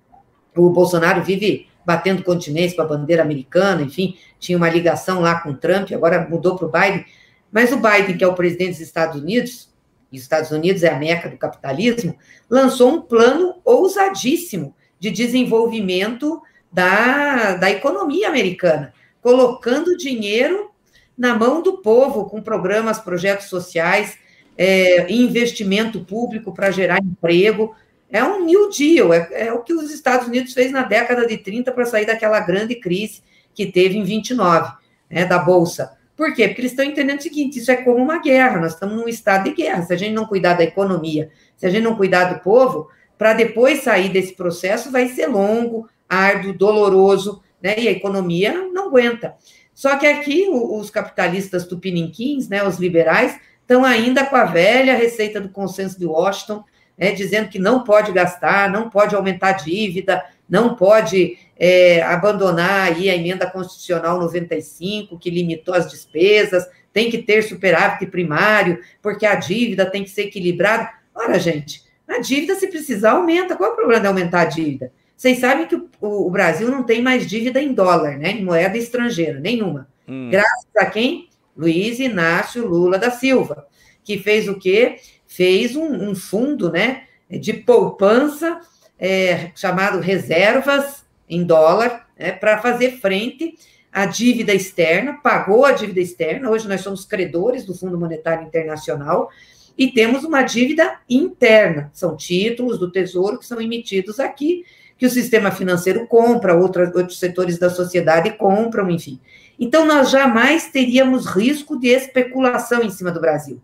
O 0.56 0.70
Bolsonaro 0.70 1.24
vive 1.24 1.68
batendo 1.86 2.24
continência 2.24 2.76
com 2.76 2.82
a 2.82 2.86
bandeira 2.86 3.24
americana, 3.24 3.82
enfim, 3.82 4.18
tinha 4.40 4.58
uma 4.58 4.70
ligação 4.70 5.22
lá 5.22 5.40
com 5.42 5.50
o 5.50 5.58
Trump, 5.58 5.92
agora 5.92 6.28
mudou 6.30 6.56
para 6.56 6.68
o 6.68 6.72
Biden. 6.72 7.06
Mas 7.52 7.72
o 7.72 7.78
Biden, 7.78 8.18
que 8.18 8.24
é 8.24 8.28
o 8.28 8.36
presidente 8.36 8.72
dos 8.72 8.82
Estados 8.82 9.20
Unidos, 9.20 9.70
e 10.12 10.18
os 10.18 10.24
Estados 10.24 10.52
Unidos 10.52 10.84
é 10.84 10.90
a 10.90 10.98
meca 10.98 11.30
do 11.30 11.38
capitalismo, 11.38 12.16
lançou 12.50 12.92
um 12.92 13.02
plano 13.02 13.56
ousadíssimo 13.64 14.76
de 15.00 15.12
desenvolvimento 15.12 16.42
da, 16.72 17.56
da 17.56 17.70
economia 17.70 18.28
americana 18.28 18.94
colocando 19.22 19.98
dinheiro 19.98 20.72
na 21.18 21.36
mão 21.36 21.62
do 21.62 21.82
povo, 21.82 22.26
com 22.30 22.42
programas, 22.42 23.00
projetos 23.00 23.48
sociais, 23.48 24.18
é, 24.62 25.10
investimento 25.10 26.02
público 26.02 26.54
para 26.54 26.70
gerar 26.70 27.00
emprego. 27.00 27.74
É 28.12 28.22
um 28.22 28.44
New 28.44 28.70
Deal, 28.70 29.14
é, 29.14 29.30
é, 29.32 29.54
o 29.54 29.64
que 29.64 29.72
os 29.72 29.90
Estados 29.90 30.28
Unidos 30.28 30.52
fez 30.52 30.70
na 30.70 30.84
década 30.84 31.26
de 31.26 31.38
30 31.38 31.72
para 31.72 31.86
sair 31.86 32.06
daquela 32.06 32.42
grande 32.42 32.76
crise 32.76 33.22
que 33.56 33.68
teve 33.68 33.98
em 33.98 34.04
29, 34.04 34.74
né, 35.10 35.24
da 35.24 35.40
Bolsa. 35.40 35.98
Por 36.14 36.34
quê? 36.34 36.50
Porque 36.50 36.60
eles 36.60 36.72
estão 36.72 36.84
entendendo 36.84 37.20
o 37.20 37.24
seguinte: 37.24 37.60
isso 37.60 37.72
é 37.72 37.78
como 37.78 38.04
uma 38.04 38.22
guerra, 38.22 38.60
nós 38.60 38.74
estamos 38.74 38.98
num 38.98 39.08
estado 39.08 39.46
de 39.46 39.54
guerra. 39.54 39.84
Se 39.84 39.94
a 39.94 39.98
gente 39.98 40.14
não 40.14 40.26
cuidar 40.26 40.56
da 40.56 40.64
economia, 40.66 41.30
se 41.56 41.66
a 41.66 41.70
gente 41.70 41.84
não 41.84 41.96
cuidar 41.96 42.26
do 42.26 42.42
povo, 42.42 42.90
para 43.18 43.32
depois 43.32 43.84
sair 43.84 44.10
desse 44.10 44.34
processo 44.36 44.92
vai 44.92 45.08
ser 45.08 45.28
longo, 45.28 45.88
árduo, 46.10 46.52
doloroso, 46.52 47.42
né? 47.64 47.76
E 47.78 47.88
a 47.88 47.92
economia 47.92 48.52
não 48.74 48.88
aguenta. 48.90 49.36
Só 49.74 49.96
que 49.96 50.06
aqui 50.06 50.50
os 50.50 50.90
capitalistas 50.90 51.66
tupiniquins, 51.66 52.50
né, 52.50 52.68
os 52.68 52.78
liberais, 52.78 53.40
estão 53.70 53.86
ainda 53.86 54.26
com 54.26 54.36
a 54.36 54.46
velha 54.46 54.96
receita 54.96 55.40
do 55.40 55.50
consenso 55.50 56.00
de 56.00 56.06
Washington, 56.08 56.64
né, 56.98 57.12
dizendo 57.12 57.50
que 57.50 57.60
não 57.60 57.84
pode 57.84 58.12
gastar, 58.12 58.72
não 58.72 58.90
pode 58.90 59.16
aumentar 59.16 59.50
a 59.50 59.54
dívida, 59.54 60.26
não 60.50 60.76
pode 60.76 61.38
é, 61.56 62.02
abandonar 62.02 62.88
aí 62.88 63.12
a 63.12 63.16
emenda 63.16 63.46
constitucional 63.46 64.20
95, 64.20 65.20
que 65.20 65.30
limitou 65.30 65.76
as 65.76 65.88
despesas, 65.90 66.68
tem 66.92 67.12
que 67.12 67.20
ter 67.20 67.44
superávit 67.44 68.08
primário, 68.08 68.80
porque 69.04 69.24
a 69.28 69.36
dívida 69.36 69.86
tem 69.86 70.04
que 70.04 70.10
ser 70.10 70.24
equilibrada. 70.24 70.90
Ora, 71.14 71.38
gente, 71.38 71.88
A 72.08 72.20
dívida, 72.20 72.56
se 72.56 72.66
precisar, 72.66 73.12
aumenta. 73.12 73.56
Qual 73.56 73.70
é 73.70 73.74
o 73.74 73.76
problema 73.76 74.02
de 74.02 74.08
aumentar 74.08 74.42
a 74.42 74.46
dívida? 74.46 74.92
Vocês 75.16 75.38
sabem 75.38 75.68
que 75.68 75.76
o, 75.76 75.88
o 76.02 76.30
Brasil 76.32 76.72
não 76.72 76.82
tem 76.82 77.04
mais 77.04 77.28
dívida 77.28 77.62
em 77.62 77.72
dólar, 77.72 78.18
né? 78.18 78.32
Em 78.32 78.44
moeda 78.44 78.76
estrangeira, 78.76 79.40
nenhuma. 79.40 79.88
Hum. 80.08 80.32
Graças 80.32 80.66
a 80.76 80.88
quem? 80.88 81.29
Luiz 81.60 82.00
Inácio 82.00 82.66
Lula 82.66 82.98
da 82.98 83.12
Silva, 83.12 83.68
que 84.02 84.18
fez 84.18 84.48
o 84.48 84.58
quê? 84.58 84.96
Fez 85.28 85.76
um, 85.76 86.10
um 86.10 86.16
fundo, 86.16 86.72
né? 86.72 87.04
De 87.30 87.52
poupança, 87.52 88.62
é, 88.98 89.52
chamado 89.54 90.00
reservas 90.00 91.06
em 91.30 91.44
dólar, 91.44 92.08
né, 92.18 92.32
para 92.32 92.60
fazer 92.60 93.00
frente 93.00 93.56
à 93.92 94.06
dívida 94.06 94.54
externa, 94.54 95.20
pagou 95.22 95.66
a 95.66 95.74
dívida 95.74 96.00
externa, 96.00 96.50
hoje 96.50 96.68
nós 96.68 96.82
somos 96.82 97.06
credores 97.06 97.66
do 97.66 97.76
Fundo 97.76 98.00
Monetário 98.00 98.48
Internacional, 98.48 99.30
e 99.78 99.92
temos 99.92 100.24
uma 100.24 100.42
dívida 100.42 101.00
interna, 101.10 101.90
são 101.94 102.18
títulos 102.18 102.80
do 102.80 102.92
Tesouro 102.92 103.38
que 103.38 103.46
são 103.46 103.62
emitidos 103.62 104.20
aqui, 104.20 104.66
que 104.98 105.06
o 105.06 105.10
sistema 105.10 105.50
financeiro 105.50 106.06
compra, 106.08 106.54
outros 106.54 107.18
setores 107.18 107.58
da 107.58 107.70
sociedade 107.70 108.32
compram, 108.32 108.90
enfim. 108.92 109.20
Então, 109.60 109.86
nós 109.86 110.10
jamais 110.10 110.68
teríamos 110.68 111.26
risco 111.26 111.78
de 111.78 111.90
especulação 111.90 112.82
em 112.82 112.90
cima 112.90 113.12
do 113.12 113.20
Brasil, 113.20 113.62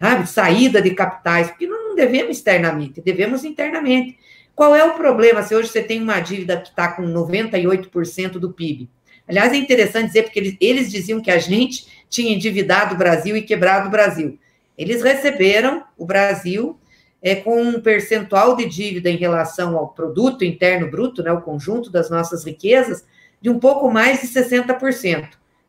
sabe? 0.00 0.26
Saída 0.26 0.80
de 0.80 0.94
capitais, 0.94 1.48
porque 1.48 1.66
não 1.66 1.94
devemos 1.94 2.38
externamente, 2.38 3.02
devemos 3.02 3.44
internamente. 3.44 4.18
Qual 4.54 4.74
é 4.74 4.84
o 4.84 4.94
problema 4.94 5.42
se 5.42 5.54
hoje 5.54 5.68
você 5.68 5.82
tem 5.82 6.00
uma 6.00 6.20
dívida 6.20 6.56
que 6.56 6.68
está 6.68 6.88
com 6.88 7.02
98% 7.02 8.32
do 8.32 8.52
PIB? 8.52 8.88
Aliás, 9.26 9.52
é 9.52 9.56
interessante 9.56 10.08
dizer, 10.08 10.22
porque 10.22 10.38
eles, 10.38 10.56
eles 10.60 10.90
diziam 10.90 11.20
que 11.20 11.30
a 11.30 11.38
gente 11.38 11.86
tinha 12.08 12.34
endividado 12.34 12.94
o 12.94 12.98
Brasil 12.98 13.36
e 13.36 13.42
quebrado 13.42 13.88
o 13.88 13.90
Brasil. 13.90 14.38
Eles 14.76 15.02
receberam 15.02 15.84
o 15.96 16.04
Brasil 16.04 16.78
é, 17.22 17.34
com 17.34 17.60
um 17.62 17.80
percentual 17.80 18.54
de 18.54 18.66
dívida 18.66 19.08
em 19.08 19.16
relação 19.16 19.76
ao 19.76 19.88
produto 19.88 20.44
interno 20.44 20.90
bruto, 20.90 21.22
né, 21.22 21.32
o 21.32 21.40
conjunto 21.40 21.90
das 21.90 22.10
nossas 22.10 22.44
riquezas, 22.44 23.04
de 23.44 23.50
um 23.50 23.58
pouco 23.58 23.90
mais 23.90 24.22
de 24.22 24.28
60%. 24.28 25.28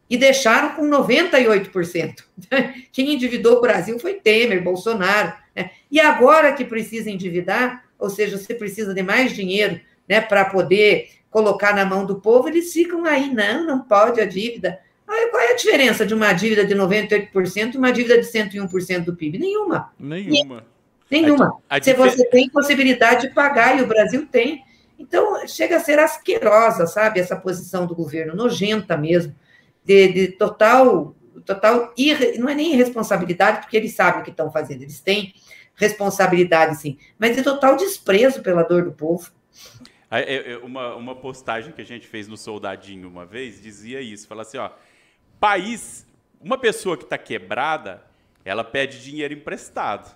E 0.10 0.16
deixaram 0.16 0.78
com 0.78 0.84
98%. 0.84 2.24
Quem 2.94 3.14
endividou 3.14 3.58
o 3.58 3.62
Brasil 3.62 4.00
foi 4.00 4.14
Temer, 4.14 4.64
Bolsonaro. 4.64 5.34
Né? 5.54 5.72
E 5.92 6.00
agora 6.00 6.54
que 6.54 6.64
precisa 6.64 7.12
endividar, 7.12 7.84
ou 8.00 8.10
seja, 8.10 8.38
você 8.38 8.54
precisa 8.54 8.94
de 8.94 9.04
mais 9.04 9.34
dinheiro 9.34 9.82
né, 10.08 10.22
para 10.22 10.46
poder 10.46 11.10
colocar 11.30 11.76
na 11.76 11.84
mão 11.84 12.06
do 12.06 12.22
povo, 12.22 12.48
eles 12.48 12.72
ficam 12.72 13.04
aí, 13.04 13.30
não, 13.34 13.66
não 13.66 13.82
pode 13.82 14.22
a 14.22 14.26
dívida. 14.26 14.80
Aí, 15.06 15.28
qual 15.28 15.44
é 15.44 15.52
a 15.52 15.56
diferença 15.58 16.06
de 16.06 16.14
uma 16.14 16.32
dívida 16.32 16.64
de 16.64 16.74
98% 16.74 17.74
e 17.74 17.78
uma 17.78 17.92
dívida 17.92 18.22
de 18.22 18.26
101% 18.26 19.04
do 19.04 19.18
PIB? 19.18 19.38
Nenhuma. 19.38 19.92
Nenhuma. 20.00 20.66
Nenhuma. 21.12 21.58
A, 21.70 21.76
a 21.76 21.82
Se 21.82 21.94
você 21.94 22.24
tem 22.30 22.48
possibilidade 22.48 23.28
de 23.28 23.34
pagar, 23.34 23.78
e 23.78 23.82
o 23.82 23.88
Brasil 23.88 24.26
tem. 24.32 24.64
Então, 24.98 25.46
chega 25.48 25.78
a 25.78 25.80
ser 25.80 26.00
asquerosa, 26.00 26.88
sabe? 26.88 27.20
Essa 27.20 27.36
posição 27.36 27.86
do 27.86 27.96
governo, 27.96 28.36
nojenta 28.36 28.96
mesmo, 28.98 29.36
de, 29.84 30.08
de 30.08 30.28
total, 30.30 31.16
total 31.46 31.94
não 32.38 32.50
é 32.50 32.56
nem 32.56 32.74
irresponsabilidade, 32.74 33.62
porque 33.62 33.78
eles 33.78 33.94
sabem 33.94 34.22
o 34.22 34.24
que 34.24 34.32
estão 34.32 34.52
fazendo, 34.52 34.82
eles 34.82 35.00
têm 35.00 35.34
responsabilidade, 35.76 36.78
sim, 36.78 36.98
mas 37.20 37.36
de 37.36 37.44
total 37.44 37.76
desprezo 37.76 38.42
pela 38.42 38.64
dor 38.64 38.86
do 38.86 38.94
povo. 38.94 39.30
Uma, 40.64 40.96
uma 40.96 41.16
postagem 41.16 41.74
que 41.74 41.82
a 41.82 41.86
gente 41.86 42.08
fez 42.08 42.28
no 42.28 42.38
Soldadinho 42.38 43.10
uma 43.10 43.26
vez 43.26 43.62
dizia 43.62 44.00
isso: 44.00 44.28
fala 44.28 44.44
assim, 44.44 44.58
ó, 44.58 44.70
país, 45.40 46.08
uma 46.40 46.58
pessoa 46.58 46.96
que 46.98 47.04
está 47.04 47.18
quebrada, 47.18 48.02
ela 48.46 48.64
pede 48.64 49.04
dinheiro 49.04 49.34
emprestado. 49.34 50.16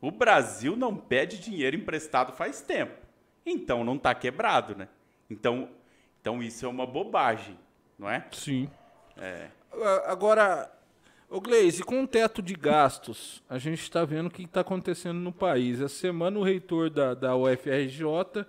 O 0.00 0.10
Brasil 0.10 0.76
não 0.76 0.94
pede 0.94 1.38
dinheiro 1.38 1.76
emprestado 1.76 2.32
faz 2.32 2.60
tempo. 2.60 2.92
Então 3.44 3.84
não 3.84 3.96
está 3.96 4.14
quebrado, 4.14 4.76
né? 4.76 4.88
Então, 5.28 5.68
então 6.20 6.42
isso 6.42 6.64
é 6.64 6.68
uma 6.68 6.86
bobagem, 6.86 7.58
não 7.98 8.08
é? 8.08 8.26
Sim. 8.32 8.70
É. 9.16 9.48
Agora, 10.06 10.70
o 11.28 11.40
Gleise, 11.40 11.82
com 11.82 12.02
o 12.02 12.06
teto 12.06 12.42
de 12.42 12.54
gastos, 12.54 13.42
a 13.48 13.58
gente 13.58 13.82
está 13.82 14.04
vendo 14.04 14.26
o 14.26 14.30
que 14.30 14.42
está 14.42 14.60
acontecendo 14.60 15.18
no 15.18 15.32
país. 15.32 15.80
Essa 15.80 15.94
semana 15.94 16.38
o 16.38 16.42
reitor 16.42 16.90
da, 16.90 17.14
da 17.14 17.34
UFRJ 17.34 18.46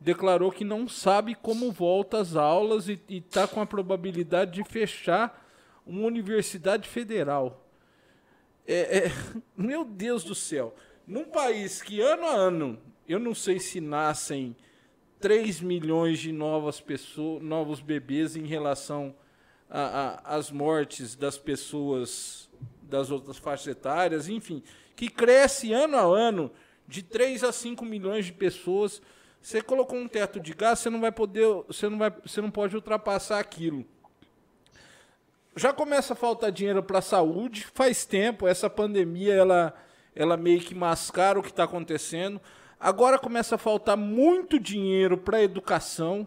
declarou 0.00 0.50
que 0.50 0.64
não 0.64 0.88
sabe 0.88 1.34
como 1.34 1.70
volta 1.70 2.18
às 2.18 2.34
aulas 2.34 2.88
e 2.88 3.00
está 3.08 3.46
com 3.46 3.60
a 3.60 3.66
probabilidade 3.66 4.52
de 4.52 4.64
fechar 4.64 5.42
uma 5.86 6.06
universidade 6.06 6.88
federal. 6.88 7.66
É, 8.66 8.98
é, 8.98 9.12
meu 9.56 9.84
Deus 9.84 10.24
do 10.24 10.34
céu. 10.34 10.74
Num 11.06 11.24
país 11.24 11.82
que 11.82 12.00
ano 12.00 12.24
a 12.24 12.32
ano, 12.32 12.78
eu 13.08 13.18
não 13.18 13.34
sei 13.34 13.58
se 13.58 13.80
nascem 13.80 14.56
3 15.20 15.60
milhões 15.60 16.18
de 16.18 16.32
novas 16.32 16.80
pessoas, 16.80 17.42
novos 17.42 17.80
bebês 17.80 18.36
em 18.36 18.46
relação 18.46 19.14
às 19.68 20.50
mortes 20.50 21.14
das 21.14 21.38
pessoas 21.38 22.50
das 22.82 23.10
outras 23.10 23.38
faixas 23.38 23.68
etárias, 23.68 24.28
enfim, 24.28 24.62
que 24.94 25.08
cresce 25.08 25.72
ano 25.72 25.96
a 25.96 26.02
ano 26.02 26.50
de 26.86 27.02
3 27.02 27.42
a 27.44 27.52
5 27.52 27.84
milhões 27.84 28.26
de 28.26 28.32
pessoas 28.32 29.00
você 29.44 29.60
colocou 29.60 29.98
um 29.98 30.08
teto 30.08 30.40
de 30.40 30.54
gás, 30.54 30.78
você 30.78 30.88
não 30.88 31.02
vai 31.02 31.12
poder, 31.12 31.46
você 31.66 31.86
não 31.86 31.98
vai, 31.98 32.10
você 32.24 32.40
não 32.40 32.50
pode 32.50 32.74
ultrapassar 32.74 33.38
aquilo. 33.38 33.84
Já 35.54 35.70
começa 35.70 36.14
a 36.14 36.16
faltar 36.16 36.50
dinheiro 36.50 36.82
para 36.82 37.00
a 37.00 37.02
saúde, 37.02 37.66
faz 37.74 38.06
tempo, 38.06 38.48
essa 38.48 38.70
pandemia 38.70 39.34
ela 39.34 39.74
ela 40.16 40.38
meio 40.38 40.60
que 40.60 40.74
mascara 40.74 41.38
o 41.38 41.42
que 41.42 41.50
está 41.50 41.64
acontecendo. 41.64 42.40
Agora 42.78 43.18
começa 43.18 43.54
a 43.54 43.58
faltar 43.58 43.96
muito 43.96 44.58
dinheiro 44.58 45.16
para 45.16 45.42
educação. 45.42 46.26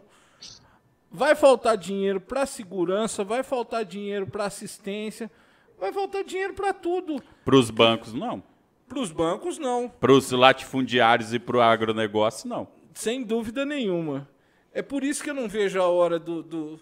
Vai 1.10 1.34
faltar 1.34 1.76
dinheiro 1.76 2.20
para 2.20 2.44
segurança, 2.46 3.24
vai 3.24 3.42
faltar 3.42 3.84
dinheiro 3.84 4.26
para 4.26 4.44
assistência, 4.44 5.30
vai 5.78 5.92
faltar 5.92 6.22
dinheiro 6.22 6.54
para 6.54 6.74
tudo. 6.74 7.22
Para 7.44 7.56
os 7.56 7.70
bancos, 7.70 8.12
não. 8.12 8.42
Para 8.88 8.98
os 9.00 9.10
bancos, 9.10 9.58
não. 9.58 9.88
Para 9.88 10.12
os 10.12 10.30
latifundiários 10.30 11.32
e 11.32 11.38
para 11.38 11.56
o 11.56 11.60
agronegócio, 11.60 12.48
não. 12.48 12.68
Sem 12.94 13.22
dúvida 13.22 13.64
nenhuma. 13.64 14.28
É 14.72 14.82
por 14.82 15.02
isso 15.02 15.22
que 15.22 15.30
eu 15.30 15.34
não 15.34 15.48
vejo 15.48 15.80
a 15.80 15.86
hora 15.86 16.18
do, 16.18 16.42
do, 16.42 16.80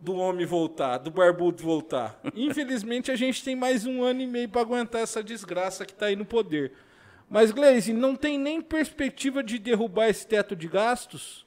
do 0.00 0.16
homem 0.16 0.44
voltar, 0.44 0.98
do 0.98 1.10
barbudo 1.10 1.62
voltar. 1.62 2.20
Infelizmente, 2.34 3.10
a 3.10 3.16
gente 3.16 3.44
tem 3.44 3.54
mais 3.54 3.86
um 3.86 4.02
ano 4.02 4.20
e 4.20 4.26
meio 4.26 4.48
para 4.48 4.60
aguentar 4.60 5.02
essa 5.02 5.22
desgraça 5.22 5.86
que 5.86 5.92
está 5.92 6.06
aí 6.06 6.16
no 6.16 6.24
poder. 6.24 6.72
Mas, 7.32 7.50
Gleisi, 7.50 7.94
não 7.94 8.14
tem 8.14 8.38
nem 8.38 8.60
perspectiva 8.60 9.42
de 9.42 9.58
derrubar 9.58 10.06
esse 10.10 10.26
teto 10.26 10.54
de 10.54 10.68
gastos? 10.68 11.46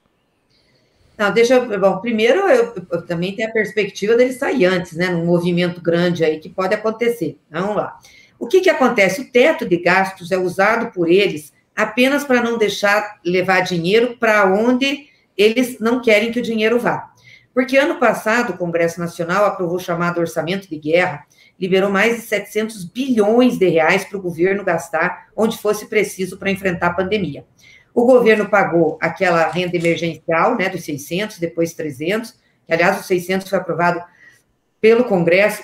Não, 1.16 1.32
deixa 1.32 1.54
eu. 1.54 1.80
Bom, 1.80 2.00
primeiro, 2.00 2.40
eu, 2.50 2.74
eu, 2.92 3.06
também 3.06 3.36
tenho 3.36 3.50
a 3.50 3.54
perspectiva 3.54 4.16
dele 4.16 4.34
sair 4.34 4.66
antes, 4.66 4.94
né? 4.94 5.10
Num 5.10 5.24
movimento 5.24 5.80
grande 5.80 6.26
aí 6.26 6.40
que 6.40 6.50
pode 6.50 6.74
acontecer. 6.74 7.38
Vamos 7.52 7.76
lá. 7.76 8.00
O 8.40 8.48
que, 8.48 8.62
que 8.62 8.70
acontece? 8.70 9.22
O 9.22 9.32
teto 9.32 9.64
de 9.64 9.78
gastos 9.78 10.32
é 10.32 10.38
usado 10.40 10.92
por 10.92 11.08
eles 11.08 11.54
apenas 11.76 12.24
para 12.24 12.42
não 12.42 12.58
deixar 12.58 13.20
levar 13.24 13.62
dinheiro 13.62 14.18
para 14.18 14.52
onde 14.52 15.08
eles 15.38 15.80
não 15.80 16.02
querem 16.02 16.32
que 16.32 16.40
o 16.40 16.44
dinheiro 16.44 16.80
vá. 16.80 17.12
Porque 17.54 17.78
ano 17.78 18.00
passado 18.00 18.54
o 18.54 18.58
Congresso 18.58 19.00
Nacional 19.00 19.46
aprovou 19.46 19.76
o 19.76 19.80
chamado 19.80 20.20
orçamento 20.20 20.68
de 20.68 20.80
guerra, 20.80 21.28
liberou 21.60 21.90
mais 21.90 22.16
de 22.18 22.22
700 22.24 22.84
bilhões 22.86 23.58
de 23.58 23.68
reais 23.68 24.04
para 24.04 24.18
o 24.18 24.22
governo 24.22 24.64
gastar 24.64 25.28
onde 25.36 25.58
fosse 25.58 25.88
preciso 25.88 26.38
para 26.38 26.52
enfrentar 26.52 26.88
a 26.88 26.94
pandemia. 26.94 27.46
O 27.94 28.06
governo 28.06 28.50
pagou 28.50 28.98
aquela 29.02 29.48
renda 29.48 29.78
emergencial, 29.78 30.56
né, 30.58 30.68
dos 30.68 30.84
600, 30.84 31.40
depois 31.40 31.74
300, 31.74 32.32
que 32.66 32.74
aliás 32.74 33.00
os 33.00 33.06
600 33.06 33.48
foi 33.48 33.58
aprovado 33.58 34.04
pelo 34.82 35.06
Congresso 35.06 35.64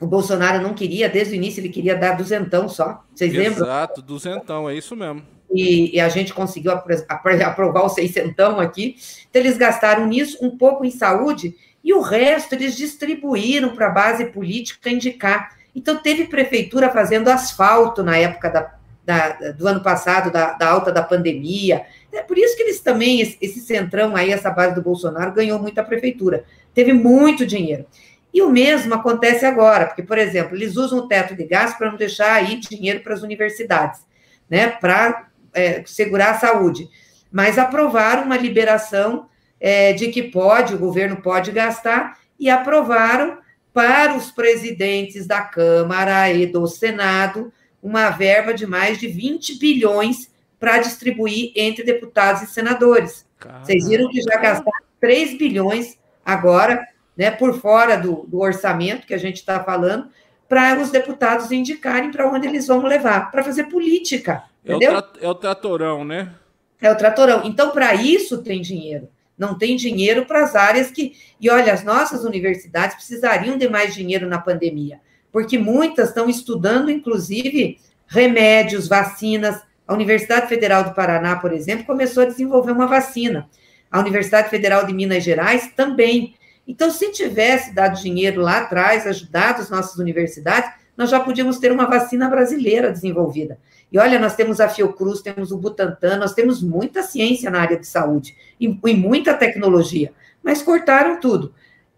o 0.00 0.06
Bolsonaro 0.06 0.62
não 0.62 0.74
queria, 0.74 1.08
desde 1.08 1.34
o 1.34 1.36
início 1.36 1.60
ele 1.60 1.68
queria 1.68 1.96
dar 1.96 2.16
duzentão 2.16 2.68
só. 2.68 3.04
Vocês 3.14 3.32
Exato, 3.32 3.48
lembram? 3.48 3.66
Exato, 3.66 4.02
duzentão, 4.02 4.70
é 4.70 4.74
isso 4.74 4.94
mesmo. 4.94 5.22
E, 5.52 5.96
e, 5.96 6.00
a 6.00 6.08
gente 6.08 6.32
conseguiu 6.32 6.72
aprovar 7.08 7.84
o 7.84 7.88
seiscentão 7.88 8.60
aqui. 8.60 8.96
Então, 9.28 9.42
eles 9.42 9.56
gastaram 9.56 10.06
nisso, 10.06 10.38
um 10.40 10.56
pouco 10.56 10.84
em 10.84 10.90
saúde, 10.90 11.54
e 11.88 11.92
o 11.94 12.02
resto 12.02 12.52
eles 12.54 12.76
distribuíram 12.76 13.74
para 13.74 13.86
a 13.86 13.90
base 13.90 14.26
política 14.26 14.90
indicar. 14.90 15.56
Então, 15.74 15.96
teve 15.96 16.26
prefeitura 16.26 16.90
fazendo 16.90 17.28
asfalto 17.28 18.02
na 18.02 18.14
época 18.14 18.50
da, 18.50 18.74
da, 19.06 19.52
do 19.52 19.66
ano 19.66 19.82
passado, 19.82 20.30
da, 20.30 20.52
da, 20.52 20.68
alta 20.68 20.92
da 20.92 21.02
pandemia. 21.02 21.86
É 22.12 22.20
por 22.20 22.36
isso 22.36 22.54
que 22.54 22.62
eles 22.62 22.80
também, 22.80 23.22
esse, 23.22 23.60
centrão 23.60 24.14
aí, 24.14 24.30
essa 24.30 24.50
base 24.50 24.74
do 24.74 24.82
Bolsonaro, 24.82 25.32
ganhou 25.32 25.58
muita 25.58 25.82
prefeitura. 25.82 26.44
Teve 26.74 26.92
muito 26.92 27.46
dinheiro. 27.46 27.86
E 28.34 28.42
o 28.42 28.50
mesmo 28.50 28.92
acontece 28.92 29.46
agora, 29.46 29.86
porque, 29.86 30.02
por 30.02 30.18
exemplo, 30.18 30.54
eles 30.54 30.76
usam 30.76 30.98
o 30.98 31.08
teto 31.08 31.34
de 31.34 31.44
gás 31.44 31.72
para 31.72 31.90
não 31.90 31.96
deixar 31.96 32.34
aí 32.34 32.60
dinheiro 32.60 33.00
para 33.00 33.14
as 33.14 33.22
universidades, 33.22 34.02
né, 34.50 34.68
para 34.68 35.28
é, 35.54 35.82
segurar 35.86 36.32
a 36.32 36.38
saúde. 36.38 36.86
Mas 37.32 37.56
aprovaram 37.56 38.24
uma 38.24 38.36
liberação 38.36 39.26
é, 39.60 39.92
de 39.92 40.08
que 40.08 40.22
pode, 40.22 40.74
o 40.74 40.78
governo 40.78 41.16
pode 41.16 41.50
gastar, 41.50 42.18
e 42.38 42.48
aprovaram 42.48 43.38
para 43.72 44.16
os 44.16 44.30
presidentes 44.30 45.26
da 45.26 45.40
Câmara 45.40 46.30
e 46.32 46.46
do 46.46 46.66
Senado 46.66 47.52
uma 47.82 48.10
verba 48.10 48.52
de 48.52 48.66
mais 48.66 48.98
de 48.98 49.06
20 49.06 49.58
bilhões 49.58 50.30
para 50.58 50.78
distribuir 50.78 51.52
entre 51.54 51.84
deputados 51.84 52.42
e 52.42 52.46
senadores. 52.46 53.26
Caramba. 53.38 53.64
Vocês 53.64 53.88
viram 53.88 54.10
que 54.10 54.20
já 54.20 54.36
gastaram 54.36 54.84
3 55.00 55.38
bilhões 55.38 55.98
agora, 56.24 56.86
né, 57.16 57.30
por 57.30 57.60
fora 57.60 57.96
do, 57.96 58.26
do 58.26 58.40
orçamento 58.40 59.06
que 59.06 59.14
a 59.14 59.18
gente 59.18 59.36
está 59.36 59.62
falando, 59.62 60.08
para 60.48 60.80
os 60.80 60.90
deputados 60.90 61.52
indicarem 61.52 62.10
para 62.10 62.28
onde 62.28 62.48
eles 62.48 62.66
vão 62.66 62.84
levar, 62.84 63.30
para 63.30 63.44
fazer 63.44 63.64
política. 63.64 64.42
É 64.64 64.74
o, 64.74 64.82
é 65.20 65.28
o 65.28 65.34
tratorão, 65.34 66.04
né? 66.04 66.32
É 66.80 66.90
o 66.90 66.96
tratorão. 66.96 67.42
Então, 67.44 67.70
para 67.70 67.94
isso 67.94 68.38
tem 68.42 68.60
dinheiro. 68.60 69.08
Não 69.38 69.56
tem 69.56 69.76
dinheiro 69.76 70.26
para 70.26 70.42
as 70.42 70.56
áreas 70.56 70.90
que. 70.90 71.14
E 71.40 71.48
olha, 71.48 71.72
as 71.72 71.84
nossas 71.84 72.24
universidades 72.24 72.96
precisariam 72.96 73.56
de 73.56 73.68
mais 73.68 73.94
dinheiro 73.94 74.26
na 74.26 74.38
pandemia, 74.38 75.00
porque 75.32 75.56
muitas 75.56 76.08
estão 76.08 76.28
estudando, 76.28 76.90
inclusive, 76.90 77.78
remédios, 78.06 78.88
vacinas. 78.88 79.62
A 79.86 79.94
Universidade 79.94 80.48
Federal 80.48 80.84
do 80.84 80.92
Paraná, 80.92 81.36
por 81.36 81.52
exemplo, 81.52 81.86
começou 81.86 82.24
a 82.24 82.26
desenvolver 82.26 82.72
uma 82.72 82.86
vacina. 82.86 83.48
A 83.90 84.00
Universidade 84.00 84.50
Federal 84.50 84.84
de 84.84 84.92
Minas 84.92 85.22
Gerais 85.22 85.70
também. 85.74 86.34
Então, 86.66 86.90
se 86.90 87.10
tivesse 87.12 87.74
dado 87.74 87.98
dinheiro 87.98 88.42
lá 88.42 88.58
atrás, 88.58 89.06
ajudado 89.06 89.62
as 89.62 89.70
nossas 89.70 89.96
universidades, 89.98 90.70
nós 90.94 91.08
já 91.08 91.20
podíamos 91.20 91.58
ter 91.58 91.70
uma 91.70 91.86
vacina 91.86 92.28
brasileira 92.28 92.90
desenvolvida. 92.90 93.58
E 93.90 93.98
olha, 93.98 94.18
nós 94.18 94.36
temos 94.36 94.60
a 94.60 94.68
Fiocruz, 94.68 95.22
temos 95.22 95.50
o 95.50 95.56
Butantan, 95.56 96.18
nós 96.18 96.34
temos 96.34 96.62
muita 96.62 97.02
ciência 97.02 97.50
na 97.50 97.60
área 97.60 97.78
de 97.78 97.86
saúde 97.86 98.36
e, 98.60 98.78
e 98.86 98.94
muita 98.94 99.34
tecnologia, 99.34 100.12
mas 100.42 100.62
cortaram 100.62 101.18
tudo. 101.20 101.54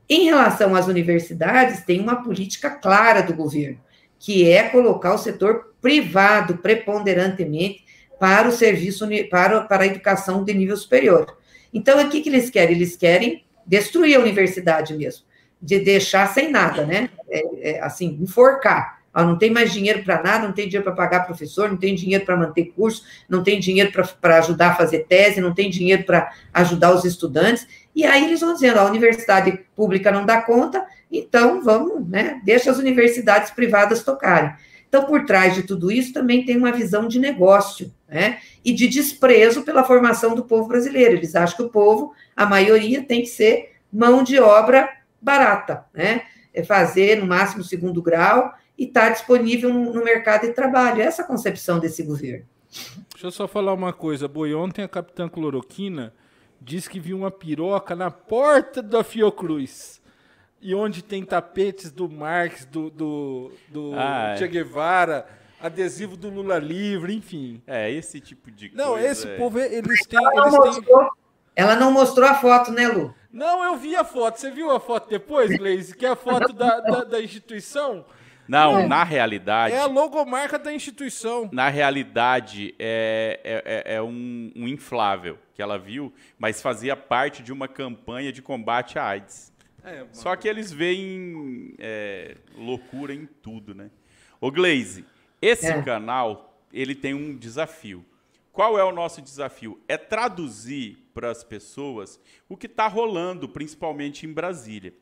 Em 0.09 0.25
relação 0.25 0.75
às 0.75 0.87
universidades, 0.87 1.85
tem 1.85 2.01
uma 2.01 2.23
política 2.23 2.71
clara 2.71 3.23
do 3.23 3.35
governo, 3.35 3.79
que 4.19 4.51
é 4.51 4.69
colocar 4.69 5.15
o 5.15 5.19
setor 5.19 5.75
privado 5.81 6.59
preponderantemente 6.59 7.85
para 8.19 8.49
o 8.49 8.53
serviço, 8.53 9.09
para, 9.31 9.63
para 9.63 9.85
a 9.85 9.87
educação 9.87 10.45
de 10.45 10.53
nível 10.53 10.77
superior. 10.77 11.39
Então, 11.73 12.01
o 12.01 12.11
que, 12.11 12.21
que 12.21 12.29
eles 12.29 12.51
querem? 12.51 12.77
Eles 12.77 12.97
querem 12.97 13.45
destruir 13.67 14.17
a 14.17 14.21
universidade 14.21 14.95
mesmo, 14.95 15.25
de 15.63 15.79
deixar 15.79 16.27
sem 16.27 16.51
nada, 16.51 16.85
né? 16.85 17.09
É, 17.29 17.71
é, 17.71 17.81
assim, 17.81 18.19
enforcar. 18.21 19.00
Não 19.15 19.37
tem 19.37 19.51
mais 19.51 19.73
dinheiro 19.73 20.05
para 20.05 20.23
nada, 20.23 20.47
não 20.47 20.53
tem 20.53 20.67
dinheiro 20.67 20.85
para 20.85 20.95
pagar 20.95 21.27
professor, 21.27 21.69
não 21.69 21.77
tem 21.77 21.95
dinheiro 21.95 22.25
para 22.25 22.37
manter 22.37 22.67
curso, 22.67 23.05
não 23.29 23.43
tem 23.43 23.59
dinheiro 23.59 23.93
para 24.21 24.39
ajudar 24.39 24.69
a 24.71 24.75
fazer 24.75 25.01
tese, 25.01 25.41
não 25.41 25.53
tem 25.53 25.69
dinheiro 25.69 26.05
para 26.05 26.33
ajudar 26.55 26.95
os 26.95 27.05
estudantes. 27.05 27.67
E 27.95 28.05
aí 28.05 28.25
eles 28.25 28.41
vão 28.41 28.55
dizendo: 28.55 28.79
a 28.79 28.85
universidade 28.85 29.59
pública 29.75 30.13
não 30.13 30.25
dá 30.25 30.41
conta, 30.41 30.87
então 31.11 31.63
vamos, 31.63 32.09
né? 32.09 32.41
Deixa 32.45 32.71
as 32.71 32.79
universidades 32.79 33.51
privadas 33.51 34.03
tocarem. 34.05 34.53
Então, 34.89 35.05
por 35.05 35.25
trás 35.25 35.55
de 35.55 35.63
tudo 35.63 35.91
isso, 35.91 36.13
também 36.13 36.45
tem 36.45 36.57
uma 36.57 36.73
visão 36.73 37.07
de 37.07 37.21
negócio, 37.21 37.95
né? 38.09 38.39
E 38.65 38.73
de 38.73 38.89
desprezo 38.89 39.63
pela 39.63 39.85
formação 39.85 40.35
do 40.35 40.45
povo 40.45 40.67
brasileiro. 40.67 41.15
Eles 41.15 41.37
acham 41.37 41.57
que 41.57 41.63
o 41.63 41.69
povo, 41.69 42.13
a 42.37 42.45
maioria, 42.45 43.03
tem 43.03 43.23
que 43.23 43.29
ser 43.29 43.73
mão 43.93 44.23
de 44.23 44.41
obra 44.41 44.89
barata, 45.23 45.85
né? 45.95 46.23
É 46.53 46.65
fazer 46.65 47.21
no 47.21 47.27
máximo 47.27 47.63
segundo 47.63 48.03
grau 48.03 48.53
e 48.81 48.85
estar 48.85 49.09
tá 49.09 49.11
disponível 49.11 49.73
no, 49.73 50.03
mercado 50.03 50.47
de 50.47 50.55
trabalho. 50.55 51.03
Essa 51.03 51.21
é 51.21 51.25
a 51.25 51.29
concepção 51.29 51.79
desse 51.79 52.03
governo. 52.03 52.47
Deixa 53.13 53.27
eu 53.27 53.31
só 53.31 53.47
falar 53.47 53.75
uma 53.75 53.93
coisa. 53.93 54.27
Boi, 54.27 54.55
ontem 54.55 54.83
a 54.83 54.89
capitã 54.89 55.29
Cloroquina 55.29 56.15
disse 56.59 56.89
que 56.89 56.99
viu 56.99 57.19
uma 57.19 57.31
piroca 57.31 57.95
na 57.95 58.11
porta 58.11 58.83
da 58.83 59.05
Fiocruz. 59.05 60.01
E 60.63 60.75
onde 60.75 61.03
tem 61.03 61.25
tapetes 61.25 61.91
do 61.91 62.09
Marx, 62.09 62.65
do, 62.65 62.89
do, 62.91 63.53
do 63.69 63.93
ah, 63.95 64.33
é. 64.35 64.37
Che 64.39 64.49
Guevara, 64.49 65.27
adesivo 65.61 66.17
do 66.17 66.31
Lula 66.31 66.59
livre, 66.59 67.15
enfim. 67.15 67.63
É, 67.67 67.91
esse 67.91 68.19
tipo 68.19 68.51
de 68.51 68.75
Não, 68.75 68.93
coisa, 68.93 69.07
esse 69.09 69.29
é. 69.29 69.37
povo, 69.37 69.59
eles 69.59 70.07
têm... 70.07 70.19
Ela, 70.19 70.43
eles 70.43 70.53
não 70.53 70.65
mostrou, 70.67 70.99
têm... 71.01 71.11
ela 71.57 71.77
não 71.77 71.93
mostrou 71.93 72.29
a 72.29 72.35
foto, 72.35 72.73
né, 72.73 72.89
Lu? 72.89 73.15
Não, 73.31 73.63
eu 73.63 73.77
vi 73.77 73.95
a 73.95 74.05
foto. 74.05 74.39
Você 74.39 74.51
viu 74.51 74.71
a 74.71 74.81
foto 74.81 75.09
depois, 75.09 75.55
Gleise? 75.57 75.95
Que 75.95 76.07
é 76.07 76.11
a 76.11 76.17
foto 76.17 76.53
da, 76.53 76.81
da, 76.81 77.05
da 77.05 77.23
instituição? 77.23 78.05
Não, 78.51 78.81
é. 78.81 78.87
na 78.89 79.05
realidade. 79.05 79.73
É 79.73 79.79
a 79.79 79.87
logomarca 79.87 80.59
da 80.59 80.75
instituição. 80.75 81.49
Na 81.53 81.69
realidade, 81.69 82.75
é, 82.81 83.39
é, 83.45 83.63
é, 83.65 83.95
é 83.95 84.03
um, 84.03 84.51
um, 84.57 84.67
inflável 84.67 85.39
que 85.55 85.63
ela 85.63 85.79
viu, 85.79 86.13
mas 86.37 86.61
fazia 86.61 86.97
parte 86.97 87.45
de 87.45 87.53
uma 87.53 87.69
campanha 87.69 88.33
de 88.33 88.43
combate 88.43 88.99
à 88.99 89.05
AIDS. 89.05 89.53
É, 89.85 90.05
Só 90.11 90.35
que 90.35 90.49
eles 90.49 90.73
veem 90.73 91.77
é, 91.79 92.37
loucura 92.57 93.15
em 93.15 93.25
tudo, 93.41 93.73
né? 93.73 93.89
Ô 94.41 94.51
Glaze, 94.51 95.05
esse 95.41 95.69
é. 95.69 95.81
canal 95.83 96.59
ele 96.73 96.97
tem 96.97 97.15
um 97.15 97.37
desafio. 97.37 98.05
Qual 98.53 98.77
é 98.77 98.83
o 98.83 98.91
nosso 98.91 99.23
desafio? 99.23 99.81
É 99.87 99.97
traduzir 99.97 100.99
para 101.15 101.31
as 101.31 101.45
pessoas 101.45 102.19
o 102.49 102.57
que 102.57 102.67
está 102.67 102.89
rolando, 102.89 103.49
principalmente 103.49 104.27
em 104.27 104.33
Brasília. 104.33 104.93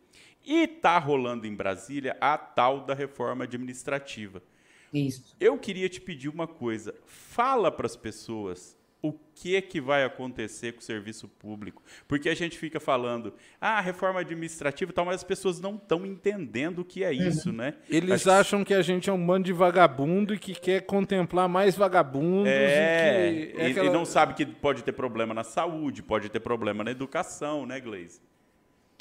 E 0.49 0.65
está 0.65 0.99
rolando 0.99 1.47
em 1.47 1.55
Brasília 1.55 2.17
a 2.23 2.39
tal 2.39 2.81
da 2.81 2.95
reforma 2.95 3.45
administrativa. 3.45 4.43
Isso. 4.91 5.37
Eu 5.39 5.59
queria 5.59 5.91
te 5.91 6.01
pedir 6.01 6.31
uma 6.31 6.47
coisa. 6.47 6.95
Fala 7.05 7.71
para 7.71 7.85
as 7.85 7.95
pessoas 7.95 8.79
o 9.03 9.13
que 9.13 9.61
que 9.61 9.79
vai 9.79 10.05
acontecer 10.05 10.73
com 10.73 10.81
o 10.81 10.83
serviço 10.83 11.29
público. 11.29 11.83
Porque 12.09 12.31
a 12.31 12.35
gente 12.35 12.59
fica 12.59 12.81
falando, 12.81 13.35
ah, 13.61 13.79
reforma 13.81 14.21
administrativa 14.21 14.91
e 14.91 14.95
tal, 14.95 15.05
mas 15.05 15.17
as 15.17 15.25
pessoas 15.25 15.61
não 15.61 15.77
estão 15.77 16.07
entendendo 16.07 16.81
o 16.81 16.85
que 16.85 17.05
é 17.05 17.11
uhum. 17.11 17.29
isso, 17.29 17.53
né? 17.53 17.75
Eles 17.89 18.27
Acho 18.27 18.31
acham 18.31 18.59
que... 18.61 18.69
que 18.69 18.75
a 18.75 18.83
gente 18.83 19.09
é 19.09 19.13
um 19.13 19.25
bando 19.25 19.45
de 19.45 19.53
vagabundo 19.53 20.35
e 20.35 20.39
que 20.39 20.55
quer 20.55 20.81
contemplar 20.81 21.47
mais 21.47 21.77
vagabundos. 21.77 22.49
É, 22.49 23.31
e, 23.31 23.47
que 23.53 23.61
é 23.61 23.67
aquela... 23.67 23.87
e, 23.87 23.93
não 23.93 24.07
sabe 24.07 24.33
que 24.33 24.47
pode 24.47 24.83
ter 24.83 24.93
problema 24.93 25.35
na 25.35 25.45
saúde, 25.45 26.03
pode 26.03 26.31
ter 26.31 26.41
problema 26.41 26.83
na 26.83 26.91
educação, 26.91 27.67
né, 27.67 27.79
Gleise? 27.79 28.21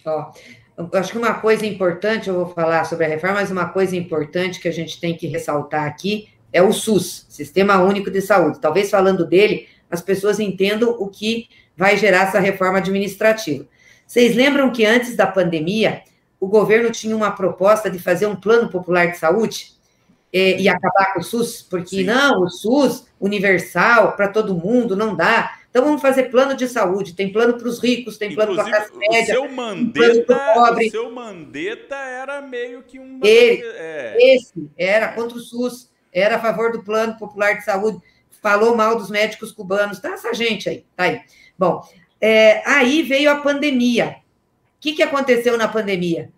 Ó, 0.08 0.32
acho 0.94 1.12
que 1.12 1.18
uma 1.18 1.36
coisa 1.36 1.66
importante, 1.66 2.30
eu 2.30 2.36
vou 2.36 2.48
falar 2.48 2.86
sobre 2.86 3.06
a 3.06 3.10
reforma, 3.10 3.36
mas 3.36 3.52
uma 3.52 3.70
coisa 3.70 3.96
importante 3.96 4.60
que 4.60 4.68
a 4.68 4.74
gente 4.74 5.00
tem 5.00 5.16
que 5.16 5.28
ressaltar 5.28 5.86
aqui 5.86 6.30
é 6.52 6.62
o 6.62 6.72
SUS, 6.72 7.26
Sistema 7.30 7.82
Único 7.82 8.10
de 8.10 8.22
Saúde. 8.22 8.60
Talvez 8.60 8.90
falando 8.90 9.26
dele, 9.26 9.68
as 9.90 10.02
pessoas 10.02 10.40
entendam 10.40 10.90
o 10.90 11.08
que 11.08 11.50
vai 11.76 11.98
gerar 11.98 12.28
essa 12.28 12.40
reforma 12.40 12.80
administrativa. 12.80 13.66
Vocês 14.06 14.36
lembram 14.36 14.72
que 14.72 14.86
antes 14.86 15.16
da 15.16 15.28
pandemia, 15.28 16.02
o 16.40 16.48
governo 16.48 16.92
tinha 16.92 17.16
uma 17.16 17.32
proposta 17.32 17.90
de 17.90 18.00
fazer 18.00 18.26
um 18.26 18.36
plano 18.36 18.70
popular 18.70 19.12
de 19.12 19.18
saúde 19.18 19.74
é, 20.32 20.60
e 20.60 20.70
acabar 20.70 21.14
com 21.14 21.20
o 21.20 21.24
SUS? 21.24 21.62
Porque 21.62 21.98
Sim. 21.98 22.04
não, 22.04 22.44
o 22.44 22.50
SUS 22.50 23.06
universal 23.20 24.14
para 24.14 24.30
todo 24.30 24.56
mundo 24.56 24.96
não 24.96 25.16
dá. 25.16 25.57
Então 25.78 25.86
vamos 25.86 26.02
fazer 26.02 26.32
plano 26.32 26.56
de 26.56 26.68
saúde. 26.68 27.14
Tem 27.14 27.32
plano 27.32 27.54
para 27.54 27.68
os 27.68 27.80
ricos, 27.80 28.18
tem 28.18 28.34
plano 28.34 28.56
para 28.56 28.64
a 28.64 28.68
classe 28.68 28.98
média. 28.98 29.40
O 29.40 29.44
seu 29.44 29.52
Mandetta, 29.52 30.36
pobre. 30.56 30.88
o 30.88 30.90
seu 30.90 31.12
Mandetta 31.12 31.96
era 31.96 32.42
meio 32.42 32.82
que 32.82 32.98
um. 32.98 33.20
Ele, 33.24 33.62
é. 33.64 34.18
Esse 34.20 34.72
era 34.76 35.10
contra 35.10 35.38
o 35.38 35.40
SUS, 35.40 35.92
era 36.12 36.38
a 36.38 36.40
favor 36.40 36.72
do 36.72 36.82
plano 36.82 37.16
popular 37.20 37.60
de 37.60 37.64
saúde, 37.64 38.00
falou 38.42 38.76
mal 38.76 38.98
dos 38.98 39.12
médicos 39.12 39.52
cubanos. 39.52 40.00
Tá 40.00 40.14
essa 40.14 40.34
gente 40.34 40.68
aí, 40.68 40.84
tá 40.96 41.04
aí. 41.04 41.22
Bom, 41.56 41.88
é, 42.20 42.68
aí 42.68 43.04
veio 43.04 43.30
a 43.30 43.36
pandemia. 43.36 44.16
O 44.78 44.80
que, 44.80 44.94
que 44.94 45.04
aconteceu 45.04 45.60
na 45.60 45.68
pandemia? 45.68 46.32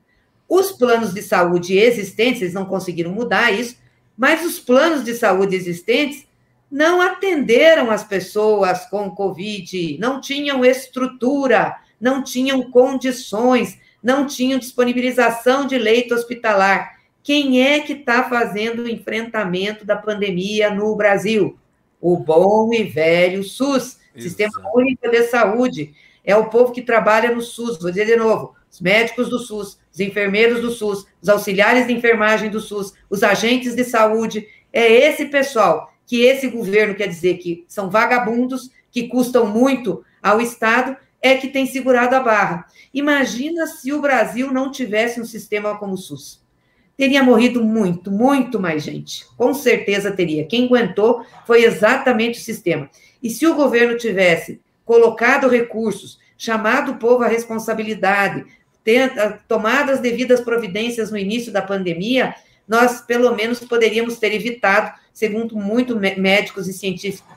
Os 0.49 0.73
planos 0.73 1.13
de 1.13 1.21
saúde 1.21 1.77
existentes, 1.77 2.41
eles 2.41 2.53
não 2.53 2.65
conseguiram 2.65 3.13
mudar 3.13 3.53
isso, 3.53 3.77
mas 4.17 4.45
os 4.45 4.59
planos 4.59 5.05
de 5.05 5.13
saúde 5.13 5.55
existentes 5.55 6.27
não 6.71 7.01
atenderam 7.01 7.89
as 7.89 8.03
pessoas 8.03 8.85
com 8.85 9.09
Covid, 9.09 9.97
não 9.99 10.21
tinham 10.21 10.63
estrutura, 10.63 11.75
não 11.99 12.23
tinham 12.23 12.69
condições, 12.69 13.79
não 14.01 14.27
tinham 14.27 14.59
disponibilização 14.59 15.65
de 15.65 15.77
leito 15.77 16.13
hospitalar. 16.13 16.99
Quem 17.23 17.61
é 17.61 17.79
que 17.79 17.93
está 17.93 18.23
fazendo 18.29 18.83
o 18.83 18.89
enfrentamento 18.89 19.85
da 19.85 19.95
pandemia 19.95 20.69
no 20.69 20.95
Brasil? 20.95 21.57
O 21.99 22.17
bom 22.17 22.73
e 22.73 22.83
velho 22.83 23.43
SUS, 23.43 23.99
Sistema 24.15 24.61
Único 24.73 25.09
de 25.09 25.23
Saúde. 25.23 25.93
É 26.23 26.35
o 26.35 26.49
povo 26.49 26.71
que 26.71 26.81
trabalha 26.81 27.33
no 27.33 27.41
SUS, 27.41 27.79
vou 27.79 27.89
dizer 27.89 28.05
de 28.05 28.15
novo: 28.15 28.55
os 28.71 28.79
médicos 28.79 29.29
do 29.29 29.39
SUS, 29.39 29.79
os 29.91 29.99
enfermeiros 29.99 30.61
do 30.61 30.71
SUS, 30.71 31.05
os 31.21 31.29
auxiliares 31.29 31.87
de 31.87 31.93
enfermagem 31.93 32.49
do 32.49 32.59
SUS, 32.59 32.93
os 33.09 33.23
agentes 33.23 33.75
de 33.75 33.83
saúde. 33.83 34.47
É 34.71 34.91
esse 34.91 35.25
pessoal 35.25 35.91
que 36.09 36.23
esse 36.23 36.47
governo 36.47 36.95
quer 36.95 37.05
dizer 37.05 37.37
que 37.37 37.63
são 37.67 37.87
vagabundos, 37.87 38.71
que 38.89 39.07
custam 39.07 39.45
muito 39.45 40.03
ao 40.23 40.41
Estado, 40.41 40.97
é 41.21 41.35
que 41.35 41.49
tem 41.49 41.67
segurado 41.67 42.15
a 42.15 42.19
barra. 42.19 42.65
Imagina 42.91 43.67
se 43.67 43.93
o 43.93 44.01
Brasil 44.01 44.51
não 44.51 44.71
tivesse 44.71 45.21
um 45.21 45.25
sistema 45.25 45.77
como 45.77 45.93
o 45.93 45.97
SUS. 45.97 46.41
Teria 46.97 47.21
morrido 47.21 47.63
muito, 47.63 48.09
muito 48.09 48.59
mais 48.59 48.81
gente. 48.81 49.23
Com 49.37 49.53
certeza 49.53 50.11
teria. 50.11 50.47
Quem 50.47 50.65
aguentou 50.65 51.23
foi 51.45 51.63
exatamente 51.63 52.39
o 52.39 52.43
sistema. 52.43 52.89
E 53.21 53.29
se 53.29 53.45
o 53.45 53.53
governo 53.53 53.95
tivesse 53.95 54.59
colocado 54.83 55.47
recursos, 55.47 56.17
chamado 56.35 56.93
o 56.93 56.97
povo 56.97 57.23
à 57.23 57.27
responsabilidade, 57.27 58.47
tomado 59.47 59.91
as 59.91 59.99
devidas 59.99 60.41
providências 60.41 61.11
no 61.11 61.19
início 61.19 61.53
da 61.53 61.61
pandemia, 61.61 62.33
nós 62.67 62.99
pelo 62.99 63.35
menos 63.35 63.59
poderíamos 63.59 64.17
ter 64.17 64.33
evitado 64.33 64.91
segundo 65.19 65.53
muitos 65.57 65.97
médicos 65.99 66.69
e 66.69 66.73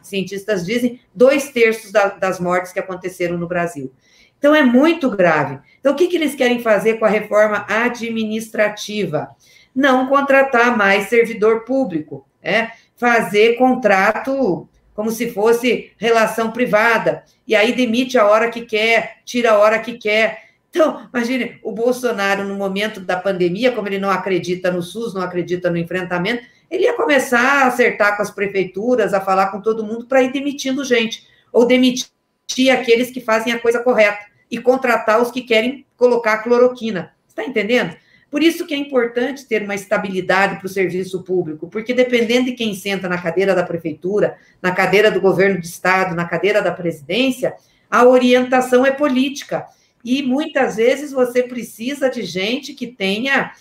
cientistas 0.05 0.65
dizem, 0.65 1.01
dois 1.13 1.51
terços 1.51 1.91
da, 1.91 2.11
das 2.11 2.39
mortes 2.39 2.73
que 2.73 2.79
aconteceram 2.79 3.37
no 3.37 3.49
Brasil. 3.49 3.93
Então, 4.39 4.55
é 4.55 4.63
muito 4.63 5.11
grave. 5.11 5.59
Então, 5.81 5.93
o 5.93 5.97
que, 5.97 6.07
que 6.07 6.15
eles 6.15 6.37
querem 6.37 6.63
fazer 6.63 7.01
com 7.01 7.05
a 7.05 7.09
reforma 7.09 7.67
administrativa? 7.69 9.35
Não 9.75 10.07
contratar 10.07 10.77
mais 10.77 11.09
servidor 11.09 11.65
público, 11.65 12.25
é 12.41 12.71
fazer 12.95 13.57
contrato 13.57 14.69
como 14.95 15.11
se 15.11 15.33
fosse 15.33 15.91
relação 15.99 16.53
privada, 16.53 17.25
e 17.49 17.57
aí 17.57 17.75
demite 17.75 18.17
a 18.17 18.29
hora 18.29 18.49
que 18.49 18.61
quer, 18.61 19.17
tira 19.25 19.51
a 19.51 19.59
hora 19.59 19.81
que 19.81 19.95
quer. 19.99 20.51
Então, 20.71 21.09
imagine, 21.13 21.59
o 21.65 21.73
Bolsonaro, 21.73 22.45
no 22.45 22.55
momento 22.55 23.01
da 23.01 23.17
pandemia, 23.17 23.73
como 23.73 23.89
ele 23.89 23.99
não 23.99 24.11
acredita 24.11 24.71
no 24.71 24.83
SUS, 24.83 25.15
não 25.15 25.23
acredita 25.23 25.69
no 25.69 25.77
enfrentamento, 25.77 26.45
ele 26.73 26.85
ia 26.85 26.95
começar 26.95 27.63
a 27.63 27.67
acertar 27.67 28.17
com 28.17 28.23
as 28.23 28.31
prefeituras, 28.31 29.13
a 29.13 29.21
falar 29.21 29.49
com 29.49 29.61
todo 29.61 29.85
mundo 29.85 30.07
para 30.07 30.23
ir 30.23 30.33
demitindo 30.33 30.83
gente, 30.83 31.29
ou 31.53 31.67
demitir 31.67 32.09
aqueles 32.73 33.11
que 33.11 33.21
fazem 33.21 33.53
a 33.53 33.59
coisa 33.59 33.79
correta 33.81 34.25
e 34.51 34.59
contratar 34.59 35.21
os 35.21 35.31
que 35.31 35.43
querem 35.43 35.85
colocar 35.99 36.39
cloroquina. 36.39 37.13
Está 37.29 37.45
entendendo? 37.45 37.95
Por 38.31 38.43
isso 38.43 38.65
que 38.65 38.73
é 38.73 38.77
importante 38.79 39.47
ter 39.47 39.63
uma 39.63 39.75
estabilidade 39.75 40.57
para 40.57 40.65
o 40.65 40.71
serviço 40.71 41.23
público, 41.23 41.69
porque 41.69 41.93
dependendo 41.93 42.47
de 42.47 42.53
quem 42.53 42.75
senta 42.75 43.07
na 43.07 43.19
cadeira 43.19 43.55
da 43.55 43.63
prefeitura, 43.63 44.39
na 44.63 44.73
cadeira 44.73 45.11
do 45.11 45.21
governo 45.21 45.61
do 45.61 45.65
estado, 45.65 46.15
na 46.15 46.25
cadeira 46.25 46.63
da 46.63 46.73
presidência, 46.73 47.55
a 47.91 48.07
orientação 48.07 48.87
é 48.87 48.91
política. 48.91 49.67
E 50.03 50.23
muitas 50.23 50.77
vezes 50.77 51.13
você 51.13 51.43
precisa 51.43 52.09
de 52.09 52.23
gente 52.23 52.73
que 52.73 52.87
tenha 52.87 53.53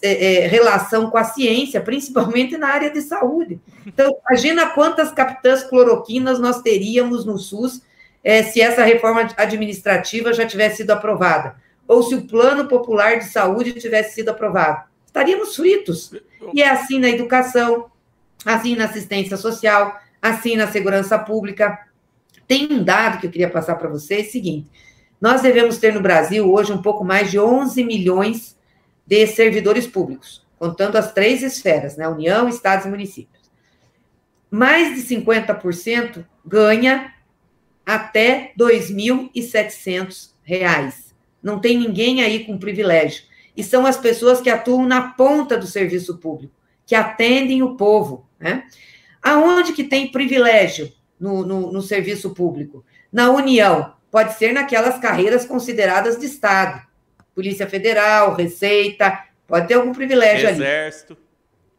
é, 0.00 0.44
é, 0.44 0.46
relação 0.46 1.10
com 1.10 1.18
a 1.18 1.24
ciência, 1.24 1.80
principalmente 1.82 2.56
na 2.56 2.68
área 2.68 2.90
de 2.90 3.00
saúde. 3.00 3.60
Então, 3.86 4.16
imagina 4.28 4.70
quantas 4.70 5.10
capitãs 5.10 5.64
cloroquinas 5.64 6.38
nós 6.38 6.62
teríamos 6.62 7.24
no 7.24 7.38
SUS 7.38 7.82
é, 8.22 8.42
se 8.42 8.60
essa 8.60 8.84
reforma 8.84 9.28
administrativa 9.36 10.32
já 10.32 10.46
tivesse 10.46 10.78
sido 10.78 10.92
aprovada, 10.92 11.56
ou 11.88 12.02
se 12.02 12.14
o 12.14 12.26
plano 12.26 12.68
popular 12.68 13.18
de 13.18 13.24
saúde 13.24 13.72
tivesse 13.72 14.14
sido 14.14 14.28
aprovado. 14.28 14.84
Estaríamos 15.04 15.56
fritos. 15.56 16.12
E 16.54 16.62
é 16.62 16.70
assim 16.70 16.98
na 16.98 17.08
educação, 17.08 17.90
assim 18.46 18.76
na 18.76 18.84
assistência 18.84 19.36
social, 19.36 20.00
assim 20.20 20.56
na 20.56 20.68
segurança 20.68 21.18
pública. 21.18 21.78
Tem 22.46 22.72
um 22.72 22.82
dado 22.82 23.18
que 23.18 23.26
eu 23.26 23.30
queria 23.30 23.50
passar 23.50 23.74
para 23.74 23.88
vocês, 23.88 24.30
seguinte, 24.30 24.68
nós 25.20 25.42
devemos 25.42 25.78
ter 25.78 25.92
no 25.92 26.00
Brasil 26.00 26.50
hoje 26.52 26.72
um 26.72 26.82
pouco 26.82 27.04
mais 27.04 27.30
de 27.30 27.38
11 27.38 27.84
milhões 27.84 28.52
de 28.52 28.52
servidores 29.26 29.86
públicos, 29.86 30.46
contando 30.58 30.96
as 30.96 31.12
três 31.12 31.42
esferas, 31.42 31.96
né? 31.96 32.08
União, 32.08 32.48
estados 32.48 32.86
e 32.86 32.88
municípios. 32.88 33.42
Mais 34.50 34.94
de 34.94 35.02
50% 35.14 36.24
ganha 36.44 37.14
até 37.84 38.52
R$ 38.56 38.58
2.700. 38.58 41.12
Não 41.42 41.60
tem 41.60 41.78
ninguém 41.78 42.22
aí 42.22 42.44
com 42.44 42.58
privilégio. 42.58 43.24
E 43.56 43.64
são 43.64 43.84
as 43.84 43.96
pessoas 43.96 44.40
que 44.40 44.48
atuam 44.48 44.86
na 44.86 45.10
ponta 45.12 45.58
do 45.58 45.66
serviço 45.66 46.18
público, 46.18 46.54
que 46.86 46.94
atendem 46.94 47.62
o 47.62 47.76
povo. 47.76 48.26
Né? 48.38 48.64
Aonde 49.20 49.72
que 49.72 49.82
tem 49.84 50.10
privilégio 50.10 50.90
no, 51.18 51.44
no, 51.44 51.72
no 51.72 51.82
serviço 51.82 52.32
público? 52.34 52.84
Na 53.12 53.30
União. 53.30 53.94
Pode 54.10 54.34
ser 54.34 54.52
naquelas 54.52 54.98
carreiras 54.98 55.46
consideradas 55.46 56.18
de 56.18 56.26
Estado 56.26 56.82
Polícia 57.34 57.66
Federal, 57.68 58.34
Receita, 58.34 59.24
pode 59.46 59.68
ter 59.68 59.74
algum 59.74 59.92
privilégio 59.92 60.48
Exército. 60.48 61.12
ali. 61.14 61.22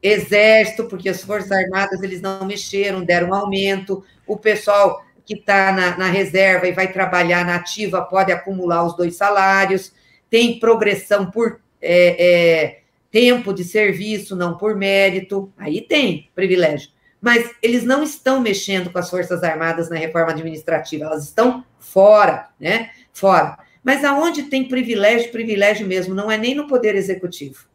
Exército, 0.02 0.86
porque 0.86 1.08
as 1.08 1.24
Forças 1.24 1.52
Armadas 1.52 2.02
eles 2.04 2.22
não 2.22 2.46
mexeram, 2.46 3.06
deram 3.06 3.30
um 3.30 3.34
aumento. 3.34 4.04
O 4.28 4.38
pessoal 4.38 5.04
que 5.26 5.36
está 5.36 5.72
na, 5.72 5.98
na, 5.98 6.08
reserva 6.08 6.68
e 6.68 6.74
vai 6.74 6.92
trabalhar 6.92 7.46
na 7.46 7.56
ativa 7.56 8.02
pode 8.02 8.32
acumular 8.32 8.84
os 8.86 8.98
dois 8.98 9.16
salários. 9.16 9.94
Tem 10.30 10.60
progressão 10.60 11.32
por 11.32 11.62
é, 11.82 12.18
é, 12.20 12.80
tempo 13.10 13.54
de 13.54 13.64
serviço, 13.64 14.36
não 14.36 14.58
por 14.58 14.76
mérito. 14.76 15.54
Aí 15.58 15.80
tem 15.80 16.30
privilégio. 16.36 16.90
Mas 17.22 17.50
eles 17.62 17.86
não 17.86 18.04
estão 18.04 18.42
mexendo 18.42 18.92
com 18.92 19.00
as 19.00 19.10
Forças 19.10 19.42
Armadas 19.44 19.90
na 19.90 19.96
reforma 19.96 20.32
administrativa, 20.32 21.06
elas 21.06 21.24
estão 21.24 21.64
fora, 21.80 22.50
né? 22.60 22.90
Fora. 23.14 23.58
Mas 23.84 24.04
aonde 24.06 24.44
tem 24.44 24.68
privilégio, 24.68 25.32
privilégio 25.32 25.86
mesmo, 25.86 26.16
não 26.16 26.32
é 26.32 26.38
nem 26.38 26.56
no 26.56 26.68
Poder 26.68 26.96
Executivo, 26.96 27.66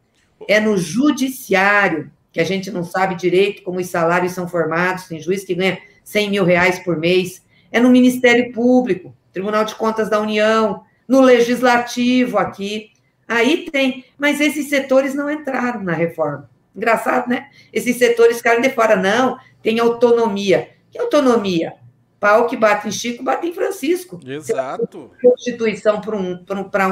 é 0.49 0.59
no 0.59 0.79
Judiciário, 0.79 2.11
que 2.33 2.41
a 2.41 2.45
gente 2.45 2.71
não 2.71 2.85
sabe 2.85 3.15
direito 3.15 3.63
como 3.63 3.79
os 3.79 3.89
salários 3.89 4.33
são 4.33 4.49
formados, 4.49 5.07
tem 5.07 5.21
juiz 5.21 5.45
que 5.45 5.55
ganha 5.55 5.79
100 6.05 6.31
mil 6.31 6.45
reais 6.45 6.79
por 6.79 6.97
mês, 6.97 7.43
é 7.71 7.79
no 7.79 7.91
Ministério 7.91 8.53
Público, 8.53 9.15
Tribunal 9.33 9.65
de 9.65 9.75
Contas 9.75 10.09
da 10.09 10.21
União, 10.21 10.83
no 11.07 11.21
Legislativo 11.21 12.39
aqui, 12.39 12.91
aí 13.27 13.69
tem, 13.71 14.05
mas 14.17 14.41
esses 14.41 14.69
setores 14.69 15.15
não 15.15 15.31
entraram 15.31 15.83
na 15.83 15.93
reforma. 15.93 16.49
Engraçado, 16.75 17.29
né? 17.29 17.49
Esses 17.73 17.97
setores 17.97 18.39
ficaram 18.39 18.61
de 18.61 18.71
fora, 18.71 18.97
não, 18.97 19.39
tem 19.63 19.79
autonomia. 19.81 20.71
Que 20.91 20.99
autonomia? 20.99 21.75
Pau 22.21 22.47
que 22.47 22.57
bate 22.57 22.89
em 22.89 22.93
Chico, 22.93 23.23
bate 23.23 23.47
em 23.47 23.53
Francisco. 23.53 24.19
Exato. 24.27 25.11
Constituição 25.23 26.01
para 26.01 26.17
um, 26.17 26.45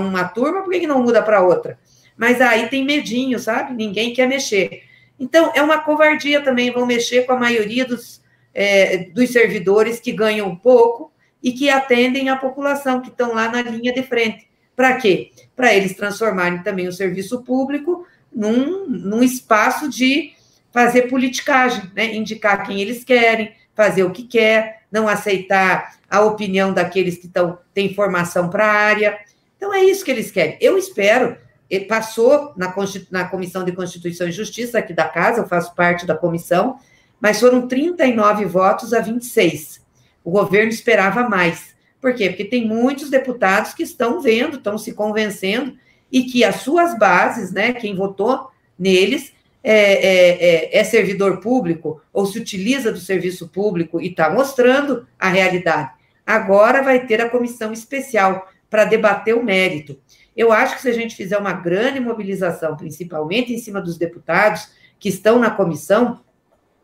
uma 0.09 0.24
turma, 0.24 0.62
por 0.62 0.72
que, 0.72 0.81
que 0.81 0.87
não 0.87 1.03
muda 1.03 1.22
para 1.22 1.43
outra? 1.43 1.79
Mas 2.16 2.41
aí 2.41 2.68
tem 2.68 2.85
medinho, 2.85 3.39
sabe? 3.39 3.74
Ninguém 3.74 4.12
quer 4.12 4.29
mexer. 4.29 4.85
Então, 5.18 5.53
é 5.55 5.62
uma 5.62 5.81
covardia 5.81 6.41
também, 6.41 6.70
vão 6.70 6.87
mexer 6.87 7.27
com 7.27 7.33
a 7.33 7.39
maioria 7.39 7.85
dos, 7.85 8.22
é, 8.55 8.99
dos 9.11 9.31
servidores 9.31 9.99
que 9.99 10.12
ganham 10.12 10.55
pouco 10.55 11.12
e 11.43 11.53
que 11.53 11.68
atendem 11.68 12.29
a 12.29 12.37
população, 12.37 13.01
que 13.01 13.09
estão 13.09 13.35
lá 13.35 13.49
na 13.49 13.62
linha 13.62 13.93
de 13.93 14.03
frente. 14.03 14.49
Para 14.74 14.95
quê? 14.97 15.33
Para 15.55 15.74
eles 15.74 15.97
transformarem 15.97 16.62
também 16.62 16.87
o 16.87 16.93
serviço 16.93 17.43
público 17.43 18.07
num, 18.33 18.87
num 18.87 19.22
espaço 19.22 19.89
de 19.89 20.33
fazer 20.70 21.03
politicagem, 21.03 21.91
né? 21.95 22.14
indicar 22.14 22.66
quem 22.66 22.83
eles 22.83 23.03
querem, 23.03 23.55
fazer 23.74 24.05
o 24.05 24.11
que 24.11 24.24
quer, 24.24 24.83
não 24.97 25.07
aceitar 25.07 25.97
a 26.09 26.22
opinião 26.22 26.72
daqueles 26.72 27.18
que 27.18 27.28
tão, 27.28 27.59
têm 27.74 27.94
formação 27.94 28.49
para 28.49 28.64
a 28.66 28.72
área. 28.72 29.18
Então, 29.57 29.74
é 29.74 29.84
isso 29.84 30.03
que 30.03 30.11
eles 30.11 30.30
querem. 30.30 30.57
Eu 30.59 30.78
espero, 30.78 31.36
passou 31.86 32.55
na, 32.57 32.74
na 33.11 33.24
Comissão 33.28 33.62
de 33.62 33.72
Constituição 33.72 34.26
e 34.26 34.32
Justiça 34.32 34.78
aqui 34.78 34.94
da 34.94 35.07
Casa, 35.07 35.40
eu 35.40 35.47
faço 35.47 35.74
parte 35.74 36.07
da 36.07 36.14
comissão, 36.14 36.78
mas 37.20 37.38
foram 37.38 37.68
39 37.68 38.47
votos 38.47 38.94
a 38.94 39.01
26. 39.01 39.84
O 40.24 40.30
governo 40.30 40.70
esperava 40.70 41.28
mais. 41.28 41.74
Por 42.01 42.14
quê? 42.14 42.30
Porque 42.30 42.44
tem 42.44 42.66
muitos 42.66 43.11
deputados 43.11 43.74
que 43.74 43.82
estão 43.82 44.20
vendo, 44.20 44.57
estão 44.57 44.78
se 44.78 44.92
convencendo, 44.92 45.76
e 46.11 46.24
que 46.24 46.42
as 46.42 46.57
suas 46.57 46.99
bases, 46.99 47.53
né, 47.53 47.72
quem 47.72 47.94
votou 47.94 48.49
neles, 48.78 49.32
é, 49.69 49.73
é, 49.73 50.77
é, 50.77 50.79
é, 50.79 50.85
servidor 50.85 51.41
público 51.41 52.01
ou 52.12 52.25
se 52.25 52.39
utiliza 52.39 52.93
do 52.93 53.01
serviço 53.01 53.49
público 53.49 54.01
e 54.01 54.07
está 54.07 54.31
mostrando 54.31 55.05
a 55.19 55.29
realidade. 55.29 55.91
Agora 56.25 56.85
vai 56.85 57.05
ter 57.05 57.21
a 57.21 57.29
comissão 57.29 57.73
especial 57.73 58.49
para 58.71 58.85
debater 58.85 59.35
o 59.35 59.43
mérito. 59.43 59.99
Eu 60.37 60.53
acho 60.53 60.77
que 60.77 60.83
se 60.83 60.89
a 60.89 60.93
gente 60.93 61.17
fizer 61.17 61.37
uma 61.37 61.53
grande 61.53 61.99
mobilização, 61.99 62.77
principalmente 62.77 63.53
em 63.53 63.59
cima 63.59 63.81
dos 63.81 63.99
deputados 63.99 64.71
que 65.01 65.09
estão 65.09 65.41
na 65.41 65.51
comissão 65.51 66.21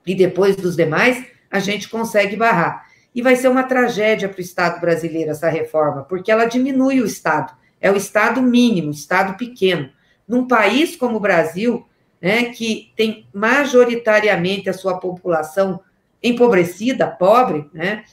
e 0.05 0.13
depois 0.13 0.57
dos 0.57 0.75
demais, 0.75 1.25
a 1.49 1.61
gente 1.61 1.89
consegue 1.89 2.35
barrar. 2.35 2.85
E 3.15 3.23
vai 3.23 3.37
ser 3.37 3.47
uma 3.47 3.63
tragédia 3.63 4.29
para 4.29 4.39
o 4.39 4.43
Estado 4.43 4.81
brasileiro 4.81 5.31
essa 5.31 5.49
reforma, 5.49 6.03
porque 6.03 6.33
ela 6.33 6.47
diminui 6.47 7.01
o 7.01 7.07
Estado. 7.07 7.53
É 7.81 7.93
o 7.93 7.97
Estado 7.97 8.43
mínimo, 8.43 8.91
Estado 8.91 9.37
pequeno. 9.37 9.89
Num 10.27 10.49
país 10.49 10.97
como 10.97 11.19
o 11.19 11.21
Brasil, 11.21 11.87
né, 12.23 12.45
que 12.45 12.93
tem 12.97 13.27
majoritariamente 13.35 14.71
a 14.71 14.73
sua 14.73 14.99
população 14.99 15.81
empobrecida, 16.23 17.09
pobre, 17.09 17.69
né, 17.75 18.05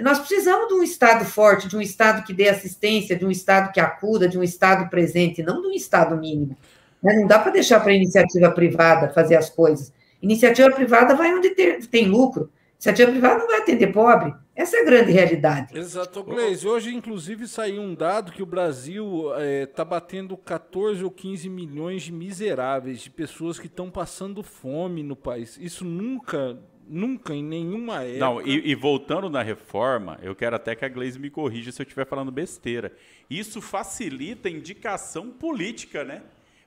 nós 0.00 0.20
precisamos 0.20 0.68
de 0.68 0.74
um 0.74 0.82
Estado 0.82 1.24
forte, 1.24 1.66
de 1.66 1.76
um 1.76 1.80
Estado 1.80 2.24
que 2.24 2.32
dê 2.32 2.48
assistência, 2.48 3.16
de 3.16 3.26
um 3.26 3.30
Estado 3.30 3.72
que 3.72 3.80
acuda, 3.80 4.28
de 4.28 4.38
um 4.38 4.42
Estado 4.44 4.88
presente, 4.88 5.42
não 5.42 5.60
de 5.60 5.66
um 5.66 5.72
Estado 5.72 6.16
mínimo. 6.16 6.56
Né? 7.02 7.14
Não 7.16 7.26
dá 7.26 7.38
para 7.38 7.50
deixar 7.50 7.80
para 7.80 7.90
a 7.90 7.96
iniciativa 7.96 8.50
privada 8.52 9.12
fazer 9.12 9.34
as 9.34 9.50
coisas. 9.50 9.92
Iniciativa 10.22 10.70
privada 10.70 11.16
vai 11.16 11.34
onde 11.34 11.50
ter, 11.50 11.84
tem 11.88 12.06
lucro. 12.06 12.48
Iniciativa 12.78 13.10
privada 13.10 13.40
não 13.40 13.48
vai 13.48 13.58
atender 13.58 13.88
pobre. 13.88 14.32
Essa 14.54 14.76
é 14.76 14.80
a 14.82 14.84
grande 14.84 15.10
realidade. 15.10 15.76
Exato, 15.76 16.22
Gleisi. 16.22 16.66
Hoje, 16.66 16.94
inclusive, 16.94 17.48
saiu 17.48 17.82
um 17.82 17.92
dado 17.92 18.30
que 18.30 18.40
o 18.40 18.46
Brasil 18.46 19.32
está 19.32 19.42
é, 19.42 19.66
tá 19.66 19.84
batendo 19.84 20.36
14 20.36 21.02
ou 21.02 21.10
15 21.10 21.48
milhões 21.48 22.04
de 22.04 22.12
miseráveis, 22.12 23.00
de 23.00 23.10
pessoas 23.10 23.58
que 23.58 23.66
estão 23.66 23.90
passando 23.90 24.44
fome 24.44 25.02
no 25.02 25.16
país. 25.16 25.58
Isso 25.60 25.84
nunca, 25.84 26.56
nunca, 26.88 27.34
em 27.34 27.42
nenhuma 27.42 28.04
época. 28.04 28.18
Não, 28.20 28.40
e, 28.46 28.70
e, 28.70 28.76
voltando 28.76 29.28
na 29.28 29.42
reforma, 29.42 30.16
eu 30.22 30.36
quero 30.36 30.54
até 30.54 30.76
que 30.76 30.84
a 30.84 30.88
Gleisi 30.88 31.18
me 31.18 31.30
corrija 31.30 31.72
se 31.72 31.82
eu 31.82 31.84
estiver 31.84 32.06
falando 32.06 32.30
besteira. 32.30 32.92
Isso 33.28 33.60
facilita 33.60 34.48
a 34.48 34.52
indicação 34.52 35.30
política, 35.30 36.04
né? 36.04 36.22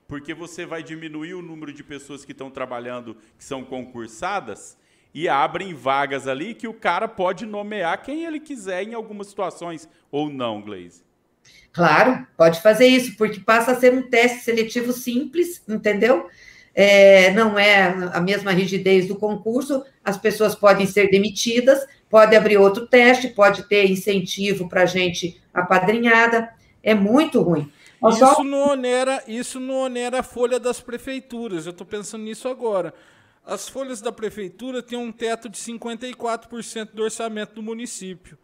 Porque 0.09 0.33
você 0.33 0.65
vai 0.65 0.83
diminuir 0.83 1.35
o 1.35 1.41
número 1.41 1.71
de 1.71 1.85
pessoas 1.85 2.25
que 2.25 2.33
estão 2.33 2.51
trabalhando, 2.51 3.15
que 3.37 3.45
são 3.45 3.63
concursadas 3.63 4.77
e 5.13 5.27
abrem 5.27 5.73
vagas 5.73 6.27
ali 6.27 6.53
que 6.53 6.67
o 6.67 6.73
cara 6.73 7.07
pode 7.07 7.45
nomear 7.45 8.01
quem 8.01 8.23
ele 8.23 8.39
quiser 8.39 8.83
em 8.83 8.93
algumas 8.93 9.27
situações, 9.27 9.87
ou 10.11 10.29
não, 10.29 10.61
Glaze? 10.61 11.03
Claro, 11.73 12.25
pode 12.37 12.61
fazer 12.61 12.87
isso, 12.87 13.15
porque 13.17 13.39
passa 13.39 13.71
a 13.71 13.75
ser 13.75 13.93
um 13.93 14.01
teste 14.09 14.39
seletivo 14.39 14.91
simples, 14.91 15.63
entendeu? 15.67 16.27
É, 16.73 17.31
não 17.31 17.59
é 17.59 17.87
a 18.13 18.21
mesma 18.21 18.51
rigidez 18.51 19.07
do 19.07 19.15
concurso, 19.15 19.83
as 20.03 20.17
pessoas 20.17 20.55
podem 20.55 20.85
ser 20.85 21.09
demitidas, 21.09 21.85
pode 22.09 22.35
abrir 22.35 22.57
outro 22.57 22.87
teste, 22.87 23.29
pode 23.29 23.63
ter 23.63 23.89
incentivo 23.89 24.69
para 24.69 24.85
gente 24.85 25.41
apadrinhada, 25.53 26.49
é 26.81 26.93
muito 26.93 27.41
ruim. 27.41 27.71
Isso 28.09 28.19
só... 28.19 28.43
não 28.43 28.69
onera, 28.69 29.23
isso 29.27 29.59
não 29.59 29.75
onera 29.75 30.19
a 30.19 30.23
folha 30.23 30.59
das 30.59 30.81
prefeituras, 30.81 31.65
eu 31.65 31.71
estou 31.71 31.85
pensando 31.85 32.23
nisso 32.23 32.47
agora. 32.47 32.93
As 33.45 33.67
folhas 33.67 34.01
da 34.01 34.11
prefeitura 34.11 34.83
têm 34.83 34.97
um 34.97 35.11
teto 35.11 35.49
de 35.49 35.57
54% 35.57 36.89
do 36.93 37.03
orçamento 37.03 37.55
do 37.55 37.63
município. 37.63 38.37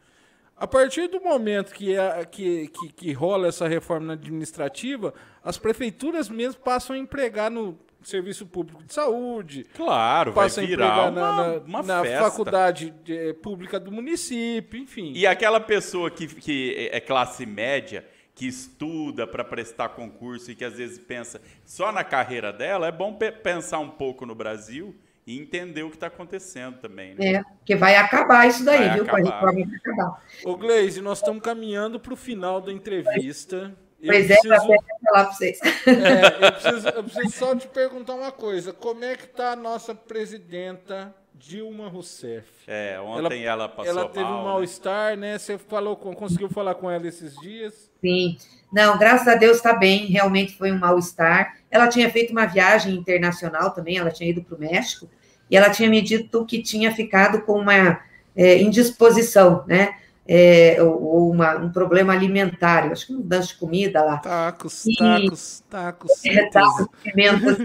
A 0.56 0.66
partir 0.66 1.08
do 1.08 1.22
momento 1.22 1.72
que, 1.72 1.96
é, 1.96 2.26
que, 2.26 2.68
que, 2.70 2.90
que, 2.90 3.14
rola 3.14 3.48
essa 3.48 3.68
reforma 3.68 4.14
administrativa, 4.14 5.14
as 5.44 5.56
prefeituras 5.56 6.30
mesmo 6.30 6.62
passam 6.62 6.96
a 6.96 7.00
empregar 7.00 7.52
no 7.52 7.78
serviço 8.02 8.46
público 8.46 8.84
de 8.84 8.92
saúde. 8.92 9.68
Claro, 9.76 10.32
vai 10.32 10.50
virar 10.50 11.12
na, 11.12 11.22
uma, 11.22 11.32
na, 11.32 11.60
uma 11.60 11.84
na 11.84 12.04
faculdade 12.04 12.92
de, 13.04 13.16
eh, 13.16 13.34
pública 13.34 13.80
do 13.80 13.92
município, 13.92 14.80
enfim. 14.80 15.12
E 15.16 15.28
aquela 15.28 15.60
pessoa 15.60 16.10
que, 16.10 16.28
que 16.28 16.90
é 16.92 17.00
classe 17.00 17.46
média, 17.46 18.04
que 18.38 18.48
estuda 18.48 19.26
para 19.26 19.44
prestar 19.44 19.90
concurso 19.90 20.52
e 20.52 20.56
que 20.56 20.64
às 20.64 20.78
vezes 20.78 21.00
pensa 21.00 21.42
só 21.66 21.92
na 21.92 22.04
carreira 22.04 22.54
dela, 22.54 22.88
é 22.88 22.92
bom 22.92 23.18
pensar 23.42 23.80
um 23.80 23.90
pouco 23.90 24.28
no 24.28 24.36
Brasil 24.36 24.96
e 25.26 25.40
entender 25.40 25.82
o 25.82 25.90
que 25.90 25.96
está 25.96 26.06
acontecendo 26.06 26.78
também. 26.78 27.16
Né? 27.16 27.34
É, 27.34 27.44
porque 27.44 27.76
vai 27.76 27.96
acabar 27.96 28.48
isso 28.48 28.64
daí, 28.64 28.90
Vai 28.90 28.94
viu? 28.94 29.04
acabar. 29.04 29.42
Vai 29.42 29.64
acabar. 29.64 30.24
Ô, 30.46 30.56
Gleise, 30.56 31.02
nós 31.02 31.18
estamos 31.18 31.42
caminhando 31.42 32.00
para 32.00 32.14
o 32.14 32.16
final 32.16 32.62
da 32.62 32.72
entrevista. 32.72 33.76
Eu 34.00 34.12
Pois 34.14 34.30
é, 34.30 34.36
preciso, 34.36 34.54
eu 34.54 34.54
até 34.54 34.74
ia 34.74 34.80
falar 35.04 35.24
para 35.26 35.34
vocês. 35.34 35.60
é, 35.88 36.46
eu, 36.46 36.52
preciso, 36.52 36.90
eu 36.90 37.04
preciso 37.04 37.32
só 37.32 37.56
te 37.56 37.68
perguntar 37.68 38.14
uma 38.14 38.32
coisa. 38.32 38.72
Como 38.72 39.04
é 39.04 39.16
que 39.16 39.26
está 39.26 39.54
a 39.54 39.56
nossa 39.56 39.96
presidenta 39.96 41.14
Dilma 41.40 41.88
Rousseff? 41.88 42.48
É, 42.68 43.00
ontem 43.00 43.44
ela, 43.44 43.70
passou 43.70 43.92
Ela 43.92 44.10
teve 44.10 44.26
mal, 44.26 44.34
um 44.34 44.38
né? 44.38 44.44
mal-estar, 44.52 45.18
né? 45.18 45.38
Você 45.38 45.58
falou, 45.58 45.96
conseguiu 45.96 46.50
falar 46.50 46.76
com 46.76 46.90
ela 46.90 47.08
esses 47.08 47.36
dias? 47.40 47.90
Sim. 48.02 48.38
Não, 48.72 48.98
graças 48.98 49.28
a 49.28 49.36
Deus 49.36 49.58
está 49.58 49.74
bem, 49.74 50.06
realmente 50.08 50.58
foi 50.58 50.72
um 50.72 50.80
mal-estar. 50.80 51.58
Ela 51.70 51.88
tinha 51.88 52.10
feito 52.10 52.32
uma 52.32 52.46
viagem 52.46 52.96
internacional 52.96 53.72
também, 53.72 53.98
ela 53.98 54.12
tinha 54.12 54.30
ido 54.30 54.42
para 54.42 54.56
o 54.56 54.60
México, 54.60 55.10
e 55.50 55.56
ela 55.56 55.70
tinha 55.70 55.90
me 55.90 56.02
dito 56.02 56.46
que 56.46 56.62
tinha 56.62 56.94
ficado 56.94 57.42
com 57.44 57.60
uma 57.60 58.02
é, 58.36 58.62
indisposição, 58.62 59.64
né? 59.68 59.96
É, 60.28 60.76
ou, 60.84 61.32
uma- 61.32 61.56
um 61.56 61.72
problema 61.72 62.12
alimentar, 62.12 62.86
eu 62.86 62.92
acho 62.92 63.08
que 63.08 63.14
mudança 63.14 63.48
de 63.48 63.56
comida 63.56 64.04
lá. 64.04 64.18
Tacos, 64.18 64.86
E- 64.86 64.96
tacos, 64.98 65.64
tacos. 65.70 66.26
É, 66.26 66.50
tá, 66.50 66.68
os 66.68 66.88
pimentas. 67.02 67.58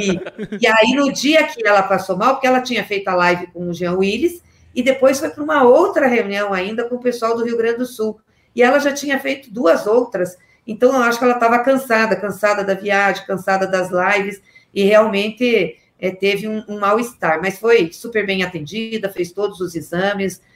E, 0.00 0.60
e 0.60 0.66
aí, 0.66 0.94
no 0.96 1.12
dia 1.12 1.46
que 1.46 1.64
ela 1.66 1.82
passou 1.84 2.16
mal, 2.16 2.34
porque 2.34 2.46
ela 2.48 2.60
tinha 2.60 2.84
feito 2.84 3.06
a 3.08 3.14
live 3.14 3.46
com 3.48 3.68
o 3.68 3.74
Jean 3.74 3.92
Willis, 3.94 4.42
e 4.74 4.82
depois 4.82 5.20
foi 5.20 5.28
para 5.28 5.44
uma 5.44 5.62
outra 5.62 6.06
reunião 6.08 6.52
ainda 6.52 6.84
com 6.88 6.96
o 6.96 7.00
pessoal 7.00 7.36
do 7.36 7.44
Rio 7.44 7.56
Grande 7.56 7.78
do 7.78 7.86
Sul. 7.86 8.18
E 8.56 8.62
ela 8.62 8.78
já 8.78 8.92
tinha 8.92 9.18
feito 9.20 9.52
duas 9.52 9.86
outras, 9.86 10.36
então 10.66 10.94
eu 10.94 11.02
acho 11.02 11.18
que 11.18 11.24
ela 11.24 11.34
estava 11.34 11.58
cansada, 11.60 12.16
cansada 12.16 12.64
da 12.64 12.74
viagem, 12.74 13.24
cansada 13.26 13.66
das 13.66 13.88
lives, 13.90 14.42
e 14.74 14.82
realmente 14.84 15.76
é, 15.98 16.10
teve 16.10 16.48
um, 16.48 16.64
um 16.68 16.80
mal-estar, 16.80 17.40
mas 17.40 17.58
foi 17.58 17.92
super 17.92 18.26
bem 18.26 18.42
atendida, 18.42 19.08
fez 19.08 19.30
todos 19.30 19.60
os 19.60 19.74
exames, 19.74 20.38
né, 20.38 20.46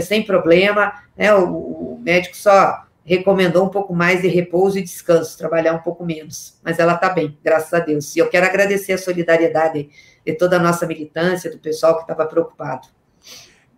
sem 0.00 0.24
problema, 0.24 0.92
né? 1.16 1.34
O, 1.34 1.94
o 1.94 2.00
médico 2.00 2.36
só 2.36 2.86
recomendou 3.06 3.64
um 3.64 3.68
pouco 3.68 3.94
mais 3.94 4.22
de 4.22 4.28
repouso 4.28 4.78
e 4.78 4.82
descanso, 4.82 5.38
trabalhar 5.38 5.72
um 5.72 5.78
pouco 5.78 6.04
menos. 6.04 6.58
Mas 6.62 6.80
ela 6.80 6.94
está 6.94 7.08
bem, 7.08 7.38
graças 7.42 7.72
a 7.72 7.78
Deus. 7.78 8.16
E 8.16 8.18
eu 8.18 8.28
quero 8.28 8.44
agradecer 8.44 8.94
a 8.94 8.98
solidariedade 8.98 9.88
de 10.24 10.32
toda 10.34 10.56
a 10.56 10.58
nossa 10.58 10.86
militância, 10.86 11.48
do 11.48 11.58
pessoal 11.58 11.94
que 11.94 12.02
estava 12.02 12.26
preocupado. 12.26 12.88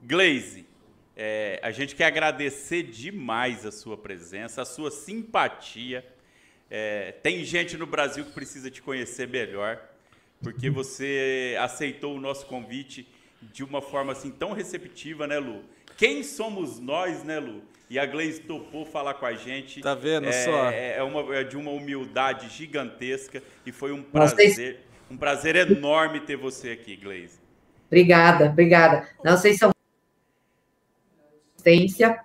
Glaze, 0.02 0.66
é, 1.14 1.60
a 1.62 1.70
gente 1.70 1.94
quer 1.94 2.06
agradecer 2.06 2.84
demais 2.84 3.66
a 3.66 3.70
sua 3.70 3.98
presença, 3.98 4.62
a 4.62 4.64
sua 4.64 4.90
simpatia. 4.90 6.02
É, 6.70 7.12
tem 7.22 7.44
gente 7.44 7.76
no 7.76 7.86
Brasil 7.86 8.24
que 8.24 8.32
precisa 8.32 8.70
te 8.70 8.80
conhecer 8.80 9.28
melhor, 9.28 9.78
porque 10.42 10.70
você 10.70 11.54
aceitou 11.60 12.16
o 12.16 12.20
nosso 12.20 12.46
convite 12.46 13.06
de 13.42 13.62
uma 13.62 13.82
forma 13.82 14.12
assim 14.12 14.30
tão 14.30 14.52
receptiva, 14.52 15.26
né, 15.26 15.38
Lu? 15.38 15.62
Quem 15.98 16.22
somos 16.22 16.78
nós, 16.78 17.24
né, 17.24 17.40
Lu? 17.40 17.60
E 17.90 17.98
a 17.98 18.06
Glaze 18.06 18.40
topou 18.40 18.86
falar 18.86 19.14
com 19.14 19.26
a 19.26 19.34
gente. 19.34 19.80
Tá 19.80 19.96
vendo 19.96 20.28
é, 20.28 20.32
só? 20.32 20.70
É, 20.70 20.98
é 20.98 21.02
uma, 21.02 21.36
é 21.36 21.42
de 21.42 21.56
uma 21.56 21.72
humildade 21.72 22.48
gigantesca 22.50 23.42
e 23.66 23.72
foi 23.72 23.90
um 23.90 24.00
prazer, 24.00 24.86
um 25.10 25.16
prazer 25.16 25.56
enorme 25.56 26.20
ter 26.20 26.36
você 26.36 26.70
aqui, 26.70 26.94
Glaze. 26.94 27.40
Obrigada, 27.88 28.46
obrigada. 28.46 29.08
Não, 29.24 29.36
vocês 29.36 29.58
são 29.58 29.72
resistência, 31.64 32.20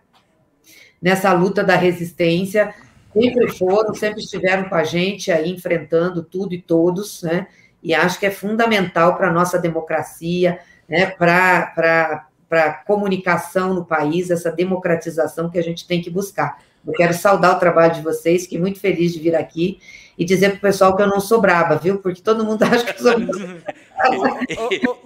nessa 1.02 1.34
luta 1.34 1.64
da 1.64 1.76
resistência, 1.76 2.76
sempre 3.12 3.48
foram, 3.58 3.96
sempre 3.96 4.20
estiveram 4.20 4.70
com 4.70 4.76
a 4.76 4.84
gente 4.84 5.32
aí, 5.32 5.50
enfrentando 5.50 6.22
tudo 6.22 6.54
e 6.54 6.62
todos, 6.62 7.24
né? 7.24 7.48
E 7.82 7.96
acho 7.96 8.20
que 8.20 8.28
é 8.28 8.32
fundamental 8.32 9.18
para 9.18 9.30
a 9.30 9.34
nossa 9.34 9.58
democracia, 9.58 10.60
né? 10.88 11.08
para 11.08 12.28
a 12.56 12.74
comunicação 12.74 13.74
no 13.74 13.86
país, 13.86 14.30
essa 14.30 14.52
democratização 14.52 15.50
que 15.50 15.58
a 15.58 15.64
gente 15.64 15.88
tem 15.88 16.02
que 16.02 16.10
buscar. 16.10 16.60
Eu 16.86 16.94
quero 16.94 17.14
saudar 17.14 17.56
o 17.56 17.60
trabalho 17.60 17.94
de 17.94 18.02
vocês, 18.02 18.44
fiquei 18.44 18.60
muito 18.60 18.80
feliz 18.80 19.14
de 19.14 19.20
vir 19.20 19.36
aqui 19.36 19.80
e 20.18 20.26
dizer 20.26 20.50
para 20.50 20.58
o 20.58 20.62
pessoal 20.62 20.96
que 20.96 21.02
eu 21.02 21.08
não 21.08 21.20
sou 21.20 21.40
braba, 21.40 21.78
viu? 21.78 22.00
Porque 22.00 22.22
todo 22.22 22.44
mundo 22.44 22.62
acha 22.64 22.84
que 22.84 23.00
eu 23.00 23.04
sou 23.04 23.14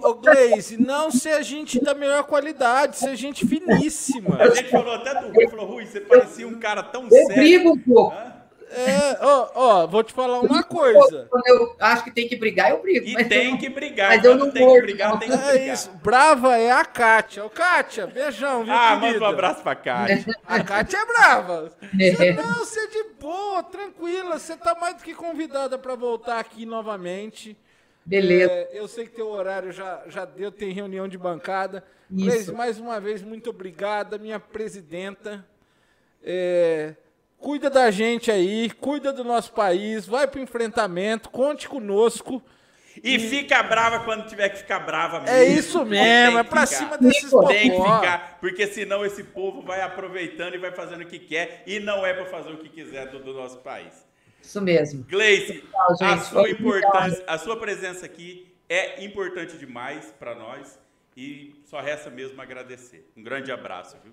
Ô, 0.02 0.14
Gleise, 0.14 0.76
não 0.76 1.10
ser 1.10 1.42
gente 1.44 1.82
da 1.82 1.94
melhor 1.94 2.24
qualidade, 2.24 2.96
ser 2.96 3.14
gente 3.16 3.46
finíssima. 3.46 4.36
A 4.36 4.48
gente 4.50 4.70
falou 4.70 4.94
até 4.94 5.20
do 5.20 5.32
Rui, 5.32 5.48
falou, 5.48 5.66
Rui, 5.66 5.86
você 5.86 6.00
parecia 6.00 6.48
um 6.48 6.58
cara 6.58 6.82
tão 6.82 7.04
Eu 7.04 7.10
sério. 7.10 7.34
brigo 7.34 7.70
um 7.70 7.78
pouco. 7.78 8.14
Hã? 8.14 8.37
É, 8.70 9.18
ó, 9.24 9.50
ó, 9.54 9.86
vou 9.86 10.02
te 10.04 10.12
falar 10.12 10.40
uma 10.40 10.62
coisa. 10.62 11.26
Quando 11.30 11.46
eu 11.46 11.76
acho 11.80 12.04
que 12.04 12.10
tem 12.10 12.28
que 12.28 12.36
brigar, 12.36 12.70
eu 12.70 12.82
brigo. 12.82 13.06
E 13.06 13.14
mas 13.14 13.26
tem 13.28 13.50
eu 13.52 13.58
que 13.58 13.68
brigar. 13.68 14.08
mas 14.10 14.24
eu 14.24 14.32
Quando 14.32 14.44
não 14.46 14.50
tem 14.52 14.68
que 14.74 14.80
brigar, 14.82 15.10
não. 15.10 15.18
tem 15.18 15.28
que 15.28 15.34
É 15.34 15.52
brigar. 15.52 15.74
isso. 15.74 15.90
Brava 16.02 16.56
é 16.58 16.70
a 16.70 16.84
Kátia. 16.84 17.44
Ô, 17.44 17.50
Kátia, 17.50 18.06
beijão, 18.06 18.64
viu, 18.64 18.72
Ah, 18.74 18.98
querida? 19.00 19.12
manda 19.20 19.24
um 19.24 19.28
abraço 19.28 19.62
pra 19.62 19.74
Kátia. 19.74 20.24
A 20.46 20.62
Kátia 20.62 20.98
é 20.98 21.06
brava. 21.06 21.72
É. 21.98 22.10
Você, 22.14 22.32
não, 22.32 22.54
você 22.54 22.80
é 22.80 22.86
de 22.88 23.04
boa, 23.20 23.62
tranquila. 23.62 24.38
Você 24.38 24.56
tá 24.56 24.74
mais 24.74 24.96
do 24.96 25.02
que 25.02 25.14
convidada 25.14 25.78
para 25.78 25.94
voltar 25.94 26.38
aqui 26.38 26.64
novamente. 26.66 27.56
Beleza. 28.04 28.50
É, 28.52 28.68
eu 28.72 28.86
sei 28.88 29.06
que 29.06 29.12
teu 29.16 29.28
horário 29.28 29.72
já, 29.72 30.02
já 30.06 30.24
deu, 30.24 30.50
tem 30.52 30.72
reunião 30.72 31.08
de 31.08 31.16
bancada. 31.18 31.82
Isso. 32.10 32.24
Gleise, 32.26 32.52
mais 32.52 32.78
uma 32.78 32.98
vez, 33.00 33.22
muito 33.22 33.50
obrigada, 33.50 34.16
minha 34.18 34.40
presidenta. 34.40 35.44
É, 36.22 36.94
cuida 37.38 37.70
da 37.70 37.90
gente 37.90 38.30
aí, 38.30 38.70
cuida 38.70 39.12
do 39.12 39.24
nosso 39.24 39.52
país, 39.52 40.06
vai 40.06 40.26
pro 40.26 40.40
enfrentamento, 40.40 41.30
conte 41.30 41.68
conosco. 41.68 42.42
E 43.02 43.18
fica 43.18 43.62
brava 43.62 44.00
quando 44.00 44.26
tiver 44.26 44.48
que 44.48 44.58
ficar 44.58 44.80
brava 44.80 45.20
mesmo. 45.20 45.36
É 45.36 45.44
isso 45.44 45.84
mesmo, 45.84 46.38
é 46.38 46.42
pra 46.42 46.66
ficar. 46.66 46.78
cima 46.78 46.98
desses 46.98 47.30
Tem 47.46 47.70
que 47.70 47.76
ficar, 47.76 48.38
porque 48.40 48.66
senão 48.66 49.06
esse 49.06 49.22
povo 49.22 49.62
vai 49.62 49.80
aproveitando 49.80 50.54
e 50.54 50.58
vai 50.58 50.72
fazendo 50.72 51.02
o 51.02 51.06
que 51.06 51.18
quer, 51.18 51.62
e 51.66 51.78
não 51.78 52.04
é 52.04 52.12
pra 52.12 52.26
fazer 52.26 52.50
o 52.50 52.58
que 52.58 52.68
quiser 52.68 53.08
do, 53.08 53.20
do 53.20 53.32
nosso 53.32 53.58
país. 53.58 54.06
Isso 54.42 54.60
mesmo. 54.60 55.04
Gleice, 55.04 55.62
a 56.00 56.18
sua 56.18 56.50
importância, 56.50 57.22
a 57.26 57.38
sua 57.38 57.56
presença 57.56 58.06
aqui 58.06 58.52
é 58.68 59.04
importante 59.04 59.56
demais 59.56 60.12
para 60.18 60.34
nós 60.34 60.78
e 61.16 61.54
só 61.64 61.80
resta 61.80 62.10
mesmo 62.10 62.40
agradecer. 62.40 63.08
Um 63.16 63.22
grande 63.22 63.50
abraço, 63.50 63.96
viu? 64.02 64.12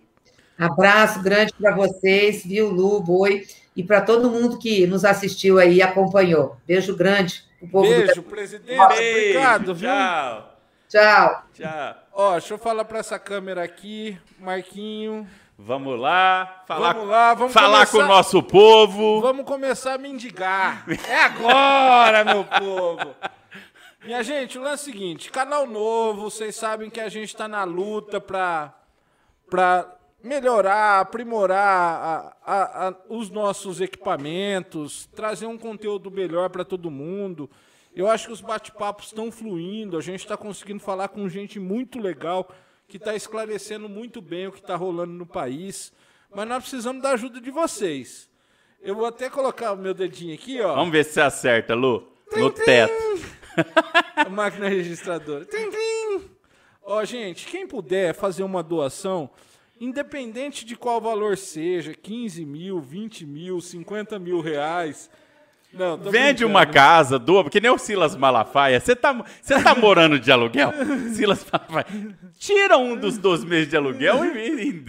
Abraço 0.57 1.21
grande 1.21 1.53
para 1.53 1.75
vocês, 1.75 2.45
viu, 2.45 2.69
Lu, 2.69 3.01
Boi, 3.01 3.45
e 3.75 3.83
para 3.83 3.99
todo 4.01 4.29
mundo 4.31 4.57
que 4.57 4.87
nos 4.87 5.03
assistiu 5.03 5.59
aí 5.59 5.75
e 5.75 5.81
acompanhou. 5.81 6.55
Beijo 6.65 6.95
grande 6.95 7.43
pro 7.59 7.67
povo 7.67 7.87
do 7.87 7.93
Beijo, 8.05 8.23
presidente. 8.23 8.87
Beijo, 8.87 9.37
Obrigado, 9.37 9.75
viu? 9.75 9.89
tchau, 9.89 10.57
Tchau. 10.87 11.43
tchau. 11.53 11.95
Ó, 12.13 12.31
deixa 12.33 12.53
eu 12.53 12.57
falar 12.57 12.85
pra 12.85 12.99
essa 12.99 13.19
câmera 13.19 13.63
aqui, 13.63 14.17
Marquinho. 14.39 15.27
Vamos 15.57 15.99
lá, 15.99 16.63
falar, 16.67 16.93
Vamos 16.93 17.09
lá, 17.09 17.33
vamos 17.33 17.53
falar 17.53 17.85
começar- 17.85 17.91
com 17.91 18.03
o 18.03 18.07
nosso 18.07 18.43
povo. 18.43 19.21
Vamos 19.21 19.45
começar 19.45 19.93
a 19.93 19.97
mendigar. 19.97 20.85
É 21.09 21.23
agora, 21.23 22.23
meu 22.25 22.43
povo. 22.45 23.15
Minha 24.05 24.21
gente, 24.21 24.57
o 24.57 24.61
lance 24.61 24.89
é 24.89 24.91
o 24.91 24.93
seguinte: 24.93 25.31
canal 25.31 25.65
novo, 25.65 26.29
vocês 26.29 26.55
sabem 26.55 26.89
que 26.89 26.99
a 26.99 27.09
gente 27.09 27.29
está 27.29 27.47
na 27.47 27.63
luta 27.63 28.19
para 28.21 28.73
para 29.49 29.87
melhorar, 30.25 30.99
aprimorar 31.01 31.57
a- 31.65 32.35
a- 32.45 32.87
a- 32.89 32.95
os 33.09 33.29
nossos 33.29 33.79
equipamentos, 33.79 35.07
trazer 35.15 35.45
um 35.45 35.57
conteúdo 35.57 36.09
melhor 36.11 36.49
para 36.49 36.65
todo 36.65 36.89
mundo. 36.91 37.49
Eu 37.95 38.09
acho 38.09 38.27
que 38.27 38.33
os 38.33 38.41
bate-papos 38.41 39.07
estão 39.07 39.31
fluindo, 39.31 39.97
a 39.97 40.01
gente 40.01 40.19
está 40.19 40.35
conseguindo 40.35 40.79
falar 40.79 41.07
com 41.09 41.29
gente 41.29 41.59
muito 41.59 41.99
legal, 41.99 42.49
que 42.87 42.97
está 42.97 43.15
esclarecendo 43.15 43.87
muito 43.87 44.21
bem 44.21 44.47
o 44.47 44.51
que 44.51 44.59
está 44.59 44.75
rolando 44.75 45.13
no 45.13 45.25
país. 45.25 45.93
Mas 46.33 46.47
nós 46.47 46.59
precisamos 46.63 47.01
da 47.01 47.11
ajuda 47.11 47.39
de 47.39 47.49
vocês. 47.51 48.29
Eu 48.81 48.95
vou 48.95 49.05
até 49.05 49.29
colocar 49.29 49.71
o 49.73 49.77
meu 49.77 49.93
dedinho 49.93 50.33
aqui, 50.35 50.59
ó. 50.61 50.75
Vamos 50.75 50.91
ver 50.91 51.05
se 51.05 51.13
você 51.13 51.21
acerta, 51.21 51.73
Lu. 51.73 52.11
No 52.35 52.51
teto. 52.51 52.93
A 54.15 54.27
máquina 54.29 54.67
registradora. 54.67 55.45
Tim, 55.45 55.69
tim. 55.69 56.29
Ó, 56.83 57.03
gente, 57.05 57.47
quem 57.47 57.65
puder 57.65 58.13
fazer 58.13 58.43
uma 58.43 58.61
doação, 58.61 59.29
independente 59.79 60.65
de 60.65 60.75
qual 60.75 61.01
valor 61.01 61.37
seja, 61.37 61.93
15 61.93 62.45
mil, 62.45 62.79
20 62.79 63.25
mil, 63.25 63.59
50 63.59 64.17
mil 64.19 64.39
reais. 64.39 65.09
Não, 65.75 65.97
Vende 65.97 66.11
brincando. 66.45 66.47
uma 66.47 66.65
casa, 66.65 67.19
doa, 67.19 67.43
porque 67.43 67.59
nem 67.59 67.69
o 67.69 67.77
Silas 67.77 68.15
Malafaia. 68.15 68.79
Você 68.79 68.95
tá, 68.95 69.11
você 69.41 69.61
tá 69.61 69.75
morando 69.75 70.17
de 70.19 70.31
aluguel? 70.31 70.71
Silas 71.13 71.45
Malafaia. 71.51 71.85
Tira 72.39 72.77
um 72.77 72.95
dos 72.95 73.17
12 73.17 73.45
meses 73.45 73.67
de 73.69 73.75
aluguel 73.75 74.23
e. 74.25 74.83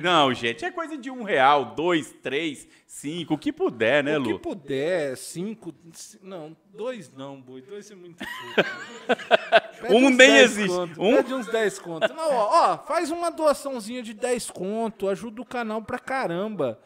Não, 0.00 0.32
gente, 0.32 0.64
é 0.64 0.70
coisa 0.70 0.96
de 0.96 1.10
um 1.10 1.22
real, 1.22 1.66
dois, 1.76 2.12
três, 2.22 2.66
cinco, 2.86 3.34
o 3.34 3.38
que 3.38 3.52
puder, 3.52 4.02
né, 4.02 4.18
O 4.18 4.22
que 4.22 4.32
Lu? 4.32 4.38
puder, 4.38 5.16
cinco. 5.16 5.74
Não, 6.22 6.56
dois 6.74 7.10
não, 7.16 7.40
boi. 7.40 7.60
Dois 7.62 7.90
é 7.90 7.94
muito 7.94 8.24
Um 9.90 10.00
nem 10.08 10.16
10 10.16 10.42
existe. 10.58 10.68
conto, 10.76 11.02
Um- 11.02 11.16
Pede 11.16 11.34
uns 11.34 11.46
10 11.46 11.78
conto. 11.78 12.14
Não, 12.14 12.32
ó, 12.32 12.72
ó, 12.72 12.78
faz 12.78 13.10
uma 13.10 13.30
doaçãozinha 13.30 14.02
de 14.02 14.12
10 14.14 14.50
conto, 14.50 15.08
ajuda 15.08 15.40
o 15.40 15.44
canal 15.44 15.82
pra 15.82 15.98
caramba. 15.98 16.78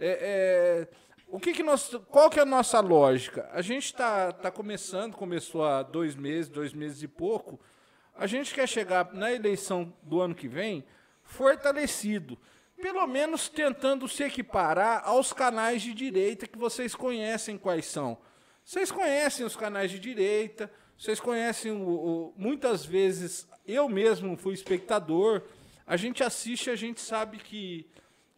É, 0.00 0.86
é, 0.86 0.88
o 1.30 1.38
que 1.38 1.52
que 1.52 1.62
nós, 1.62 1.90
qual 2.10 2.30
que 2.30 2.38
é 2.38 2.42
a 2.42 2.46
nossa 2.46 2.80
lógica? 2.80 3.48
A 3.52 3.60
gente 3.62 3.94
tá, 3.94 4.32
tá 4.32 4.50
começando, 4.50 5.14
começou 5.16 5.64
há 5.64 5.82
dois 5.82 6.14
meses, 6.16 6.48
dois 6.50 6.72
meses 6.72 7.02
e 7.02 7.08
pouco. 7.08 7.60
A 8.16 8.26
gente 8.26 8.52
quer 8.54 8.66
chegar 8.68 9.12
na 9.12 9.32
eleição 9.32 9.92
do 10.02 10.20
ano 10.20 10.34
que 10.34 10.48
vem 10.48 10.84
fortalecido. 11.22 12.38
Pelo 12.80 13.06
menos 13.06 13.48
tentando 13.48 14.08
se 14.08 14.22
equiparar 14.24 15.02
aos 15.04 15.32
canais 15.32 15.82
de 15.82 15.92
direita 15.92 16.46
que 16.46 16.58
vocês 16.58 16.94
conhecem 16.94 17.58
quais 17.58 17.86
são. 17.86 18.18
Vocês 18.64 18.90
conhecem 18.90 19.44
os 19.44 19.56
canais 19.56 19.90
de 19.90 19.98
direita, 19.98 20.70
vocês 20.96 21.18
conhecem 21.20 21.72
o, 21.72 21.88
o- 21.88 22.34
muitas 22.36 22.84
vezes, 22.84 23.48
eu 23.66 23.88
mesmo 23.88 24.36
fui 24.36 24.54
espectador, 24.54 25.42
a 25.86 25.96
gente 25.96 26.22
assiste, 26.22 26.70
a 26.70 26.76
gente 26.76 27.00
sabe 27.00 27.38
que, 27.38 27.86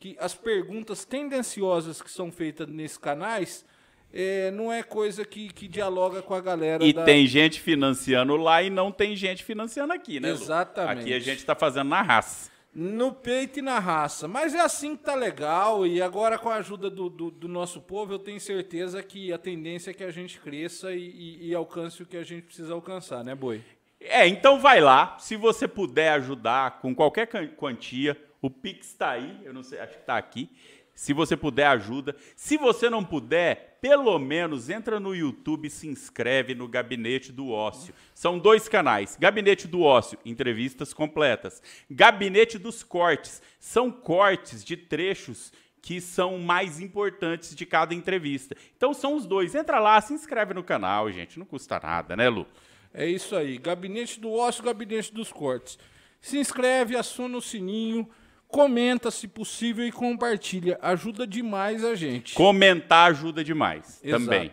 que 0.01 0.17
as 0.19 0.35
perguntas 0.35 1.05
tendenciosas 1.05 2.01
que 2.03 2.11
são 2.11 2.33
feitas 2.33 2.67
nesses 2.67 2.99
canais 2.99 3.65
eh, 4.13 4.51
não 4.53 4.73
é 4.73 4.83
coisa 4.83 5.25
que, 5.25 5.53
que 5.53 5.69
dialoga 5.69 6.21
com 6.23 6.35
a 6.35 6.41
galera 6.41 6.83
E 6.85 6.93
da- 6.93 7.05
tem 7.05 7.27
gente 7.27 7.61
financiando 7.61 8.35
lá 8.37 8.63
e 8.63 8.71
não 8.71 8.91
tem 8.91 9.15
gente 9.15 9.45
financiando 9.45 9.93
aqui, 9.93 10.19
né, 10.19 10.31
Lu? 10.33 10.35
Exatamente. 10.35 11.01
Aqui 11.03 11.15
a 11.15 11.21
gente 11.21 11.45
tá 11.45 11.55
fazendo 11.55 11.89
na 11.91 12.03
raça. 12.03 12.51
No 12.75 13.13
peito 13.13 13.59
e 13.59 13.63
na 13.63 13.79
raça. 13.81 14.27
Mas 14.29 14.55
é 14.55 14.61
assim 14.61 14.97
que 14.97 15.03
tá 15.05 15.15
legal. 15.17 15.85
E 15.87 16.01
agora, 16.01 16.39
com 16.39 16.49
a 16.49 16.55
ajuda 16.57 16.89
do, 16.89 17.11
do, 17.11 17.31
do 17.31 17.49
nosso 17.49 17.81
povo, 17.81 18.13
eu 18.15 18.19
tenho 18.19 18.41
certeza 18.41 19.03
que 19.03 19.33
a 19.33 19.39
tendência 19.39 19.91
é 19.91 19.95
que 19.95 20.05
a 20.05 20.11
gente 20.11 20.39
cresça 20.41 20.93
e, 20.93 21.03
e- 21.03 21.49
e 21.49 21.55
alcance 21.55 22.01
o 22.03 22.07
que 22.07 22.17
a 22.17 22.23
gente 22.23 22.43
precisa 22.45 22.73
alcançar, 22.73 23.23
né, 23.25 23.35
Boi? 23.35 23.61
É, 24.01 24.27
então 24.27 24.59
vai 24.61 24.81
lá. 24.81 25.17
Se 25.19 25.37
você 25.37 25.69
puder 25.69 26.13
ajudar 26.13 26.81
com 26.81 26.95
qualquer 26.95 27.27
quantia, 27.57 28.17
o 28.41 28.51
Pix 28.51 28.95
tá 28.95 29.11
aí. 29.11 29.41
Eu 29.45 29.53
não 29.53 29.63
sei, 29.63 29.81
acho 29.81 29.99
que 29.99 30.05
tá 30.05 30.17
aqui. 30.17 30.51
Se 30.95 31.15
você 31.15 31.37
puder, 31.37 31.67
ajuda. 31.67 32.15
Se 32.37 32.59
você 32.59 32.91
não 32.91 33.03
puder, 33.03 33.79
pelo 33.81 34.19
menos 34.19 34.69
entra 34.69 35.01
no 35.01 35.15
YouTube 35.15 35.67
e 35.67 35.71
se 35.71 35.89
inscreve 35.89 36.55
no 36.55 36.69
Gabinete 36.69 37.33
do 37.33 37.49
Ócio. 37.51 37.95
São 38.15 38.39
dois 38.39 38.69
canais. 38.69 39.17
Gabinete 39.19 39.67
do 39.67 39.81
Ócio, 39.81 40.19
entrevistas 40.27 40.93
completas. 40.93 41.63
Gabinete 41.91 42.59
dos 42.59 42.83
Cortes, 42.83 43.41
são 43.59 43.91
cortes 43.91 44.63
de 44.63 44.77
trechos 44.77 45.53
que 45.83 46.01
são 46.01 46.39
mais 46.39 46.79
importantes 46.81 47.55
de 47.55 47.65
cada 47.65 47.95
entrevista. 47.95 48.55
Então 48.77 48.93
são 48.93 49.15
os 49.15 49.27
dois. 49.27 49.55
Entra 49.55 49.81
lá, 49.81 49.99
se 50.01 50.13
inscreve 50.13 50.53
no 50.53 50.63
canal, 50.63 51.11
gente. 51.11 51.39
Não 51.39 51.47
custa 51.47 51.81
nada, 51.83 52.15
né, 52.15 52.29
Lu? 52.29 52.47
É 52.93 53.07
isso 53.07 53.35
aí. 53.35 53.57
Gabinete 53.57 54.21
do 54.21 54.31
Ócio, 54.31 54.63
Gabinete 54.63 55.15
dos 55.15 55.33
Cortes. 55.33 55.79
Se 56.21 56.37
inscreve, 56.37 56.97
aciona 56.97 57.39
o 57.39 57.41
sininho, 57.41 58.07
comenta 58.51 59.11
se 59.11 59.27
possível 59.29 59.87
e 59.87 59.93
compartilha. 59.93 60.79
Ajuda 60.83 61.27
demais 61.27 61.85
a 61.85 61.95
gente. 61.95 62.35
Comentar 62.35 63.11
ajuda 63.11 63.43
demais 63.45 64.01
Exato. 64.03 64.25
também. 64.25 64.51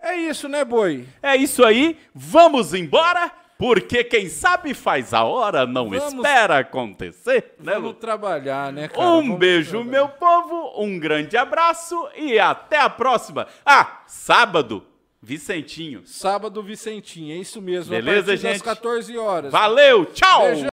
É 0.00 0.14
isso, 0.16 0.48
né, 0.48 0.64
Boi? 0.64 1.06
É 1.22 1.36
isso 1.36 1.64
aí, 1.64 1.98
vamos 2.14 2.72
embora, 2.72 3.32
porque 3.58 4.04
quem 4.04 4.28
sabe 4.28 4.72
faz 4.72 5.12
a 5.12 5.24
hora, 5.24 5.66
não 5.66 5.90
Vamos- 5.90 6.14
espera 6.14 6.58
acontecer, 6.58 7.54
né, 7.58 7.74
Vamos 7.74 7.96
trabalhar, 7.98 8.72
né, 8.72 8.86
cara? 8.86 9.00
Um 9.08 9.22
Vamos 9.22 9.38
beijo, 9.38 9.70
trabalhar. 9.70 9.90
meu 9.90 10.08
povo, 10.08 10.72
um 10.80 10.98
grande 11.00 11.36
abraço 11.36 11.96
e 12.16 12.38
até 12.38 12.78
a 12.80 12.88
próxima. 12.88 13.48
Ah, 13.66 14.02
sábado, 14.06 14.86
Vicentinho. 15.20 16.02
Sábado, 16.06 16.62
Vicentinho. 16.62 17.34
É 17.34 17.38
isso 17.38 17.60
mesmo. 17.60 17.90
Beleza, 17.90 18.34
a 18.34 18.36
gente? 18.36 18.62
14 18.62 19.18
horas. 19.18 19.50
Valeu, 19.50 20.06
tchau! 20.06 20.42
Beijo. 20.42 20.64